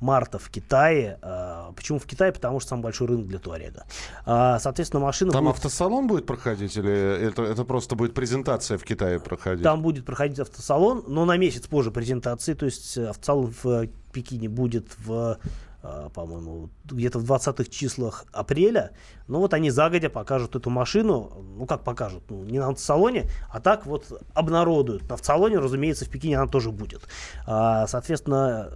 марта 0.00 0.38
в 0.38 0.48
Китае. 0.50 1.18
А, 1.22 1.72
Почему 1.72 1.98
в 1.98 2.06
Китае? 2.08 2.32
Потому 2.32 2.60
что 2.60 2.70
самый 2.70 2.82
большой 2.82 3.08
рынок 3.08 3.28
для 3.28 3.38
Туарега. 3.38 3.84
А, 4.26 4.58
Соответственно, 4.58 5.02
машина 5.02 5.32
Там 5.32 5.44
будет... 5.44 5.56
автосалон 5.56 6.06
будет 6.06 6.26
проходить 6.26 6.76
или 6.76 6.92
это, 6.92 7.42
это 7.42 7.64
просто 7.64 7.96
будет 7.96 8.14
презентация 8.14 8.78
в 8.78 8.84
Китае 8.84 9.20
проходить? 9.20 9.62
Там 9.62 9.82
будет 9.82 10.04
проходить 10.04 10.38
автосалон, 10.38 11.04
но 11.06 11.24
на 11.24 11.36
месяц 11.36 11.66
позже 11.66 11.90
презентации. 11.90 12.54
То 12.54 12.66
есть 12.66 12.96
э, 12.96 13.08
автосалон 13.08 13.52
в 13.62 13.66
э, 13.66 13.88
Пекине 14.12 14.48
будет 14.48 14.88
в 14.98 15.38
э, 15.82 16.08
по-моему, 16.12 16.70
где-то 16.84 17.18
в 17.18 17.30
20-х 17.30 17.64
числах 17.70 18.24
апреля. 18.32 18.90
Но 19.26 19.38
вот 19.38 19.54
они 19.54 19.70
загодя 19.70 20.10
покажут 20.10 20.56
эту 20.56 20.70
машину. 20.70 21.32
Ну, 21.56 21.66
как 21.66 21.84
покажут? 21.84 22.24
Ну, 22.28 22.44
не 22.44 22.58
на 22.58 22.68
автосалоне, 22.68 23.26
а 23.50 23.60
так 23.60 23.86
вот 23.86 24.06
обнародуют. 24.34 25.08
На 25.08 25.14
автосалоне, 25.14 25.58
разумеется, 25.58 26.04
в 26.04 26.10
Пекине 26.10 26.38
она 26.38 26.48
тоже 26.48 26.70
будет. 26.72 27.02
А, 27.46 27.86
соответственно, 27.86 28.70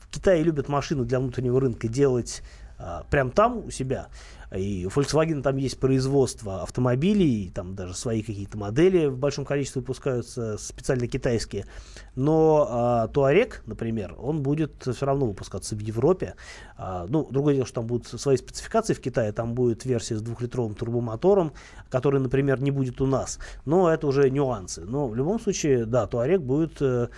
в 0.00 0.08
Китае 0.10 0.42
любят 0.42 0.68
машины 0.68 1.04
для 1.04 1.18
внутреннего 1.18 1.60
рынка 1.60 1.88
делать 1.88 2.42
прям 3.10 3.30
там 3.30 3.66
у 3.66 3.70
себя. 3.70 4.08
И 4.54 4.86
у 4.86 4.88
Volkswagen 4.88 5.42
там 5.42 5.56
есть 5.56 5.78
производство 5.78 6.62
автомобилей, 6.62 7.50
там 7.54 7.74
даже 7.74 7.94
свои 7.94 8.22
какие-то 8.22 8.56
модели 8.56 9.06
в 9.06 9.18
большом 9.18 9.44
количестве 9.44 9.80
выпускаются, 9.80 10.56
специально 10.58 11.06
китайские. 11.08 11.66
Но 12.14 12.66
а, 12.68 13.08
Touareg, 13.08 13.54
например, 13.66 14.14
он 14.18 14.42
будет 14.42 14.86
все 14.86 15.06
равно 15.06 15.26
выпускаться 15.26 15.74
в 15.74 15.80
Европе. 15.80 16.34
А, 16.76 17.06
ну, 17.08 17.26
другое 17.30 17.54
дело, 17.54 17.66
что 17.66 17.76
там 17.76 17.86
будут 17.86 18.06
свои 18.20 18.36
спецификации 18.36 18.94
в 18.94 19.00
Китае, 19.00 19.32
там 19.32 19.54
будет 19.54 19.84
версия 19.84 20.16
с 20.16 20.22
двухлитровым 20.22 20.74
турбомотором, 20.74 21.52
который, 21.90 22.20
например, 22.20 22.60
не 22.60 22.70
будет 22.70 23.00
у 23.00 23.06
нас. 23.06 23.38
Но 23.64 23.92
это 23.92 24.06
уже 24.06 24.30
нюансы. 24.30 24.82
Но 24.82 25.08
в 25.08 25.16
любом 25.16 25.40
случае, 25.40 25.86
да, 25.86 26.04
Touareg 26.04 26.38
будет 26.38 26.80
э, 26.80 27.08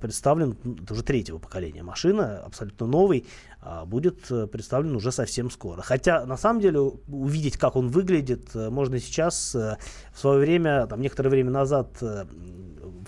представлен, 0.00 0.56
м, 0.64 0.78
это 0.82 0.94
уже 0.94 1.02
третьего 1.02 1.38
поколения 1.38 1.82
машина, 1.82 2.38
абсолютно 2.44 2.86
новый, 2.86 3.26
а, 3.60 3.84
будет 3.84 4.30
э, 4.30 4.46
представлен 4.46 4.94
уже 4.96 5.12
совсем 5.12 5.50
скоро. 5.50 5.82
Хотя, 5.82 6.26
на 6.26 6.36
самом 6.36 6.60
деле, 6.60 6.80
увидеть, 6.80 7.56
как 7.56 7.76
он 7.76 7.88
выглядит, 7.88 8.54
э, 8.54 8.70
можно 8.70 8.98
сейчас. 8.98 9.54
Э, 9.54 9.76
В 10.12 10.18
свое 10.18 10.38
время, 10.40 10.86
там, 10.86 11.00
некоторое 11.00 11.28
время 11.30 11.50
назад, 11.50 11.88
э, 12.00 12.24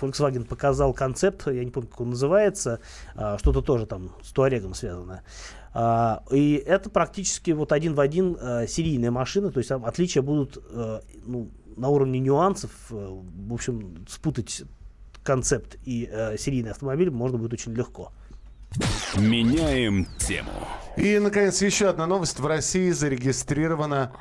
Volkswagen 0.00 0.44
показал 0.44 0.92
концепт, 0.92 1.46
я 1.46 1.64
не 1.64 1.70
помню, 1.70 1.88
как 1.88 2.00
он 2.00 2.10
называется, 2.10 2.80
а, 3.14 3.38
что-то 3.38 3.62
тоже 3.62 3.86
там 3.86 4.10
с 4.22 4.32
Туарегом 4.32 4.74
связано. 4.74 5.22
А, 5.72 6.22
И 6.30 6.54
это 6.54 6.90
практически 6.90 7.50
вот 7.52 7.72
один 7.72 7.94
в 7.94 8.00
один 8.00 8.36
э, 8.40 8.66
серийная 8.68 9.10
машина, 9.10 9.50
то 9.50 9.58
есть 9.58 9.68
там 9.68 9.84
отличия 9.84 10.22
будут 10.22 10.56
э, 10.70 11.00
ну, 11.26 11.50
на 11.76 11.88
уровне 11.88 12.20
нюансов. 12.20 12.70
э, 12.90 12.94
В 13.48 13.52
общем, 13.52 14.04
спутать 14.08 14.62
концепт 15.24 15.76
и 15.84 16.08
э, 16.10 16.36
серийный 16.38 16.70
автомобиль 16.70 17.10
можно 17.10 17.38
будет 17.38 17.54
очень 17.54 17.72
легко. 17.74 18.12
Меняем 19.16 20.06
тему. 20.18 20.50
И, 20.96 21.18
наконец, 21.18 21.62
еще 21.62 21.88
одна 21.88 22.06
новость. 22.06 22.40
В 22.40 22.46
России 22.46 22.90
зарегистрировано 22.90 24.12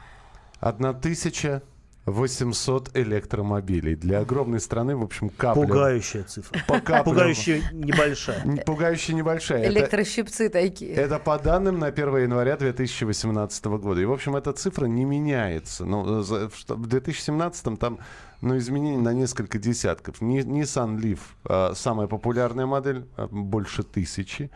1800 2.05 2.91
электромобилей. 2.97 3.95
Для 3.95 4.19
огромной 4.19 4.59
страны, 4.59 4.95
в 4.95 5.03
общем, 5.03 5.29
капля. 5.29 5.61
Пугающая 5.61 6.23
цифра. 6.23 6.59
По 6.67 6.79
каплям. 6.81 7.03
Пугающая 7.05 7.61
небольшая. 7.71 8.43
Пугающая 8.65 9.15
небольшая. 9.15 9.63
Это- 9.63 9.69
Электрощипцы 9.79 10.49
такие. 10.49 10.93
Это 10.93 11.17
по 11.19 11.39
данным 11.39 11.79
на 11.79 11.87
1 11.87 12.17
января 12.23 12.57
2018 12.57 13.77
года. 13.77 14.01
И, 14.01 14.05
в 14.05 14.11
общем, 14.11 14.35
эта 14.35 14.51
цифра 14.53 14.85
не 14.85 15.05
меняется. 15.05 15.85
Ну, 15.85 16.21
за- 16.21 16.49
в 16.49 16.55
что- 16.57 16.75
в 16.75 16.87
2017 16.87 17.77
там 17.77 17.99
ну, 18.41 18.57
изменений 18.57 18.97
на 18.97 19.13
несколько 19.13 19.57
десятков. 19.57 20.21
Nissan 20.21 20.97
Leaf 20.99 21.19
а, 21.45 21.71
самая 21.75 22.07
популярная 22.07 22.65
модель, 22.65 23.05
а, 23.15 23.27
больше 23.31 23.83
тысячи. 23.83 24.49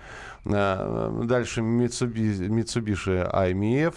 Дальше 0.44 1.62
Mitsubishi, 1.62 2.50
Mitsubishi 2.50 3.32
IMF, 3.34 3.94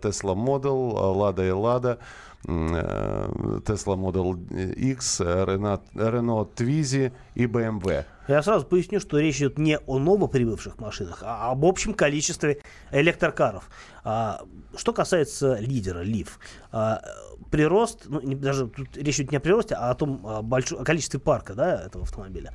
Tesla 0.00 0.34
Model, 0.34 0.92
Lada 1.14 1.46
и 1.46 1.50
Lada, 1.50 1.90
м, 1.90 1.98
э, 1.98 1.98
Tesla 2.44 3.96
Model 3.96 4.36
X, 4.76 5.20
Renault, 5.20 5.82
Renault 5.94 6.54
Twizy 6.54 7.12
и 7.34 7.46
BMW. 7.46 8.04
Я 8.28 8.42
сразу 8.42 8.66
поясню, 8.66 8.98
что 8.98 9.18
речь 9.18 9.36
идет 9.38 9.58
не 9.58 9.78
о 9.78 9.98
новоприбывших 9.98 10.78
машинах, 10.78 11.22
а 11.22 11.50
об 11.50 11.64
общем 11.64 11.94
количестве 11.94 12.60
электрокаров. 12.90 13.70
А, 14.02 14.40
что 14.76 14.92
касается 14.92 15.58
лидера 15.58 16.04
Leaf, 16.04 16.28
а, 16.72 17.02
прирост, 17.50 18.06
ну, 18.06 18.20
даже 18.20 18.66
тут 18.68 18.96
речь 18.96 19.20
идет 19.20 19.30
не 19.30 19.36
о 19.36 19.40
приросте, 19.40 19.76
а 19.76 19.90
о 19.90 19.94
том 19.94 20.20
а, 20.24 20.42
большом, 20.42 20.80
о 20.80 20.84
количестве 20.84 21.20
парка 21.20 21.54
да, 21.54 21.86
этого 21.86 22.04
автомобиля. 22.04 22.52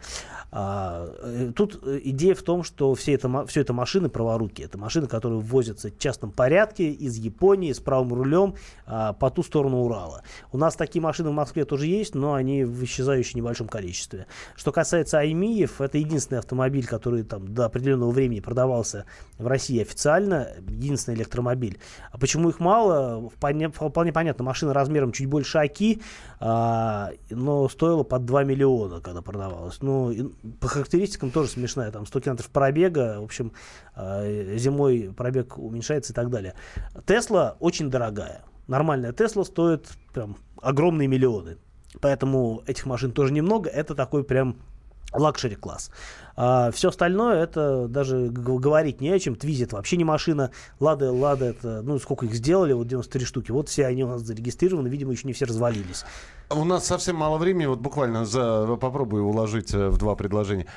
А, 0.54 1.08
э, 1.22 1.52
тут 1.56 1.80
э, 1.84 2.02
идея 2.04 2.36
в 2.36 2.44
том, 2.44 2.64
что 2.64 2.94
все 2.94 3.14
это, 3.14 3.46
все 3.46 3.62
это 3.62 3.72
машины 3.72 4.10
праворуки. 4.10 4.62
Это 4.62 4.78
машины, 4.78 5.08
которые 5.08 5.40
ввозятся 5.40 5.90
в 5.90 5.98
частном 5.98 6.32
порядке 6.32 6.92
из 6.92 7.16
Японии 7.16 7.72
с 7.72 7.80
правым 7.80 8.14
рулем 8.14 8.56
а, 8.86 9.14
по 9.14 9.30
ту 9.30 9.44
сторону 9.44 9.84
Урала. 9.84 10.24
У 10.52 10.58
нас 10.58 10.76
такие 10.76 11.02
машины 11.02 11.30
в 11.30 11.34
Москве 11.34 11.64
тоже 11.64 11.88
есть, 11.88 12.16
но 12.16 12.34
они 12.34 12.66
в 12.66 12.84
исчезающем 12.84 13.40
небольшом 13.40 13.70
количестве. 13.70 14.28
Что 14.56 14.74
касается 14.74 15.20
Аймиев, 15.20 15.80
это 15.80 15.98
единственный 15.98 16.40
автомобиль, 16.40 16.86
который 16.86 17.24
там 17.24 17.54
до 17.54 17.66
определенного 17.66 18.12
времени 18.12 18.42
продавался 18.42 19.06
в 19.38 19.48
России 19.48 19.82
официально, 19.82 20.50
единственный 20.68 21.16
электромобиль. 21.16 21.80
А 22.12 22.18
почему 22.18 22.50
их 22.50 22.60
мало? 22.60 23.30
Вполне, 23.30 23.70
вполне 23.70 24.12
понятно, 24.12 24.44
машина 24.44 24.74
размером 24.74 25.14
чуть 25.14 25.28
больше 25.28 25.60
Аки, 25.60 26.02
а, 26.42 27.12
но 27.30 27.70
стоила 27.70 28.04
под 28.04 28.26
2 28.26 28.44
миллиона, 28.44 29.00
когда 29.00 29.22
продавалась. 29.22 29.82
Ну, 29.82 30.12
по 30.60 30.68
характеристикам 30.68 31.32
тоже 31.32 31.50
смешная, 31.50 31.92
там 31.92 32.06
100 32.06 32.20
километров 32.20 32.50
пробега, 32.50 33.20
в 33.20 33.24
общем, 33.24 33.54
а, 33.96 34.24
зимой 34.58 35.14
пробег 35.16 35.58
уменьшается 35.58 36.14
и 36.14 36.16
так 36.16 36.30
далее. 36.30 36.56
Тесла 37.06 37.58
очень 37.60 37.90
дорогая. 37.90 38.44
Нормальная 38.68 39.12
Тесла 39.12 39.44
стоит 39.44 39.88
прям 40.14 40.38
огромные 40.62 41.08
миллионы. 41.08 41.58
Поэтому 42.00 42.64
этих 42.68 42.86
машин 42.86 43.12
тоже 43.12 43.34
немного. 43.34 43.70
Это 43.70 43.96
такой 43.96 44.24
прям 44.24 44.58
luxury 45.14 45.56
класс. 45.56 45.92
А 46.36 46.72
все 46.72 46.90
остальное 46.90 47.44
это 47.44 47.88
даже 47.88 48.30
говорить 48.30 49.02
не 49.02 49.10
о 49.10 49.20
чем. 49.20 49.36
Twizy 49.36 49.66
это 49.66 49.76
вообще 49.76 49.98
не 49.98 50.04
машина. 50.04 50.52
Лада, 50.80 51.12
Лада 51.12 51.46
это, 51.46 51.82
ну 51.82 52.00
сколько 52.00 52.26
их 52.26 52.34
сделали, 52.34 52.74
вот 52.74 52.88
93 52.88 53.26
штуки. 53.26 53.52
Вот 53.52 53.70
все 53.70 53.86
они 53.86 54.04
у 54.04 54.08
нас 54.08 54.22
зарегистрированы, 54.22 54.88
видимо, 54.88 55.12
еще 55.12 55.28
не 55.28 55.34
все 55.34 55.46
развалились. 55.46 56.04
У 56.50 56.66
нас 56.66 56.86
совсем 56.86 57.16
мало 57.16 57.38
времени, 57.38 57.66
вот 57.66 57.80
буквально 57.80 58.26
за, 58.26 58.76
попробую 58.80 59.26
уложить 59.26 59.74
э, 59.74 59.90
в 59.90 59.98
два 59.98 60.16
предложения. 60.16 60.68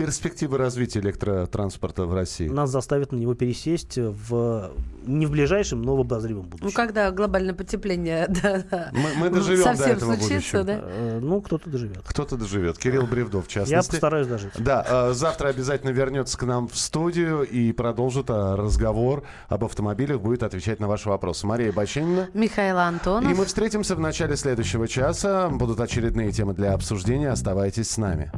Перспективы 0.00 0.56
развития 0.56 1.00
электротранспорта 1.00 2.06
в 2.06 2.14
России. 2.14 2.48
Нас 2.48 2.70
заставят 2.70 3.12
на 3.12 3.16
него 3.16 3.34
пересесть 3.34 3.98
в 3.98 4.72
не 5.04 5.26
в 5.26 5.30
ближайшем, 5.30 5.82
но 5.82 5.96
в 5.96 6.00
обозримом 6.00 6.44
будущем. 6.44 6.66
Ну, 6.66 6.72
когда 6.72 7.10
глобальное 7.10 7.54
потепление 7.54 8.26
да, 8.42 8.62
да, 8.70 8.90
Мы, 8.92 9.08
мы 9.16 9.30
доживем 9.30 9.64
до 9.64 9.76
совсем 9.76 9.96
этого 9.96 10.14
случится, 10.16 10.58
будущего. 10.58 10.64
да? 10.64 10.80
Э, 10.82 11.18
Ну, 11.20 11.40
кто-то 11.40 11.68
доживет. 11.68 12.00
Кто-то 12.06 12.36
доживет. 12.36 12.78
Кирилл 12.78 13.06
Бревдов, 13.06 13.46
в 13.46 13.48
частности. 13.48 13.72
Я 13.72 13.78
постараюсь 13.82 14.26
дожить. 14.26 14.52
Да, 14.58 14.84
э, 14.88 15.12
завтра 15.12 15.48
обязательно 15.48 15.90
вернется 15.90 16.38
к 16.38 16.44
нам 16.44 16.68
в 16.68 16.76
студию 16.76 17.42
и 17.42 17.72
продолжит 17.72 18.30
э, 18.30 18.54
разговор 18.54 19.24
об 19.48 19.64
автомобилях, 19.64 20.20
будет 20.20 20.42
отвечать 20.42 20.80
на 20.80 20.88
ваши 20.88 21.08
вопросы. 21.08 21.46
Мария 21.46 21.72
Баченина. 21.72 22.28
Михаил 22.34 22.78
Антонов. 22.78 23.30
И 23.30 23.34
мы 23.34 23.44
встретимся 23.44 23.96
в 23.96 24.00
начале 24.00 24.36
следующего 24.36 24.88
часа. 24.88 25.48
Будут 25.50 25.80
очередные 25.80 26.32
темы 26.32 26.54
для 26.54 26.72
обсуждения. 26.72 27.30
Оставайтесь 27.30 27.90
с 27.90 27.98
нами. 27.98 28.32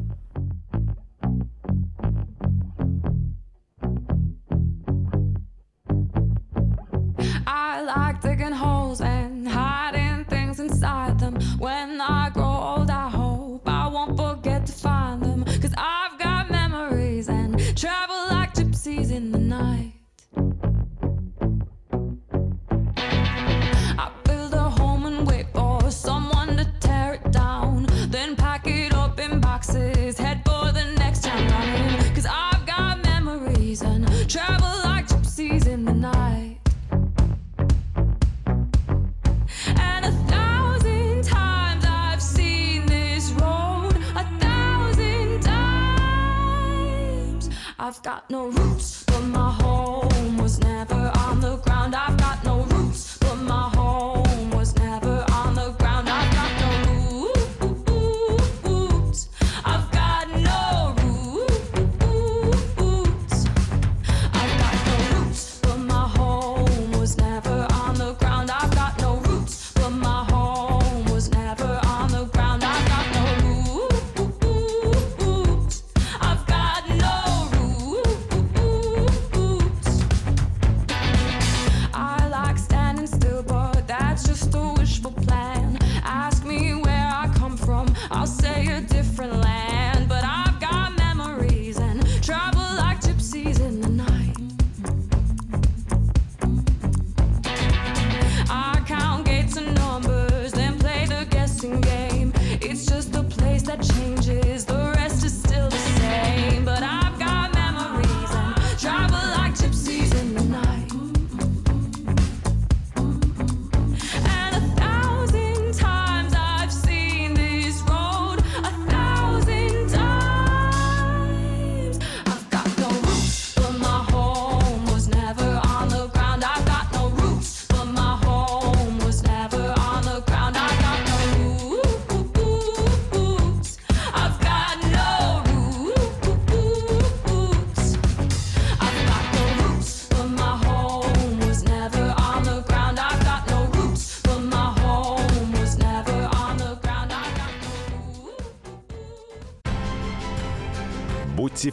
I'll 88.23 88.29
say 88.29 88.69
a 88.69 88.81
different 88.81 89.33
language. 89.33 89.82